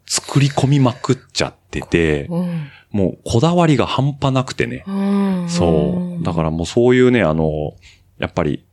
[0.07, 2.69] 作り込みまくっちゃってて、うん。
[2.89, 4.83] もうこだわりが半端なくてね。
[4.87, 5.45] うん。
[5.47, 6.23] そう。
[6.23, 7.75] だからもうそういうね、あの、
[8.17, 8.65] やっぱり、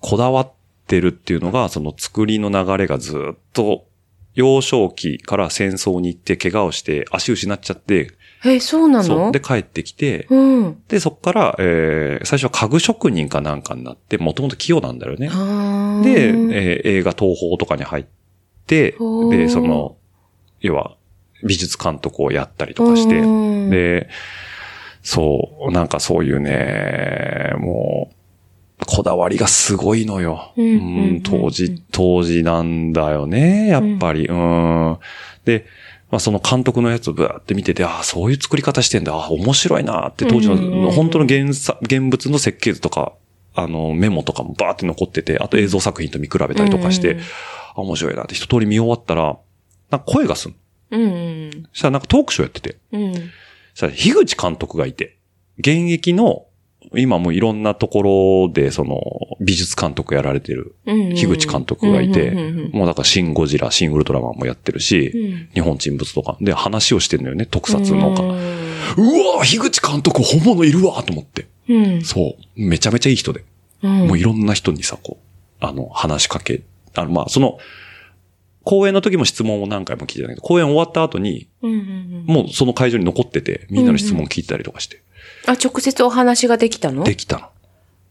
[0.00, 0.52] こだわっ
[0.88, 3.86] てるっていうのが、その作りの流れがずっと、
[4.34, 8.12] 幼少期から戦争に行って怪我をして足失っちゃって、
[8.44, 9.04] え、そうなの？
[9.04, 9.32] そう。
[9.32, 10.82] で帰ってきて、うん。
[10.86, 15.28] で、そっから、えー、最初は家具職人かなんかになって、もともと器用なんだよね。
[15.28, 18.06] で、えー映画東宝とかに入っ
[18.66, 18.92] て
[19.30, 19.96] で、その、
[20.60, 20.96] 要は、
[21.44, 23.26] 美術監督をやったりとかして、う
[23.66, 24.08] んで、
[25.02, 28.14] そう、なんかそういうね、もう、
[28.86, 30.52] こだわりがすごいのよ。
[30.56, 30.76] うんう
[31.14, 34.26] ん当時、当時なんだよね、やっぱり。
[34.26, 34.98] うん。
[35.44, 35.66] で、
[36.10, 43.12] まあ、その監督のやつをブーって見てて、ああ、そういう作り方してんだ、ああ、面白いなって、当時の本当の現さ現物の設計図とか、
[43.54, 47.20] あの、メモとかもバーって残ってて、あと映像作品と見比べたりとかして、うん
[47.78, 49.38] あ、面白いなって一通り見終わったら、
[49.90, 50.56] なんか声がすんの。
[50.90, 51.06] うんう
[51.48, 51.50] ん。
[51.72, 53.14] そしたらなんかトークショーやってて、うん。
[53.14, 53.24] そし
[53.80, 55.18] たら樋口監督がいて、
[55.58, 56.46] 現役の、
[56.94, 59.00] 今もういろんなところで、その、
[59.40, 61.14] 美術監督やられてる、うん。
[61.14, 62.30] 樋口監督がいて
[62.72, 66.36] もうだからシン・ゴジラ、シン・ウルトラマンもやってるし、うん日本沈没とか。
[66.40, 68.22] で、話をしてんのよね、特撮のか。
[68.22, 71.46] ううんわ樋口監督本物いるわと思って。
[71.68, 72.02] うん。
[72.02, 72.60] そう。
[72.60, 73.44] めちゃめちゃいい人で。
[73.82, 74.06] うん。
[74.08, 76.62] もういろんな人にさ、こう、あの、話しかけ、
[76.94, 77.58] あの、まあ、その、
[78.64, 81.48] 公演の時も質問を何回も聞いてたけど、公演終わった後に。
[82.26, 85.02] もうその会場に残ってて、みんなの質問聞いたりとかして、
[85.48, 87.04] あ、直接お話ができたの？
[87.04, 87.48] できたの。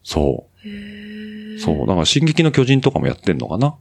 [0.03, 1.59] そう。
[1.59, 1.79] そう。
[1.87, 3.75] だから、進撃の巨人とかもやってんのかな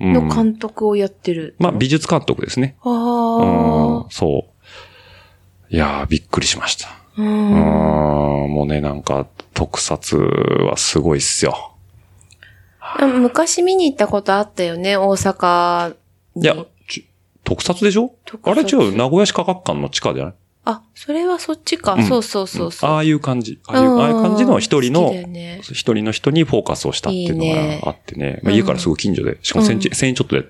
[0.00, 0.12] うん。
[0.12, 1.54] の監督をやってる。
[1.58, 2.76] まあ、美術監督ですね。
[2.82, 4.10] あうん。
[4.10, 4.46] そ
[5.70, 5.74] う。
[5.74, 6.88] いやー、びっくりしました。
[6.88, 6.92] あ。
[7.18, 7.22] う。
[7.22, 8.50] うんん。
[8.50, 11.72] もうね、なんか、特撮はすごいっすよ。
[13.00, 15.96] 昔見に行ったことあったよね、大阪
[16.36, 16.42] に。
[16.42, 16.54] いや、
[16.88, 17.06] ち
[17.42, 18.14] 特撮でしょ？
[18.42, 20.34] あれ違う、名古屋市科学館の地下じゃない？
[20.66, 21.94] あ、それはそっちか。
[21.94, 22.90] うんそうそうそうそう。
[22.90, 23.58] ああいう感じ。
[23.66, 28.40] ああいう、うんああいう感じの一人の好きだよね一人の人にフォーカスをしたっていうのいいねがあってね。
[28.42, 30.48] まあ、家からすぐ近所で、しかも1000円、1000円ちょっとで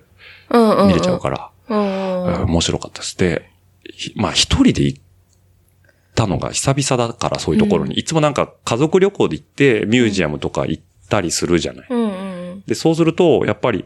[0.51, 0.89] うんうんうん。
[0.89, 2.43] 見れちゃうから、うんうんうん。
[2.45, 3.19] 面白かったです。
[3.19, 3.51] で、
[3.93, 5.01] ひまあ一人で行っ
[6.15, 11.87] たのが久々だからそういうところに、いつもなんか家族旅行で行ってミュージアムとか行ったりするじゃない。
[11.91, 12.63] うんうん。
[12.67, 13.85] で、そうすると、やっぱり、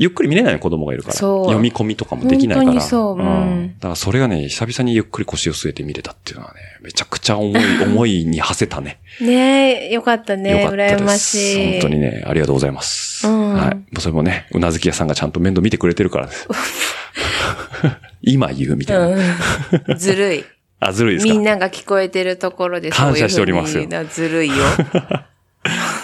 [0.00, 2.70] ゆっくり見れない子供がいるから、読み込みとかもできないから。
[2.70, 8.98] 本当にそううんだからそれがね、久々にゆっくり腰を据えて見れたっていうのはね、めちゃくちゃ重い、 思いに馳せたね。
[9.20, 10.64] ねえ、よかったよね。
[10.64, 10.70] た。
[10.70, 11.80] 羨ましい。
[11.80, 13.28] 本当にね、ありがとうございます。
[13.28, 13.74] うんはい。
[13.74, 16.48] もうそれもね、うなずき屋さんがちゃんと面倒見てくれてるからです。
[18.22, 19.06] 今言うみたいな。
[19.08, 19.98] うん。
[19.98, 20.44] ずるい。
[20.80, 21.32] あ、ずるいですか？
[21.34, 23.78] みんなが聞こえてるところで感謝しております
[24.14, 24.54] ずるいよ。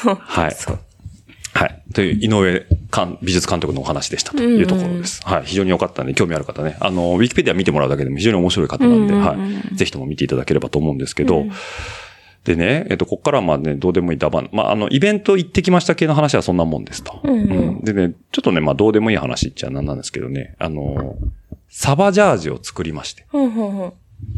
[0.03, 0.57] はい。
[1.57, 1.83] はい。
[1.95, 5.23] という、井上監美術監督のお話でしたというところです。
[5.25, 5.43] はい。
[5.45, 6.77] 非常に良かったんで、興味ある方ね。
[6.81, 9.37] あの、ウィキペディア見てもらうだけでも非常に面白い方なんで、うんうんうんは
[9.73, 9.77] い。
[9.77, 11.53] ぜひとも見ていただければと思うんですけど、うん
[12.47, 14.49] でね、えっと、ここからはまあね、どうでもいいダバン。
[14.53, 17.21] まあ、あの、イベント行ってきました系の話はそんなもんですと。
[17.25, 21.17] うんうんでね、ちょっとね、まあ、どうでもいい話っちゃなんなんですけどね、あの、
[21.69, 23.27] サバジャージを作りまして。
[23.31, 23.93] ほんほんほん。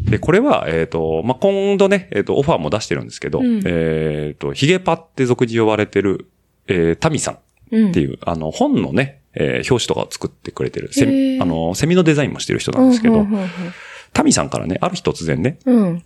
[0.09, 6.31] で、これは、えっ、と、まあ、今度ね、えっ、と、オファーも出してるんですけど、うんえっ、と、ヒゲパって俗に呼ばれてる、
[6.69, 7.39] えー、タミさん
[7.71, 7.91] うん。
[7.91, 13.49] っていう、あの、本のね、えー表紙とかを作ってくれてる、セミ、あの、セミのデザインもしてる人なんですけど、うんうん
[14.11, 16.03] タミさんからね、ある日突然ね、うんうん。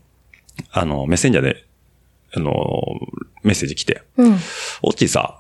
[0.72, 1.66] あの、メッセンジャーで、
[2.36, 2.52] あの、
[3.44, 4.34] メッセージ来て、うん。
[4.82, 5.40] オッチーさ、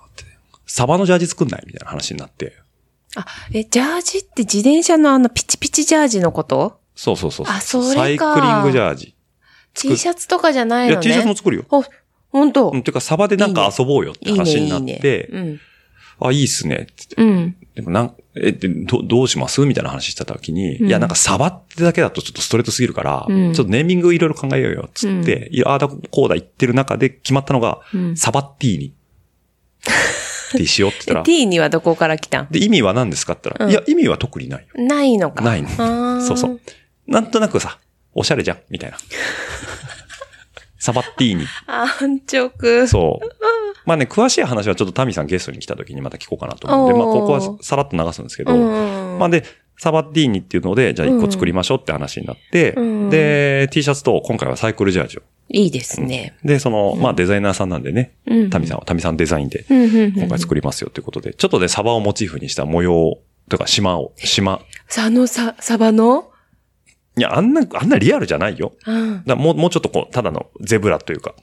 [0.65, 1.63] サバのジャージ作んない？
[1.67, 2.53] みたいな話になって、
[3.15, 6.79] あ、え、ジャージって自転車のあのピチピチジャージのこと？
[6.95, 7.45] そうそうそう。
[7.49, 9.13] あそれかサイクリングジャージ。
[9.73, 11.07] T シャツとかじゃないいや、のね。
[11.07, 11.65] T シャツも作るよ。
[12.33, 14.99] あ、本当うん、ていうか、サバでなんか遊ぼうよって話になっいいね。
[14.99, 15.59] て、うん。
[16.19, 16.87] あ、いいっすね。
[16.95, 17.55] つってうん。
[17.75, 28.93] でもなん、え、でどどうしますみたいな話してた時に、うんいや、なんかサバってだけだとちょっとストレートすぎるから、うんちょっとネーミングいろいろ考えようよ、つって、いや、ああだこうだ言ってる中で決まったのが、うんサバッティーニ。
[30.53, 32.47] ってしようって言えったら、T にはどこから来たん？
[32.51, 34.83] で、意味は何ですかって言ったら、うんいや、意味は特にないよ。
[34.85, 35.43] ないのか。
[35.43, 36.59] ないのそうそう。。
[37.07, 37.79] なんとなくさ、
[38.13, 38.97] おしゃれじゃんみたいな。
[40.83, 41.45] サバッティーニ。
[41.65, 42.87] 安直。
[42.87, 43.29] そう。
[43.85, 48.57] まあね、詳しい話はちょっとタミさんゲストに来た時にまた聞こうかなと思うんで、まあここはさらっと流すんですけど、う
[49.15, 49.17] ん。
[49.17, 49.45] まあで、
[49.77, 55.21] サバッティーニっていうので、じゃあ一個作りましょうって話になって、うんで、T シャツと今回はサイクルジャージを。
[55.47, 56.35] いいですね。
[56.43, 64.59] で、その、まあデザイナーさんなんでね、うんタミさんは、タミさんデザインで今回作りますよということで、ちょっとね、サバをモチーフにした模様とか島を、島。
[64.89, 66.29] さあのさ、サバの？
[67.17, 68.73] いや、あんな、あんなリアルじゃないよ。
[68.85, 69.23] うん。
[69.25, 71.35] だもう、もうちょっとこう、ただのゼブラというか、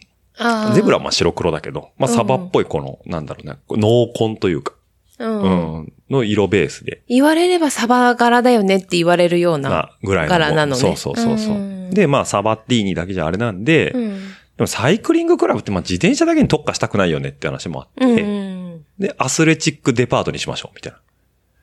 [0.75, 4.75] ゼブラはまあ白黒だけど、まあサバっぽいこの、なんだろうね、濃紺というか、
[5.19, 5.43] うん。
[5.43, 9.71] うん、の色ベースで、言われればサバ柄だよねって言われるような。
[9.71, 10.31] まあ、ぐらいの。
[10.31, 14.19] 柄なのねそうそうそうそううんで、まあ、サバッティーニだけじゃあれなんで、うん。
[14.57, 18.85] でもサイクリングクラブってまあ自転車だけに特化したくないよねって話もあって、うんうん。
[18.99, 21.01] で、アスレチックデパートにしましょう、みたいな。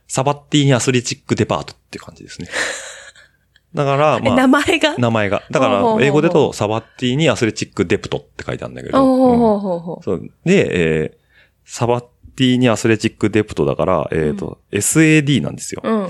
[0.07, 2.47] サバッティーニアスレチックデパートって感じですね。
[3.73, 4.97] だから、え、まあ、名前が？
[4.97, 5.43] 名前が。
[5.51, 8.97] だから、英語でとサバッティーニアスレチックデプトって書いてあるんだけど。
[10.45, 11.17] で、えー
[11.69, 12.05] サバッ
[12.37, 15.81] ティーニアスレチックデプトだから、えっ、と、SAD なんですよ。
[15.83, 16.09] うんうんうん。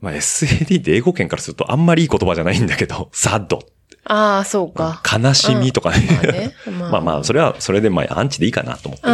[0.00, 3.64] まあ、SAD って英語圏からするとあんまりいい言葉じゃないんだけど、サッド。
[4.04, 5.00] ああ、そうか。
[5.10, 6.06] 悲しみとかね。
[6.10, 6.54] まあね。
[6.66, 9.06] ま まあまあ、それは、それでまあ、アンチでいいかなと思って。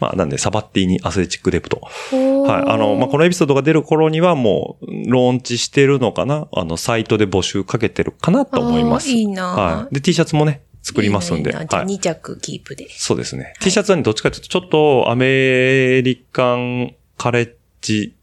[0.00, 1.80] まあ、なんで、サバッティーニアスレチックデプト。
[1.80, 2.64] ははい。
[2.66, 9.10] あの、まあ、このエピソードが出る頃にはもう、ローンチしてるのかなあの、サイトで募集かけてるかなと思います。
[9.10, 9.94] いいなはい。
[9.94, 11.50] で、T シャツもね、作りますんで。
[11.50, 11.66] いいはい。
[11.66, 12.88] 2着キープで。
[12.90, 13.54] そうですね。
[13.60, 18.14] T シャツはね、どっちかというと、ちょっとアメリカンカレッジ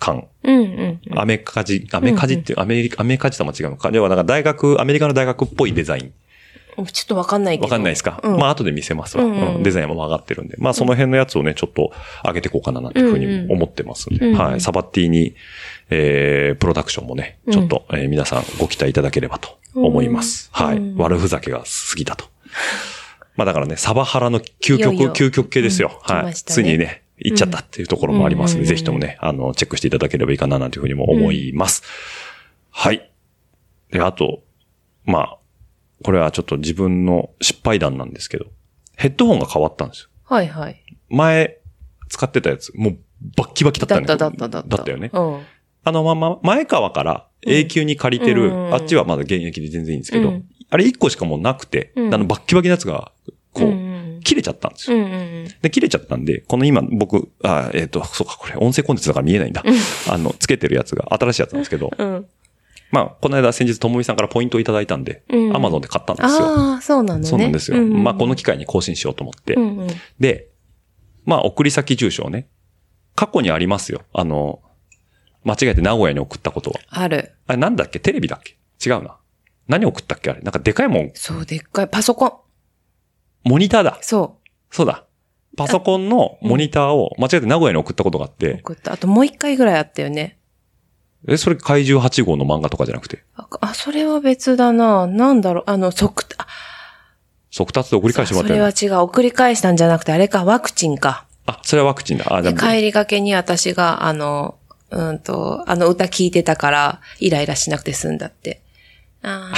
[0.00, 0.26] 感。
[0.42, 1.18] うんうんうん。
[1.18, 3.90] アメカジ、アメカジっていう、アメリカ、アメカジとも違うのか。
[3.92, 6.12] 要はなんか大学、アメリカの大学っぽいデザイン。
[6.86, 7.64] ちょっとわかんないけど。
[7.64, 10.56] わかんないですか、うんまあ後で見せますわ、うんうんうんデザインも上がってるんで。
[10.58, 11.92] まあその辺のやつをね、ちょっと
[12.24, 14.26] 上げていこうかななんていうふうに思ってますんで。
[14.26, 14.60] うんうんはい。
[14.60, 15.34] サバッティに、
[15.90, 20.48] えー、プロダクションもね、ちょっと、えー皆さんご期待いただければと思います。
[20.52, 20.76] はい。
[20.76, 21.64] うんうん悪ふざけが過
[21.96, 22.26] ぎたと。
[23.36, 25.98] まあだからね、サバハラの究極、いよいよ究極系ですよ。
[26.02, 26.26] はい。
[26.26, 31.82] ねついにね、行っちゃったっていうところもありますので、うんぜひともね、あの、チェックしていただければいいかななんていうふうにも思います。
[32.70, 33.10] はい。
[33.90, 34.42] で、あと、
[35.04, 35.38] まあ、
[36.04, 38.46] これはちょっと自分の失敗談なんですけど、
[38.96, 40.08] ヘッドホンが変わったんですよ。
[40.24, 40.82] はいはい。
[41.08, 41.58] 前、
[42.08, 42.98] 使ってたやつ、もう
[43.36, 44.76] バッキバキだったんだっただっただった。
[44.76, 45.10] だったよね。
[45.12, 45.40] うん。
[45.82, 53.12] あのまま、前川から永久に借りてる、うんあっちはまだ現役で全然いいんですけど、うんあれ1個しかもうなくて、うんあのバッキバキのやつが、
[53.52, 53.89] こう、うん
[54.30, 54.96] 切れちゃったんですよ。
[54.96, 59.64] うんうんで、切れちゃったんで、この今僕、あ、えっ、と、そうか、これ音声コンテンツだから見えないんだ。
[60.08, 62.08] あの、つけてるやつが新しいやつなんですけど、うん。
[62.14, 62.26] うん。
[62.92, 66.30] まあ、この間先日ともみさんからポイントをいただいたんで、うんアマゾンで買ったんですよ。
[66.46, 67.26] ああ、そうなのね。
[67.26, 67.82] そうなんですよ。
[67.82, 69.54] うまあ、この機会に更新しようと思って。
[69.54, 69.88] うんうん。
[70.20, 70.48] で、
[71.24, 72.46] まあ、送り先住所をね、
[73.16, 74.02] 過去にありますよ。
[74.12, 74.60] あの、
[75.44, 76.80] 間違えて名古屋に送ったことは。
[76.90, 77.32] ある。
[77.48, 77.98] あれなんだっけ？
[77.98, 78.56] テレビだっけ？
[78.88, 79.16] 違うな。
[79.68, 80.30] 何送ったっけ？
[80.30, 81.10] あれなんかでかいもん。
[81.14, 81.88] そう、でっかい。
[81.88, 82.32] パソコン。
[83.44, 83.98] モニターだ。
[84.02, 84.38] そ
[84.70, 85.04] そうだ。
[85.56, 88.38] パソコンのモニターを間違えて名古屋に送ったことがあっう。
[88.38, 88.92] て、送った。
[88.92, 90.38] あともう一回ぐらいあったよね。
[91.28, 95.06] え、それ怪獣8号の漫画とかじゃなくて、あ、あそれは別だな。
[95.06, 95.64] なんだろう。
[95.66, 96.46] あの、即、あ、
[97.50, 98.94] 速達で送り返してもらそれったよね。
[98.94, 99.04] は違う。
[99.04, 101.26] 送り返したんじゃなくて、あれか、ワクチンか。
[101.46, 102.24] あ、それはワクチンだ。
[102.34, 104.56] あ、じゃで、あ、帰りがけに私が、あの、
[104.90, 108.62] うんと、あの歌聞いてたから、イライラしなくて済んだって。
[109.22, 109.52] あ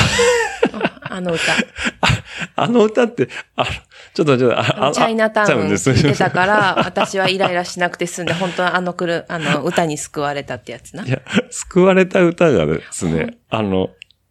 [0.72, 1.42] あ、 あの歌。
[2.56, 3.68] あの歌って、あの、
[4.14, 11.04] ちょっと、ちょっと、あ、あチャイナタウンチャイナです聞いてたから、私はイライラしなくて済んで、本当はあの来る、あの歌に救われたってやつな。
[11.04, 13.90] いや、救われた歌がですね、あの、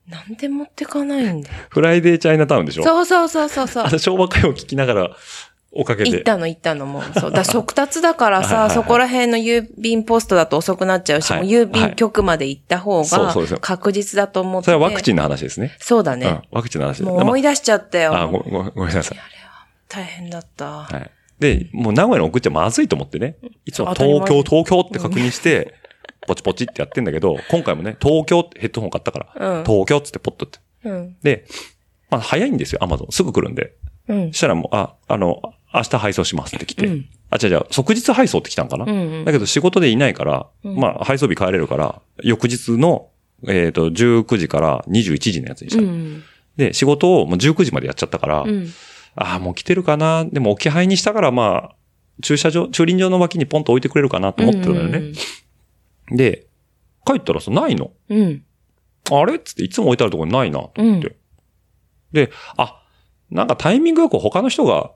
[0.09, 1.55] なんで持ってかないんだよ。
[1.69, 2.83] フライデーチャイナタウンでしょ？
[2.83, 3.89] そうそうそうそうそうあ。
[3.89, 5.09] の昭和歌謡を聞きながら、
[5.73, 6.11] おかげで。
[6.11, 7.19] 行ったの行ったのもう。
[7.19, 7.31] そう。
[7.33, 14.65] だ速達だからさ、はいはいはいそこら辺の郵便ポストだと遅くなっちゃうし、はいもう郵便局まで行った方が確実だと思って。
[14.65, 15.75] それはワクチンの話ですね。
[15.79, 17.03] そうだねうん。、ワクチンの話。
[17.03, 18.11] もう思い出しちゃったよ。
[18.11, 19.17] まああ、ご、ご、ごめんなさい。
[19.87, 20.83] 大変だった。
[20.83, 21.11] はい。
[21.39, 23.35] で、もう名古屋に送っちゃまずいと思ってね。
[23.65, 25.73] いつも東京、東京って確認して、
[26.27, 30.59] ポチポチってやってんだけど、今回もね、東京ってヘッドホン買ったから、うん東京っつってポッとって。
[30.83, 31.17] うん。
[31.23, 31.45] で、
[32.09, 33.11] まあ早いんですよ、アマゾン。
[33.11, 33.73] すぐ来るんで。
[34.07, 34.37] うんそ。
[34.37, 35.41] したらもう、あ、あの、
[35.73, 36.87] 明日配送しますって来て。
[36.87, 43.09] うんあ、違う違う、即日配送って来たんかな、うんうんだけど仕事でいないから、うんまあ配送日帰れるから、翌日の、
[43.47, 46.23] えっ、と、19時から21時のやつにしたの、うん。
[46.57, 48.67] で、仕事をもう19時までやっちゃったから、うん。
[49.15, 50.25] ああ、もう来てるかな？
[50.25, 51.75] でも置き配にしたから、まあ、
[52.21, 55.13] 駐車場、駐輪場の脇にポンと置いてくれるかなと思ってたのよね。
[56.11, 56.47] で、
[57.05, 57.91] 帰ったらさ、ないの？
[58.09, 58.43] うん。
[59.09, 59.35] あれ？
[59.35, 61.07] っつって、いつも置いてあるところにないな、と思って。
[61.07, 61.15] う
[62.11, 62.83] で、あ、
[63.29, 64.91] なんかタイミングよく他の人が、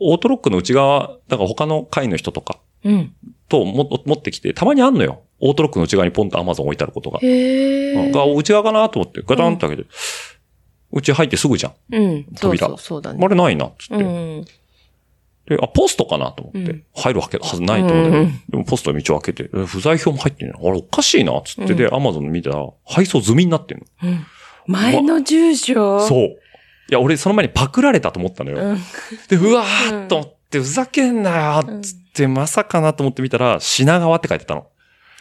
[0.00, 3.12] オートロックの内側、だから他の階の人とかうん。
[3.48, 5.22] とも持ってきて、たまにあんのよ。
[5.40, 7.18] オートロックの内側にポンとアマゾン置いてあることが。
[7.22, 8.10] へえ。
[8.12, 9.88] が内側かなと思って、ガタンって開けて、
[10.92, 11.72] うち入ってすぐじゃん。
[11.96, 12.24] うん。
[12.36, 13.18] 扉そう、そうだね。
[13.24, 14.04] あれないな、つって。
[14.04, 14.44] うん。
[15.46, 20.58] で、あ、ポストかなと思って、うん入るわけはずないと思って、うんでもポストの道を開けて、え不在票も入ってんの？
[20.60, 23.84] あれおかしいな、つって、で、アマゾン見たら、配送済みになってんの。
[24.02, 24.26] うん。
[24.66, 26.00] 前の住所？
[26.06, 26.36] そう。
[26.90, 28.58] いや、俺その前にパクられたと思ったのよ。
[28.58, 28.78] うん。
[29.28, 34.66] で、うわーっと思って、ふざけんなよ、つって、まさかなと思って見たら、品川って書いてたの。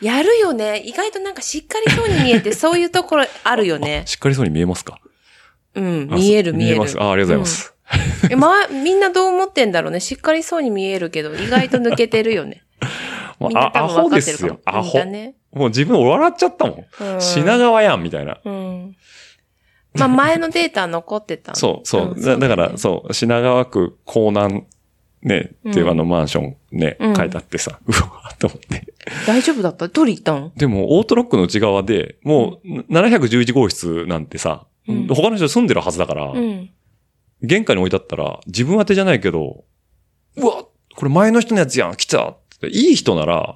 [0.01, 0.79] やるよね。
[0.85, 4.03] 意外となんかしっかりそうに見えて、 そういうところあるよね。
[4.05, 4.99] しっかりそうに見えますか？
[5.75, 6.07] うん。
[6.11, 6.79] あ見える見える。
[6.79, 6.97] ます。
[6.99, 7.73] あ、ありがとうございます。
[8.23, 8.31] うん。
[8.33, 9.99] えま、みんなどう思ってんだろうね。
[9.99, 12.63] しっかりそうに見えるけど、意外と抜けてるよね。
[13.39, 14.21] もうあアホで。
[14.21, 15.05] すよアホだ。
[15.05, 15.35] ね。
[15.53, 17.13] もう自分笑っちゃったもん。
[17.13, 18.37] うん品川やん、みたいな。
[18.45, 18.95] うん。
[19.97, 21.55] まあ、前のデータ残ってた。
[21.55, 22.15] そう、そう。
[22.17, 24.63] んだだから、ねそう、品川区江南、
[25.23, 28.93] ね、っていうあのマンションね、うん書いてあってさ、 うわーと思って。
[29.25, 29.89] 大丈夫だった？
[29.89, 30.51] 取り行ったの？
[30.55, 36.69] でも、オートロックの内側で、もう、711号室なんてさ、うん他の人住んでるはずだから、うん。
[37.41, 39.63] 玄関に置いてあったら、自分宛てじゃないけど、
[40.37, 43.55] うわこれ前の人のやつやん、来たっていい人なら、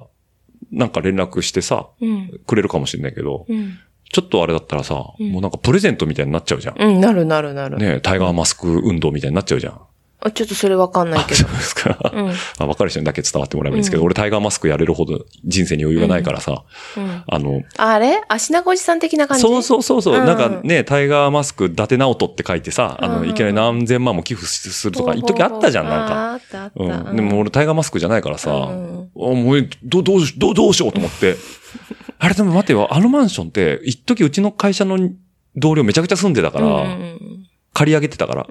[0.70, 2.40] なんか連絡してさ、うん。
[2.46, 3.78] くれるかもしれないけど、うん。
[4.12, 6.80] ちょっとあれだったらさ、うんもうなんかプレゼントみたいになっちゃうじゃん。
[6.80, 7.78] うん、なるなるなる。
[7.78, 9.80] ねタイガーマスク運動みたいになっちゃうじゃん。
[10.24, 11.50] あちょっとそれわかんないけどそう。
[11.50, 11.98] ですか。
[12.12, 12.28] うん。
[12.60, 16.62] あ分かる人にだけ伝わってもらえばいいんですけど、うん俺タイガーマスクやれるほど人生に余裕がないからさ、
[16.96, 17.22] うん。
[17.26, 18.20] あの、あれ？
[18.28, 19.42] 足長おじさん的な感じ？
[19.42, 26.14] そうそうそうそう、うんなんかね、タイガーマスク伊達直人って書いてさ、あの、うんいきなり何千万も寄付するとか、一時あったじゃん、なんか。
[26.14, 26.84] ああったあった。
[26.84, 27.16] うん。
[27.16, 31.36] でも俺タイガーマスクじゃないからさ、うんあもう、ど、どうし、どう、どうしようと思って。
[32.18, 35.10] あれでも待てよ、あのマンションって、一時うちの会社の
[35.56, 38.46] 同僚めちゃくちゃ住んでたから、うん借り上げてたから。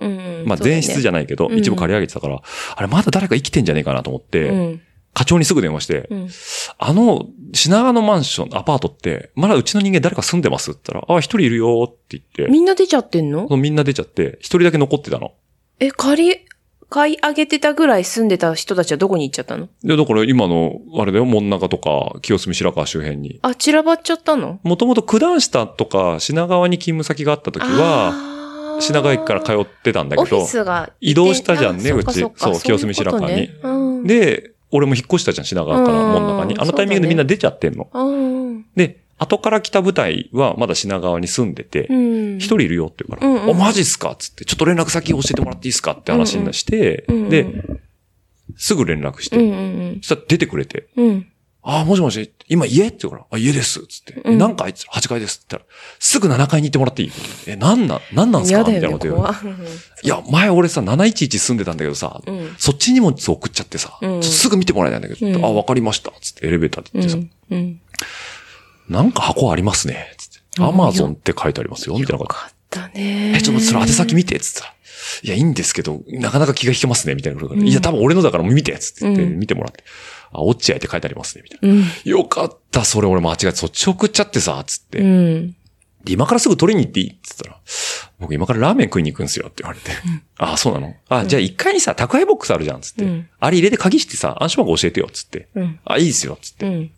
[0.46, 2.42] まあ全室じゃないけど、うん一部借り上げてたから、
[2.76, 4.82] あれまだ誰か生きてんじゃねえかなと思って、うん。
[5.14, 6.30] 課長にすぐ電話して、うん。
[6.80, 13.48] あの、品川のマンション、アパートって、まだうちの人間誰か住んでますって言ったら、あ、一人いるよって言って、みんな出ちゃってんの？
[13.58, 15.34] みんな出ちゃって、一人だけ残ってたの。
[15.80, 16.40] え、借り、
[16.92, 19.70] 買い上げてたぐらい住んでた人たちはどこに行っちゃったの？
[19.82, 23.40] で、だから今の、あれだよ、門中とか、清澄白河周辺に。
[23.44, 24.60] あ、散らばっちゃったの？
[24.64, 32.20] もともと九段下とか品川に勤務先があった時は、品川駅から通ってたんだオフィけど、スが移動したじゃんねあうち。
[32.20, 33.36] そう清澄白河に。
[33.38, 36.12] ねうん、で、俺も引っ越したじゃん、品川からうん。
[36.12, 36.60] 門中に。
[36.60, 37.90] あのタイミングでみんな出ちゃってんの。
[37.94, 38.66] うん。
[38.76, 42.38] で、後から来た部隊はまだ品川に住んでて、うん。
[42.38, 47.46] 一人いるよって言うから、うんうんお、マジっすかっつって、ちょっと連絡先教えてもらっていいですかって話にして、うんうんで、
[48.58, 49.56] すぐ連絡して、うんう
[49.92, 51.06] んそしたら出てくれて、うん。
[51.08, 51.28] うん。
[51.64, 53.86] ああ、もしもし、今家って言うから、あ、家です。
[53.86, 54.20] つって。
[54.26, 55.38] うん何階っつったら ?8 階です。
[55.44, 57.12] って言ったら、すぐ7階に行ってもらっていい？
[57.46, 58.60] え、なんなん、なんなんすか？
[58.60, 59.16] みたいなこと言う。
[59.18, 59.36] 怖い。
[60.04, 66.12] いや、前俺さ、711住んでたんだけどさ、うんそっち荷物送っちゃってさ、すぐ見てもらえないんだけど、うんあ、わかりました。
[66.20, 67.58] つってエレベーターでう行ってさ。
[68.90, 70.14] なんか箱ありますね。
[70.18, 70.38] つって。
[70.38, 71.98] うんアマゾンって書いてありますよ。
[71.98, 72.34] みたいなこと。
[72.34, 73.36] よかったね。
[73.38, 74.38] え、ちょっとそれ宛先見て。
[74.38, 74.74] つったら。
[75.24, 77.16] いや、いいんですけど、なかなか気が引けますね。
[77.16, 78.78] みたいなこと言うんいや、多分俺のだから見て。
[78.78, 79.86] つって言って、うん見てもらって。
[80.34, 81.44] あ、落合って書いてありますね。
[81.46, 81.76] みたいな。
[81.76, 81.86] うん。
[82.04, 82.84] よかった。
[82.84, 84.62] それ俺間違えてそっち送っちゃってさ。
[84.68, 85.00] つって。
[85.00, 85.56] うん。
[86.04, 87.08] で今からすぐ取りに行っていい？
[87.12, 87.60] って言ったら、
[88.20, 89.92] 僕今からラーメン食いに行くんですよって言われて。
[90.38, 90.96] ああ、そうなの？
[91.08, 93.06] あ、じゃあ一階にさ、宅配ボックスあるじゃん、つって。
[93.06, 95.48] うんあれ入れて鍵してさ、暗証番号教えてよ、つって。
[95.56, 95.80] うん。
[95.86, 96.90] あ、いいですよ、つって。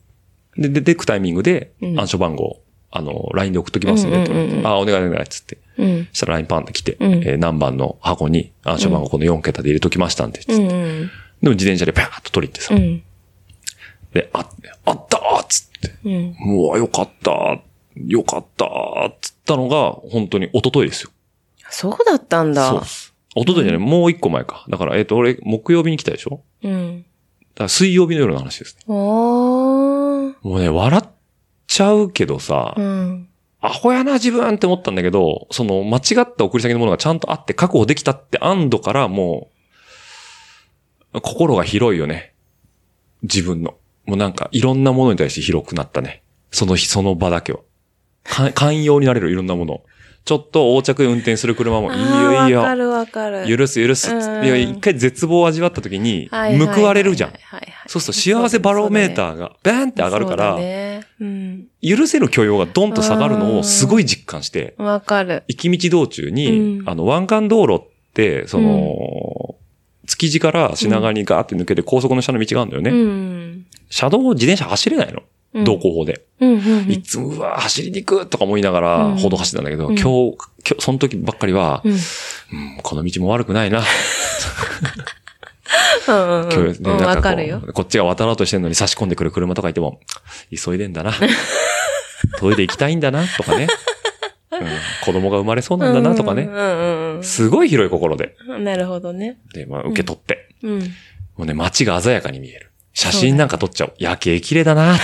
[0.57, 0.63] うん。
[0.63, 2.59] で、で、で、くタイミングでうん暗証番号、
[2.91, 5.57] あの、LINE で送っときますんで、って言われてうんうんうんあ、お願いお願い、つって。
[5.77, 6.07] うん。
[6.11, 10.61] そしたら LINE パンって来て、うんえー何番の箱に暗証番号この4桁で入れときましたんで、つってうん。
[10.61, 10.71] うん。
[11.41, 13.03] でも自転車でパーッと取り行ってさ、うん。
[14.13, 14.47] で、あ、
[14.85, 15.93] あったーっつって。
[16.05, 16.57] うん。
[16.59, 17.59] うわ、よかった
[18.07, 21.09] よかったっつったのが、本当に一昨日ですよ。
[21.69, 22.69] そうだったんだ。
[22.69, 22.81] そう。
[23.35, 24.65] 一昨日じゃない、もう一個前か。
[24.69, 26.41] だから、えっ、と、俺、木曜日に来たでしょ？
[26.63, 26.97] うん。
[27.01, 27.03] だ
[27.57, 28.83] から水曜日の夜の話ですね。
[28.87, 29.92] おー。
[30.43, 31.09] もうね、笑っ
[31.67, 33.29] ちゃうけどさ、うん。
[33.61, 39.49] アホやな自分って思ったんだけど、その間違った送り先のものがちゃんとあって確保できたって安堵からも
[41.13, 42.33] う、心が広いよね。
[43.23, 43.75] 自分の。
[44.05, 46.23] もうなんかいろんなものに対して広くなったね。
[46.51, 47.59] その日、その場だけは。
[48.23, 49.81] か寛容になれるいろんなもの。
[50.25, 52.75] ちょっと横着で運転する車もいいよいいあーわかよ。
[52.75, 53.57] るわかる。
[53.57, 54.09] 許す許す。
[54.09, 57.33] いや、一回絶望を味わった時に報われるじゃん。
[57.87, 60.57] そうすると幸せバロメーターがバーンって上がるから。
[61.81, 65.43] 許せる許容がドンと下がるのをすごい実感して、わかる。
[65.49, 69.55] 行き道道中に、うんあの、湾岸道路って、その、
[70.07, 72.91] 築地から品川にガーって抜けて高速の下の道があるんだよね。
[72.91, 73.65] うん。
[73.89, 75.21] 車道を自転車走れないの。
[75.53, 76.25] うん道交法で。
[76.39, 76.91] うんうんうん。
[76.91, 81.91] いつも、うわー走りに行くとか思いながらうん歩道走ってたんだけど、うん今日、今日、その時ばっかりは、うん。
[81.91, 81.99] うん
[82.81, 83.83] この道も悪くないな。
[86.07, 86.97] うんうん今日うん。
[86.97, 87.61] わかるよ。
[87.73, 89.99] こっちが渡ろうとしてるのに差し込んでくる車とかいても、
[90.49, 91.13] 急いでんだな。
[92.39, 93.67] トイレ行きたいんだな、とかね。
[94.51, 94.67] うん
[95.03, 96.43] 子供が生まれそうなんだな、とかね。
[96.43, 98.35] うんうんすごい広い心で。
[98.47, 98.63] うん。
[98.63, 99.37] なるほどね。
[99.53, 100.49] で、まあ、受け取って。
[100.63, 100.79] うん。
[100.79, 100.87] も
[101.39, 102.71] うね、街が鮮やかに見える。
[102.93, 103.93] 写真なんか撮っちゃおう。
[103.97, 104.93] 夜景綺麗だな。
[104.93, 104.97] うん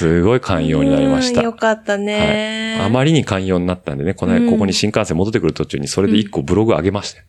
[0.00, 1.40] すごい寛容になりました。
[1.40, 2.76] うんよかったね。
[2.78, 2.86] はい。
[2.86, 7.24] あまりに寛容になったんでね、このうんここに新幹線戻ってくる途中にそれで一個ブログ上げましたよ。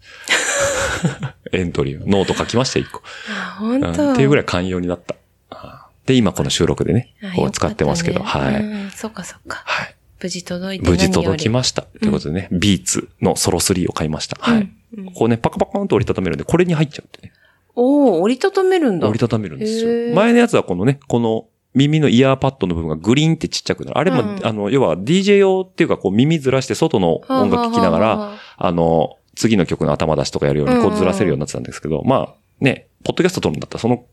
[1.51, 3.01] エントリーを、ノート書きましたよ、一個。
[3.29, 4.13] あ、本うん当。
[4.13, 5.15] っていうぐらい寛容になった。
[5.49, 8.53] あで、今この収録でねあ、こう使ってますけど、よかったはい。
[8.63, 9.63] ねうんそっかそっか。
[9.65, 9.95] はい。
[10.21, 11.81] 無事届いて無事届きまました。
[11.81, 14.37] ということでね、 Beats の Solo3を買いました。
[14.39, 14.61] はい。
[14.61, 14.71] うん
[15.13, 17.33] こうね、パカパカンと折りたためるんで、これに入っちゃうってね。
[17.75, 19.07] おお折りたためるんだ。
[19.07, 20.15] 折りたためるんですよ。
[20.15, 23.97] 前のやつはこのね、この耳のイヤーパッドの部分がグリーンってちっちゃくなる。
[23.97, 34.05] あれも、うんあの、要は DJ 用っていうかこう耳ずらして外の音楽聴きながら、はあの、次の曲の頭出しとかやるようにこうずらせるようになってたんですけど、まあね、ポッドキャスト撮るんだったらその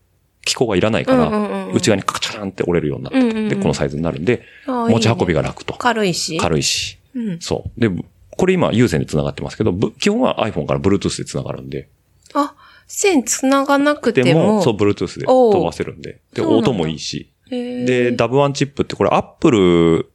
[0.44, 5.74] 機構がいらないから、うんうんうんうん内側にカチャーンって折れるようになってて、うんうんうんで、このサイズになるんで、持ち運びが楽と。
[5.74, 6.38] 軽いし。
[6.38, 6.98] 軽いし。
[7.14, 7.40] うん。
[7.40, 7.80] そう。
[7.80, 7.90] で、
[8.30, 11.88] これ今有線で繋がってますけど、ぶ基本は iPhone から Bluetooth で繋がるんで、
[12.32, 12.54] あ、
[12.86, 14.54] 線繋がなくでても。
[14.54, 20.06] も、そう、Bluetooth で飛ばせるんで、で、音もいいし、で、ダブワンチップってこれ Apple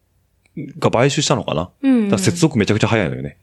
[0.80, 3.38] が買収したのかな、うんだ接続めちゃくちゃ早いのよね。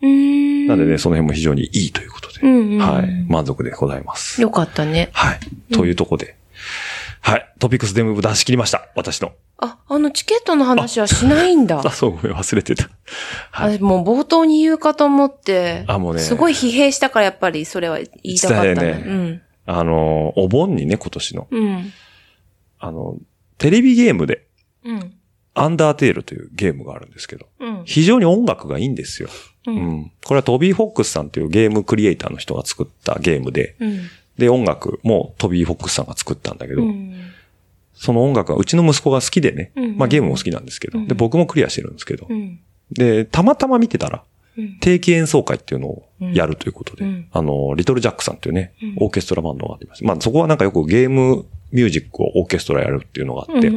[0.69, 4.41] なんでね、その辺も非常にいいということで、うんうんうんはい、満足でございます。
[4.41, 5.11] よかったね。
[5.13, 5.41] はい。
[5.75, 6.37] というとこで、
[7.21, 7.53] はい。
[7.59, 8.89] トピックスデム部出し切りました。
[8.95, 9.33] 私の。
[9.59, 11.91] あ、あのチケットの話はしないんだ あ、。
[11.91, 12.89] そう、ごめん、忘れてた。
[13.51, 13.77] はい。
[13.77, 15.85] あもう冒頭に言うかと思って。
[15.87, 21.67] あもうねすごい疲弊したからやっぱりそれは言いたかった伝えねあの、お盆にね、今年の、うん。
[21.67, 21.93] うん。
[22.79, 23.17] あの、
[23.61, 24.47] テレビゲームで、
[24.85, 25.15] うん。
[25.53, 27.83] アンダーテールというゲームがあるんですけど、うん。
[27.85, 29.29] 非常に音楽がいいんですよ。
[29.67, 29.71] う。
[29.71, 30.13] うんん。
[30.25, 34.01] これはトビー・フォックスさんというゲームクリエイターの人が作ったゲームで、うん。
[34.39, 37.15] で、音楽もトビー・フォックスさんが作ったんだけど、うん。
[37.93, 42.61] その音楽がうちの息子が好きでね、うんまあゲームも好きなんですけど、うんで、僕もクリアしてるんですけど、うん。
[42.93, 44.23] で、たまたま見てたら、うん。
[44.81, 50.05] 定期演奏会っていうのをやるということで、うんあの、リトルジャックさんっていうね、うんオーケストラバンドがあってます。
[50.05, 53.73] まあそこはなんかよくゲームミュージックをオーケストラやるっていうのがあって。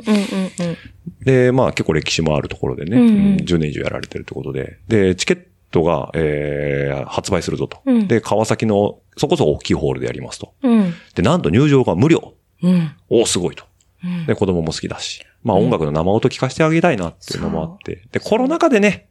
[1.23, 5.39] で、まあ結構歴史もあるところでね、うんうんうん10年以上やられてるってことで、で、チケッ
[5.71, 7.79] トが、えー、発売するぞと。
[7.85, 10.53] うんで、川崎のそこそこ大きいホールでやりますと。
[10.63, 10.93] うん。
[11.15, 12.33] で、なんと入場が無料。
[12.61, 12.91] うん。
[13.09, 13.65] おーすごいと。
[14.03, 14.25] うん。
[14.25, 15.23] で、子供も好きだし。
[15.43, 18.03] まあ音楽の生音聞かせてあげたいなっていうのもあって。
[18.11, 19.07] で、コロナ禍でね、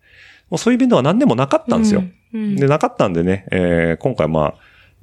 [0.53, 2.05] もうそういうイベントが何でもなかったんですよ。
[2.35, 2.57] うん。
[2.57, 4.55] で、なかったんでね、えー今回まあ、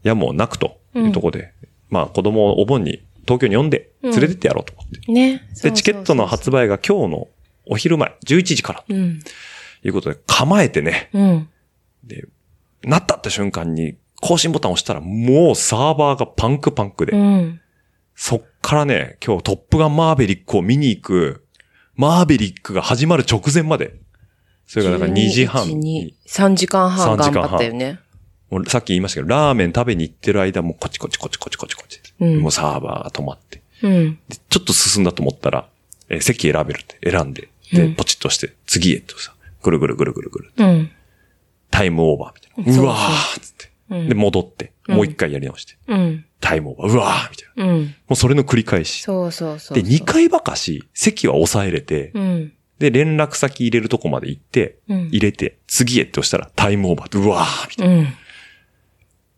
[0.03, 1.53] やむをなくというところで、
[1.89, 5.11] まあ子供をお盆に東京に呼んで連れてってやろうと思って。
[5.11, 5.41] ね。
[5.63, 7.27] で、チケットの発売が今日の
[7.65, 9.19] お昼前、11時からとうん。
[9.83, 11.49] いうことで、構えてね、うん。
[12.03, 12.27] で、
[12.83, 17.59] なったって瞬間に更新ボタンを押したらもうサーバーがパンクパンクで、うん。
[18.13, 21.47] そっからね、今日トップガンマーベリックを見に行く、
[21.95, 23.95] マーベリックが始まる直前まで、
[24.69, 27.99] それがだから2時半に、3時間半3時間半頑張ったよね。
[28.51, 31.99] もうさっき言いましたけど、ラーメン食べに行ってる間もコチコチコチコチコチコチ。
[32.19, 33.61] うんもうサーバーが止まって。
[33.81, 34.19] うん。
[34.29, 35.67] でちょっと進んだと思ったら、
[36.09, 39.33] えー席選べるって選んで、で、うんポチッとして、次へってさ、
[39.63, 40.51] ぐるぐるぐるぐるぐる。
[40.55, 40.91] うん。
[41.71, 42.73] タイムオーバーみたいな。
[42.73, 43.71] そうわーっつって。
[43.89, 45.77] うんで、戻って、うんもう一回やり直して。
[45.87, 46.25] うん。
[46.41, 46.91] タイムオーバー。
[46.91, 47.73] うわーみたいな。
[47.73, 47.81] うん。
[47.85, 49.01] もうそれの繰り返し。
[49.01, 49.81] そうそうそう。
[49.81, 52.53] で、2回ばかし、席は抑えれて、うん。
[52.79, 57.19] で、連絡先入れるとこまで行って、うん入れて、次へって押したらタイムオーバー。
[57.19, 57.93] うわーみたいな。
[57.95, 58.07] うん。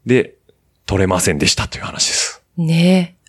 [0.05, 0.35] で、
[0.85, 2.43] 取れませんでしたという話です。
[2.57, 3.21] ねえ。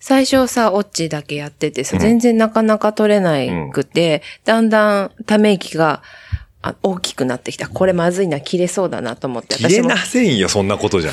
[0.00, 3.32] 最初さ、オッチだけやっててさ、うん全然なかなか取れな
[3.70, 6.02] くて、だんだんため息が
[6.62, 7.68] あ大きくなってきた。
[7.68, 9.56] これまずいな、切れそうだなと思って。
[9.56, 11.12] 消えなせんよ、そんなことじゃ。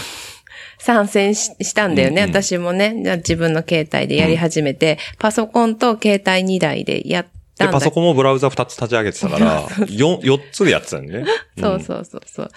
[0.78, 3.02] 参戦ししたんだよね、うんうん私もね。
[3.04, 11.26] じゃあ自分の携帯でやり始めて、パソコンと携帯2台でやったで、パソコンもブラウザ2つ立ち上げてたから、 4、4つでやってたんね。
[11.60, 12.50] そうそうそうそう。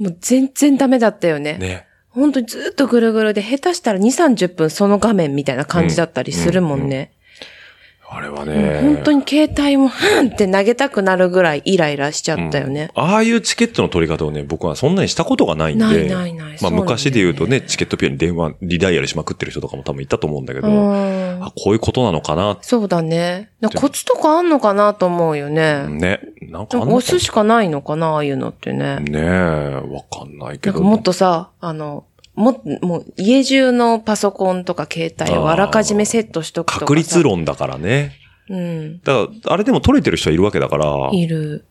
[0.00, 1.52] もう全然ダメだったよね。
[1.52, 1.60] うん。
[1.60, 1.86] ね。
[2.10, 7.12] 本当にずっとぐるぐるで、下手したら2、30分その画面みたいな感じだったりするもんね。
[8.14, 8.80] あれはね。
[8.82, 12.90] 本当に携帯も、ふんって投げたくなるぐらいイライラしちゃったよね。
[12.94, 15.84] ああいうチケットの取り方をね、僕はそんなにしたことがないんで。
[15.84, 22.58] ないないないまあね昔で言うとね、チケットピアに電話、リダイヤルしまくってる人とかも多分いたと思うんだけど、うんうんあ、こういうことなのかな。
[22.60, 23.50] そうだね。
[23.76, 25.86] コツとかあんのかなと思うよね。
[25.88, 26.20] ね。
[26.42, 28.96] なんか押すしかないのかなああいうのってね。
[29.00, 30.80] ねえ、わかんないけど。
[30.80, 36.80] なんかもっとさ、あの、も、もう家中のパソコンとか携帯をあらかじめセットしとくとかさ。
[36.80, 38.12] 確率論だからね。
[38.48, 39.00] うん。
[39.00, 41.10] だから、あれでも取れてる人はいるわけだから。
[41.12, 41.64] いる。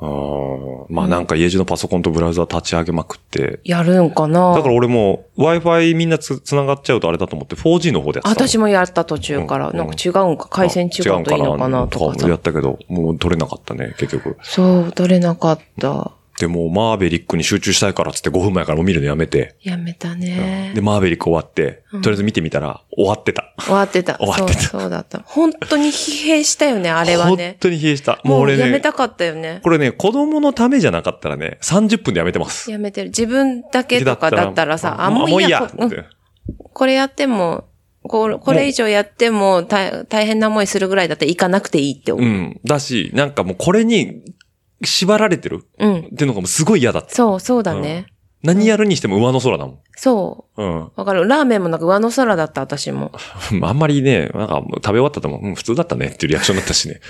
[0.00, 3.60] うんまあなんか家中のパソコンとブラウザ立ち上げまくって。
[3.64, 8.48] やるんかなだから俺も Wi-Fi みんなつ繋がっちゃうとあれだと思って 4G の方でやってたの。
[8.48, 12.34] 私もやった途中から、うんなんか違うんか、回線違うといいのかなとかさや。
[12.34, 14.36] ったけど、もう取れなかったね、結局。
[14.42, 16.12] そう、取れなかった。
[16.38, 19.56] で、もうマーベリックに集中したいからっつって5分前からもう見るのやめて。
[19.62, 20.72] やめたね。
[20.74, 23.52] で、マーベリック終わって、とりあえず見てみたら終わってた。
[23.60, 24.16] 終わってた。
[24.20, 25.22] 終わってたそう、そうだった。
[25.24, 27.56] 本当に疲弊したよね、 あれは本ね。
[27.60, 28.20] 当に冷えした。
[28.24, 29.60] もう俺ね、やめたかったよね。
[29.62, 32.70] これね、子供のためじゃなかったらね、30分でやめてます。
[32.70, 33.08] やめてる。
[33.10, 35.60] 自分だけとかだったらさ、あ、もういいや。
[35.60, 36.04] こうん
[36.74, 37.64] これやっても、
[38.02, 42.26] これこれ以上やっても大大変な思いするぐらいだったら行かなくていいって思う。
[42.26, 42.60] うん。
[42.64, 44.20] だし、なんかもうこれに
[44.82, 45.98] 縛られてるうん。
[45.98, 47.14] っていうのがもうすごい嫌だった。
[47.14, 48.06] そう、そうだね。
[48.42, 50.62] 何やるにしても上の空だもそん。
[50.62, 50.80] うん。
[50.82, 50.92] う。
[50.96, 51.26] わかる。
[51.26, 53.10] ラーメンもなんか上の空だった、私も。
[53.62, 57.00] あんまりね、なんか食べ終わったとも、うん、普通だったねっていうリアクションだったしね。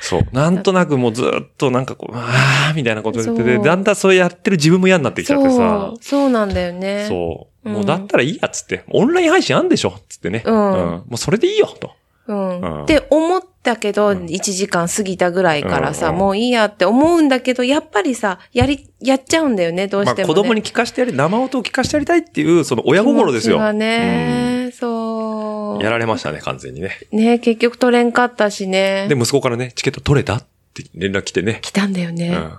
[0.00, 0.22] そう。
[0.32, 5.98] なんとなくもうずっとなんかこう、あーみたいなこと言ってて、だんだんそれやってる自分も嫌になってきちゃってそさう。。
[6.00, 7.06] そうなんだよね。
[7.08, 7.68] そう。
[7.68, 8.84] うんもうだったらいいやっつって。
[8.90, 10.42] オンライン配信あんでしょっつってね。
[10.46, 11.90] うんもうそれでいいよと。
[12.28, 12.60] うん。
[12.60, 20.34] うんって思ったけど、1時間過ぎたぐらいからさ、もういいやって思うんだけど、やっぱりさ、やり、やっちゃうんだよね、どうまあしても、ね。
[20.34, 23.56] 子供に聞かしてやり、生音を聞かしてやりたいっていう、その親心ですよ。
[23.56, 25.78] 気持ちがね、そうう。
[25.78, 26.90] んやられましたね、完全にね。
[27.10, 29.06] ね結局取れんかったしね。
[29.08, 30.44] で、息子からね、チケット取れたっ
[30.74, 31.58] て連絡来てね。
[31.62, 32.28] 来たんだよね。
[32.28, 32.58] うん。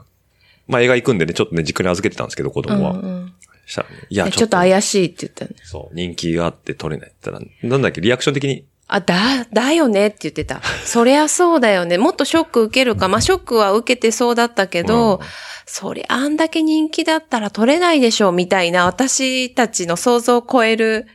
[0.67, 2.91] まあ映画行くんでね、ちょっとね、実家に預けてたんですけど、子供は。
[2.91, 3.33] うんうん
[3.69, 5.51] したらね、いや、ちょっと怪しいって言ったね。
[5.63, 10.07] そう、人気があって取れないって言ったら、なんだっけ、リアクション的に、あ、だ、だよね？
[10.07, 10.61] って言ってた。
[10.83, 11.97] そりゃそうだよね。
[11.97, 13.07] もっとショック受けるか。
[13.07, 15.25] まあ、ショックは受けてそうだったけど、うん
[15.71, 21.05] そりゃあんだけ人気だったら取れないでしょう、みたいな、私たちの想像を超える。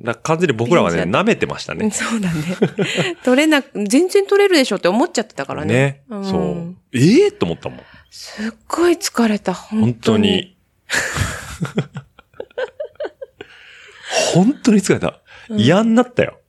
[0.00, 1.88] だ完全に僕らはね、舐めてましたね。
[1.92, 2.42] そうだね。
[3.22, 6.02] 取れなく、全然取れるでしょって思っちゃってたからね。
[6.08, 6.16] ね。
[6.16, 6.76] んそう。
[6.94, 7.80] ええと思ったもん。
[8.10, 10.56] すっごい疲れた、本本当に。
[14.32, 14.48] 当に。
[14.48, 15.20] 本当に疲れた。
[15.50, 16.39] 嫌になったよ。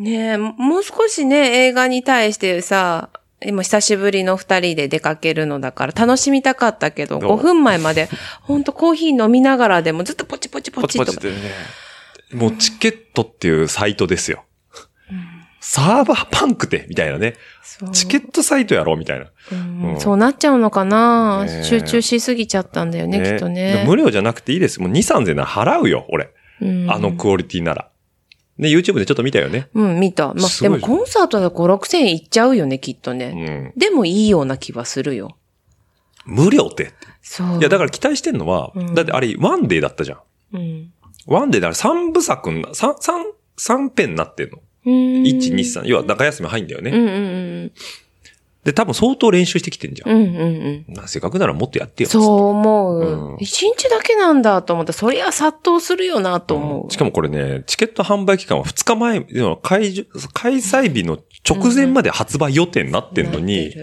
[0.00, 3.10] ねえ、もう少しね、映画に対してさ、
[3.44, 8.08] 今久しぶりの二人で出かけるのだから楽しみたかったけど、どう？5分前まで、
[8.42, 11.12] ほんとコーヒー飲みながらでもずっとポチポチポポチチとか。
[11.12, 11.52] ポチってね。
[12.32, 14.44] もうチケットっていうサイトですよ。
[15.60, 17.34] サーバーパンクって、みたいなね。
[17.92, 19.26] チケットサイトやろ、みたいな。
[19.52, 23.84] うんうんそうなっちゃうのかな、ねえ集中しすぎちゃったんだよね、きっとね。
[23.86, 24.80] 無料じゃなくていいです。
[24.80, 26.30] もう2、3千円なら払うよ、俺。
[26.62, 27.89] うんあのクオリティなら。
[28.60, 29.68] ね、YouTube でちょっと見たよね。
[29.74, 30.34] うん、見た。
[30.34, 33.72] まあ、でもコンサートで5、6千円いっちゃうよね、きっとうね。
[33.74, 33.78] ん。
[33.78, 35.36] でもいいような気はするよ。
[36.26, 36.92] 無料って。
[37.22, 37.58] そう。
[37.58, 40.18] いや、だから期待してんのは、うんだってあれ、ワンデーだったじゃん。
[40.52, 40.92] うん。
[41.26, 43.24] ワンデーであれ3部作な、3、三
[43.56, 44.58] 三編になってんの。
[44.84, 44.92] うん。
[45.22, 45.86] 1、2、3。
[45.86, 46.90] 要は中休み入んだよね。
[46.90, 47.10] うんうんう
[47.64, 47.72] ん。
[48.64, 50.10] で、多分相当練習してきてんじゃん。
[50.10, 50.94] うんうんうん。
[50.94, 52.10] なせっかくならもっとやってよ。
[52.10, 53.36] そう思うんう。
[53.40, 56.92] 一、日だけなんだと思ったら、そりゃ殺到するよなと思う。
[56.92, 60.04] しかもこれね、チケット販売期間は2日前の開場
[60.34, 61.18] 開催日の
[61.48, 63.74] 直前まで発売予定になってんのに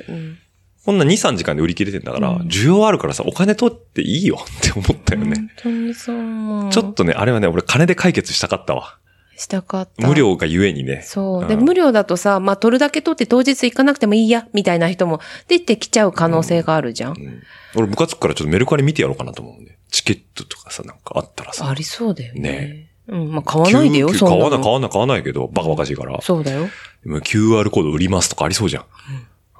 [0.85, 5.35] こんな2、3時間で売り切れてんだから、うん需要あるからさ、お金取っていいよって思ったよね。
[5.35, 6.71] 本当にそう思う。
[6.71, 8.97] ちょっとね、あれはね、俺金で解決したかったわ。
[9.37, 10.07] したかった。
[10.07, 10.15] 無。
[10.15, 11.01] 料がゆえにね。
[11.03, 11.47] そう。
[11.47, 17.11] で、うん無料だとさ、まあ、取るだけ取って当日行かなくてもいいや、みたいな人も出てきちゃう可能性があるじゃん。
[17.11, 17.43] うん
[17.75, 19.77] 俺ムカつくからちょっとメルカリ見てやろうかなと思うんで。
[19.91, 21.69] チケットとかさ、なんかあったらさ。
[21.69, 22.41] ありそうだよね。
[22.41, 23.31] ねうん。
[23.31, 26.19] まあ、買わないでよ、そ買わない、買わない、買わないけど、バカバカしいから。
[26.21, 26.67] そうだよ。
[27.05, 28.85] QR コード売りますとかありそうじゃん。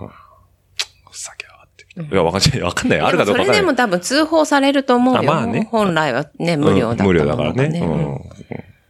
[0.02, 0.10] うん。
[1.12, 2.16] ふざけやがって。
[2.16, 2.62] いや、わかんない。
[2.62, 2.99] わかんない。
[3.02, 3.45] あるかどうか。
[3.45, 5.20] それでも多分通報されると思うよ。
[5.20, 7.80] あまあね本来はね、無料だったうん無料だからね。
[7.80, 8.22] うんうん。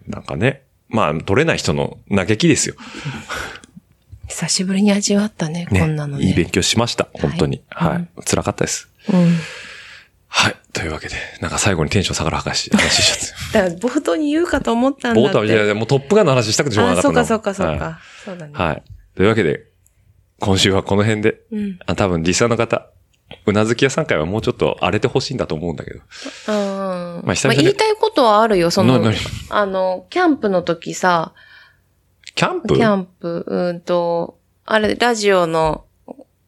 [0.07, 0.63] なんかね。
[0.89, 2.75] まあ、取れない人の嘆きですよ。
[4.27, 5.79] 久しぶりに味わったね、ね。
[5.79, 6.25] こんなのね。
[6.25, 7.07] いい勉強しました。
[7.13, 7.61] 本当に。
[7.69, 8.07] はいはい。
[8.25, 8.89] 辛かったです。
[9.11, 9.37] うん。
[10.27, 10.55] はい。
[10.73, 13.69] というわけで、なんか最後にテンション下がる話、話しちゃって。
[13.73, 15.21] だから冒頭に言うかと思ったんだ。
[15.21, 17.85] 冒頭、いやいや、もうトップガンの話したくてしょうがなあ、かったのそうかそうかそうか。
[17.85, 18.51] はそうだね。
[18.53, 18.55] い。
[18.55, 18.83] はい。
[19.15, 19.63] というわけで、
[20.39, 21.79] 今週はこの辺で、うん。
[21.85, 22.89] あ多分リスナーの方、
[23.45, 25.99] うなずき屋さん会はもうちょっと荒れてほしいんだと思うんだけど。
[25.99, 26.05] うん。
[27.23, 29.01] まあ久々に言いたいことはあるよ、その。
[29.49, 31.33] あの、キャンプの時さ、
[32.35, 32.75] キャンプ？
[32.75, 35.85] キャンプ、うんと、あれ、ラジオの、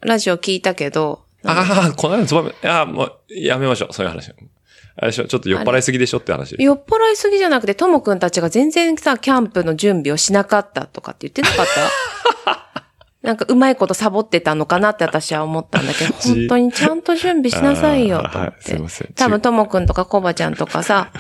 [0.02, 4.32] ラジオ聞いたけど、ああ、この間のつばめ、ああ、もう、やめましょう、そういう話。
[4.98, 5.26] あれでしょ？
[5.26, 6.18] ちょっと酔っ払いすぎでしょ？
[6.18, 6.56] って話。
[6.60, 11.66] 酔っ払いすぎじゃなくて、ともくんたちが全然さ、キャンプの準備をしなかったとかって言ってなかっ
[12.46, 12.84] た？
[13.22, 19.14] なんかうまいことサボってたのかなって私は思ったんだけど、 じ本当にちゃんと準備しなさいよ、と思っあーはいすいてません。
[19.14, 21.12] 多分ともくんとかコバちゃんとかさ、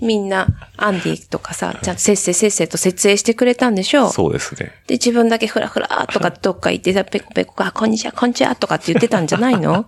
[0.00, 0.46] みんな、
[0.76, 4.08] アンディとかさ、ちゃんとせっせせっせと設営してくれたんでしょ？
[4.08, 4.12] う。
[4.12, 4.72] そうですね。
[4.86, 9.86] で、自分だけフラフラとかどっか行ってさ、ペコペコ、あ、こんにちは、こんにちはとかって言ってたんじゃないの？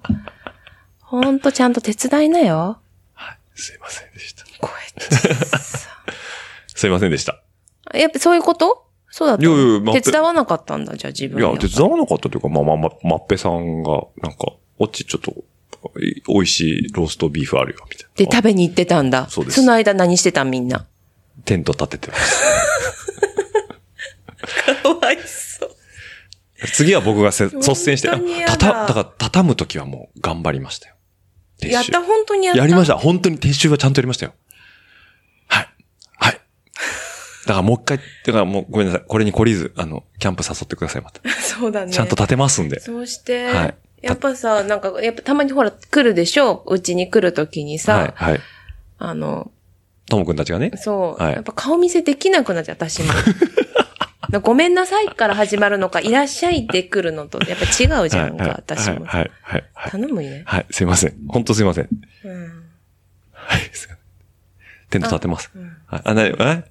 [1.01, 2.79] ほんとちゃんと手伝いなよ。
[3.55, 4.45] すいませんでした。
[4.61, 5.89] こうやってさ。
[6.75, 7.43] すいませんでした。
[7.95, 8.87] やっぱそういうこと？
[9.15, 15.33] そうだったいやいやまあ手伝わなかったんだ、じゃあ自分いや、手伝わなかったというか、まあまあまあ、まっぺさんが、なんか、おっちちょっと、
[16.01, 18.15] い美味しいローストビーフあるよ、みたいな。
[18.17, 19.29] で、食べに行ってたんだ。
[19.29, 20.87] そうですその間何してたんみんな？
[21.45, 22.43] テント立ててます。
[24.83, 25.71] かわいそう。
[26.73, 30.95] 次は僕がせ率先して、あ本当にやだたた、だから畳むときはもう頑張りましたよ。
[31.61, 32.61] 撤収やった、本当にやった。
[32.61, 32.97] やりました。
[32.97, 34.33] 本当に撤収はちゃんとやりましたよ。
[35.49, 35.69] はい。
[36.19, 36.41] はい。
[37.47, 39.05] だからもう一回、だからもうごめんなさい。
[39.07, 41.21] これに懲りず、あの、キャンプ誘ってください、また。
[41.41, 41.93] そうだね。
[41.93, 42.81] ちゃんと立てますんで。
[42.81, 46.65] そうして、はいやっぱさ、なんか、やっぱたまにほら、来るでしょ？
[46.67, 48.41] うちに来るときにさ、はい、はい。
[48.99, 49.53] あの、
[50.09, 50.73] ともくんたちがね。
[50.75, 53.13] そう、はいやっぱ顔見せできなくなっちゃう、私も。
[54.43, 59.05] ごめんなさいから始まるのか、いらっしゃいで来るのと、やっぱ違うじゃんか、はい、私も。
[59.05, 59.65] はい、はい、はい。
[59.73, 60.43] はい頼むよね。
[60.47, 61.15] はい、すいません。
[61.29, 61.89] 本当すいません。
[62.25, 62.65] うん。
[63.33, 63.97] はい、すいません。
[64.91, 65.51] テント立てます。
[65.55, 66.65] うんはい、あ、なに、え？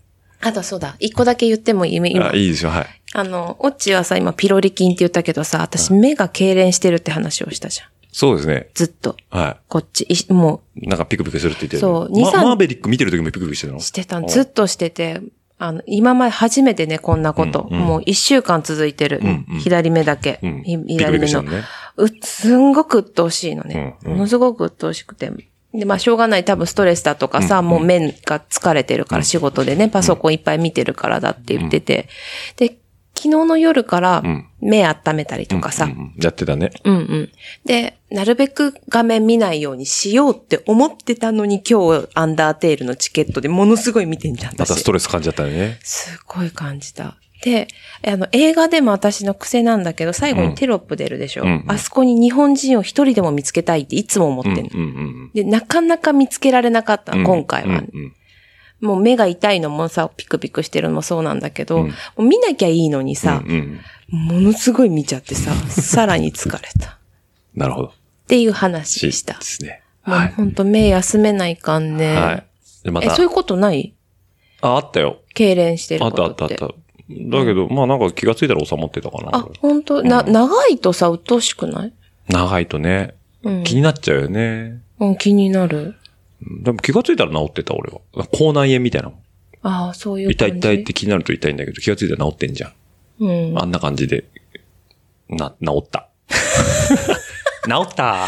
[0.43, 1.95] あとそうだ、一個だけ言ってもいい？
[1.95, 2.85] 今あ、いいですよ、はい。
[3.13, 7.87] あの、オッチはさ、今ピロリ菌って言ったけどさ、私目が痙攣してるって話をしたじゃん。
[8.11, 8.69] そうですね。
[8.73, 9.15] ずっと。
[9.29, 10.87] はこっち、いもい。
[10.87, 11.79] なんかピクピクするって言ってる。
[11.79, 13.77] そう二三まマーベリック見てる時もピクピクしてるの？
[13.79, 15.21] う、してたずっとしてて、
[15.59, 17.67] あの、今まで初めてね、こんなこと。
[17.69, 19.19] うんうんもう一週間続いてる。
[19.21, 20.39] うんうん左目だけ。
[20.41, 20.63] うん。
[20.63, 21.51] 左目のクしたの。
[21.51, 21.63] ね。
[21.97, 23.97] う、すんごく鬱陶しいのね。
[24.03, 25.31] うんうんものすごく鬱陶しくて。
[25.73, 26.45] で、まあ、しょうがない。
[26.45, 32.09] 多分ストレスだとかさ、うんもう目が疲れてるから、仕事でね、パソコンいっぱい見てるからだって言ってて。
[32.57, 32.77] で、
[33.15, 36.71] 昨日の夜からうん目温めたりとかさ、うんうんやってたね。
[36.83, 37.31] うんうん。
[37.65, 44.51] で、なるべく画面見ないようにしようって思ってたのに今日アンダーテールのチケットでものすごい見てんじゃん。
[44.57, 45.79] また私ストレス感じちゃったよね。
[45.83, 47.17] すごい感じた。
[47.43, 47.67] で、
[48.07, 51.43] あの、映画でも私の癖なんだけど、最後にテロップ出るでしょ？
[51.43, 54.61] うんうんあそこに日本人を一人でも見つけたいっていつも思ってんの。
[54.73, 57.13] うんうんうんで、なかなか見つけられなかった。
[57.13, 58.13] 今回は、うんうん
[58.81, 61.83] もう目が痛いのもさ、ピクピクしてるのもそうなんだけど、
[62.17, 63.79] うん見なきゃいいのにさ、うんうん
[64.33, 66.89] ものすごい見ちゃってさ、さらに疲れた。
[66.89, 66.97] っ
[67.55, 67.93] なるほど。
[68.27, 69.41] ていう話でしたで。
[69.45, 69.81] すね。
[70.03, 70.27] もうはい。
[70.29, 72.15] ほんと目休めないかんね。
[72.15, 72.43] はい。
[72.83, 73.93] で、まえ、たそうい、うことない？
[74.61, 75.19] あ、あったよ。
[75.35, 76.33] 痙攣してるあことって。
[76.33, 76.75] ったあったあった。
[77.29, 79.29] だけど、まあなんか気がついたら収まってたかな。
[79.33, 80.01] あ、本当？
[80.03, 81.93] な、長いとさ、鬱陶しくない？
[82.29, 83.63] 長いとね、うん。
[83.63, 84.81] 気になっちゃうよね。
[84.99, 85.77] うん、気になる。
[85.77, 88.25] うんでも気がついたら治ってた、俺は。
[88.27, 89.11] 口内炎みたいな。
[89.61, 90.55] ああ、そういう痛感じ。
[90.55, 92.73] い痛いって気になると痛いんだけど、気がついたら治ってんじゃん。
[93.19, 93.59] うん。
[93.61, 94.25] あんな感じで、
[95.29, 96.07] な、治った。
[97.69, 98.27] 治った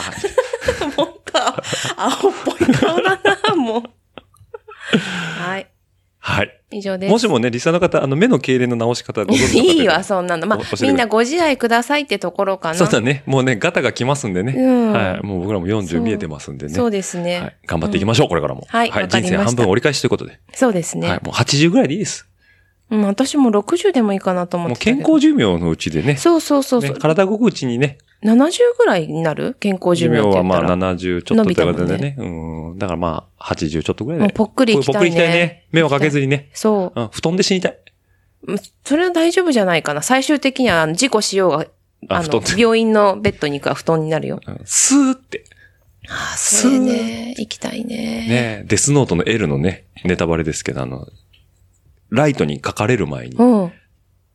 [0.95, 1.63] 思った。
[1.97, 3.83] 青っぽい顔だな、もう。
[5.41, 5.67] はい。
[6.25, 6.57] はい。
[6.71, 7.11] 以上です。
[7.11, 10.47] もしもね、リサの方、あの、目の痙攣の治し方ご存知いいわ、そんなの。
[10.47, 12.75] まあ、みんなご自愛くださいってところかな。
[12.75, 13.23] そうだね。
[13.25, 14.53] もうね、ガタが来ますんでね。
[14.57, 15.25] うんはい。
[15.25, 16.73] もう僕らもそ40う見えてますんでね。
[16.73, 17.41] そうですね。
[17.41, 17.57] はい。
[17.67, 18.65] 頑張っていきましょう、これからも。
[18.69, 20.39] はいわかりました人生半分折り返しということで。
[20.53, 21.09] そうですね。
[21.09, 21.19] はい。
[21.23, 22.25] もう80ぐらいでいいです。
[22.89, 24.77] うん、私も60でもいいかなと思って。
[24.77, 26.17] 健康寿命のうちでね。
[26.17, 27.97] そうそうそうそう、ね体動くうちにね。
[28.23, 29.55] 70ぐらいになる？
[29.59, 31.23] 健康寿寿命はまあ命って言ったら。
[31.23, 32.15] 70ちょっとってことで伸びね。
[32.19, 32.77] うん。
[32.77, 34.25] だからまあ、80ちょっとぐらいで。
[34.25, 35.65] もうぽっくり行きたいねぽっくり行きたいね。
[35.71, 36.49] 目をかけずにね。
[36.53, 36.99] そう。
[36.99, 37.09] うん。
[37.11, 37.77] 布団で死にたい。
[38.47, 40.01] うんそれは大丈夫じゃないかな。
[40.01, 41.65] 最終的には事故しようが、
[42.09, 44.41] あの病院のベッドに行くは布団になるよ。
[44.45, 45.45] うんスーって。
[46.09, 47.95] ああ、それね、行きたいね。
[48.27, 51.07] ねデスノートの L のね、ネタバレですけど、あの、
[52.13, 53.71] ライトに書かれる前にうん。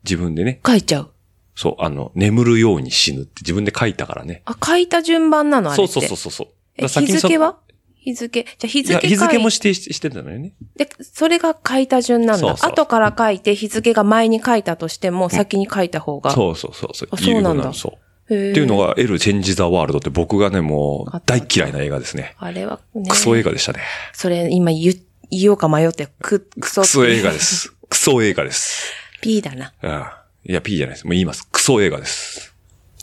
[0.05, 1.11] 自分でね、書いちゃう。
[1.55, 4.43] そう、あの、眠るように死ぬって自分で書いたからね。
[4.45, 5.93] あ、書いた順番なのあれって。
[5.93, 6.49] そうそうそうそうそう。
[6.77, 7.59] えだから先にそ日付は？
[8.01, 8.45] 日付。
[8.45, 10.53] じゃあ日いや、付日付も指定ししてたのよね。
[10.77, 12.47] で、それが書いた順なんだ。
[12.47, 16.31] そうそう後から書いて日付が前に書いたとしても、先に書いた方が。
[16.31, 17.09] そうそうそうそう。
[17.11, 17.99] あそうなんだそ
[18.31, 18.35] う。
[18.35, 22.35] へーっていうのが L チェンジザワールドって僕がね、もうあった大嫌いな映画ですね。
[22.39, 23.11] あれはね。
[23.11, 23.81] クソ映画でしたね。
[24.13, 24.93] それ今言
[25.31, 27.39] 言おうか迷って、く、クソってクソ映画で。
[27.39, 27.73] す。
[27.89, 28.93] クソ映画です。
[29.21, 29.73] P だな。
[29.83, 30.51] うん。
[30.51, 31.05] いや、P じゃないです。
[31.05, 31.47] もう言います。
[31.51, 32.55] クソ映画です。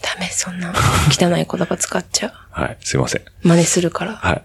[0.02, 0.74] ダメ、そんな
[1.10, 2.32] 汚い言葉使っちゃう。
[2.52, 2.78] はい。
[2.82, 3.22] すいません。
[3.42, 4.16] 真似するから。
[4.16, 4.44] はい。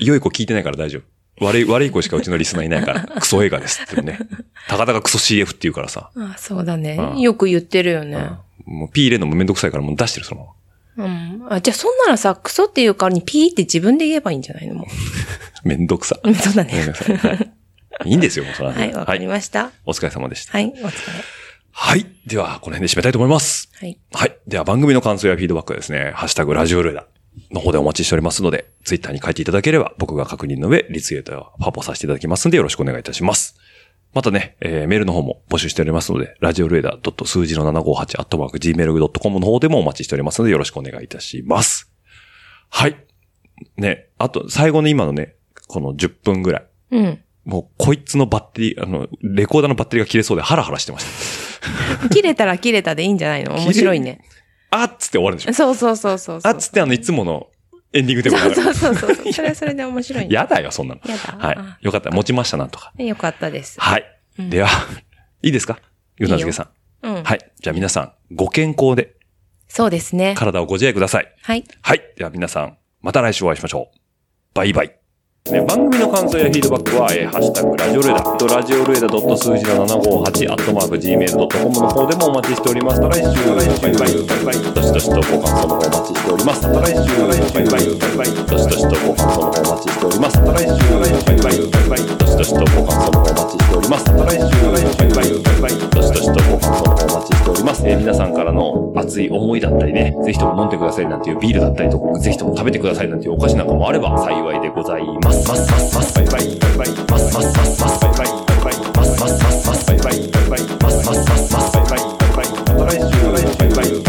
[0.00, 1.44] 良い子聞いてないから大丈夫。
[1.44, 4.18] 悪い、悪い子しかうちのリスナーいないから、クソ映画ですってね。
[4.68, 6.10] たかだかクソ CF って言うからさ。
[6.16, 7.16] あそうだねう。
[7.16, 8.30] んよく言ってるよね。
[8.66, 10.52] もう P 入れるのもめんどくさいからもう出してるそのまま。
[10.96, 11.46] うん。
[11.50, 14.74] あ、じゃあそんならさ、クソっていう代わりにピーって自分で言えばいいんじゃないの？
[14.74, 14.86] も
[15.64, 16.18] めんどくさ。
[16.22, 16.34] う。
[16.34, 16.70] そうだね。
[16.72, 17.16] ごめんなさい。
[17.16, 17.50] はい。
[18.06, 19.72] いいんですよ、もうそれはねはい、わかりました。
[19.84, 20.52] お疲れ様でした。
[20.52, 20.90] はい、お疲れ。
[21.72, 22.06] はい。
[22.26, 23.68] では、この辺で締めたいと思います。
[23.78, 23.98] はい。
[24.12, 24.36] はい。
[24.46, 27.06] では、番組の感想やフィードバックはですね、ハッシュタグラジオルエダ
[27.52, 33.56] の方でお待ちしておりますので、ツイッターに書いていただければ、僕が確認の上、リツイートやファポさせていただきますので、よろしくお願いいたします。
[34.12, 41.92] またね、えーメールの方も募集しておりますので、ラジオルエダ数字の758、アットマーク gmail.com の方でもお待ちしておりますので、よろしくお願いいたします。
[42.70, 42.96] はい。
[43.76, 45.34] ね、あと、最後の今のね、
[45.68, 46.66] この10分ぐらい。
[46.92, 47.20] うん。
[47.44, 51.04] もう、こいつのバッテリー、あの、レコーダーのバッテリーが切れそうでハラハラしてまし
[52.02, 52.08] た。
[52.10, 53.54] 切れたら切れたでいいんじゃないの？
[53.54, 54.20] 面白いね。
[54.70, 56.52] あっつって終わるんでしょそうそうそうそうそう。
[56.52, 57.48] あっつってあの、いつもの
[57.92, 59.32] エンディングテーマそうそうそうそうそう。
[59.34, 60.34] それはそれで面白いね。
[60.34, 61.00] やだよ、そんなの。
[61.06, 61.78] やだはいあ。
[61.80, 62.10] よかった。
[62.10, 62.92] 持ちました、なんとか。
[62.98, 63.80] よかったです。
[63.80, 64.04] はい。
[64.38, 64.68] うんでは、
[65.42, 65.78] いいですか？
[66.18, 66.68] ゆなずけさ
[67.02, 67.08] ん。
[67.08, 67.24] うん。
[67.24, 67.38] はい。
[67.60, 69.14] じゃあ皆さん、ご健康で
[69.68, 70.34] そうですね。
[70.36, 71.32] 体をご自愛ください。
[71.42, 71.64] はい。
[71.82, 72.02] はい。
[72.16, 73.98] では皆さん、また来週お会いしましょう。
[74.54, 74.99] バイバイ。
[75.48, 83.00] ね、番組の感想やフィードバックは、えーハッシュタグ、ラジオルエダ、ラジオルエダ数字の758、アットマーク、gmail.com の方でもお待ちしております。
[83.00, 86.68] また来週、バイバイ、バイバイ、どしどしとご感想の方お待ちしております。
[86.68, 90.36] また来週、バイバイ、バイバイ、どしどしとご感想の方お待ちしております。
[90.38, 94.12] また来週、バイバイ、バイバイ、どしどしとご感想の方お待ちしております。
[94.12, 97.82] また来週、バイバイ、バイバイ、どしどしとご感想の方お待ちしております。
[97.88, 105.29] えー皆さんからの熱い思いだったりね、ぜひとも飲んでくださいなんていうビールだったりとか、ぜひとも食べてくださいなんていうお菓子なんかもあれば幸いでございます。
[105.30, 108.52] ますますますバイバイバイバイますますますますバイバイ
[108.90, 110.14] バイバイますますますますバイバイバイ
[110.50, 111.82] バイますますますますバイ
[112.34, 112.72] バイバイ
[113.90, 114.06] バイま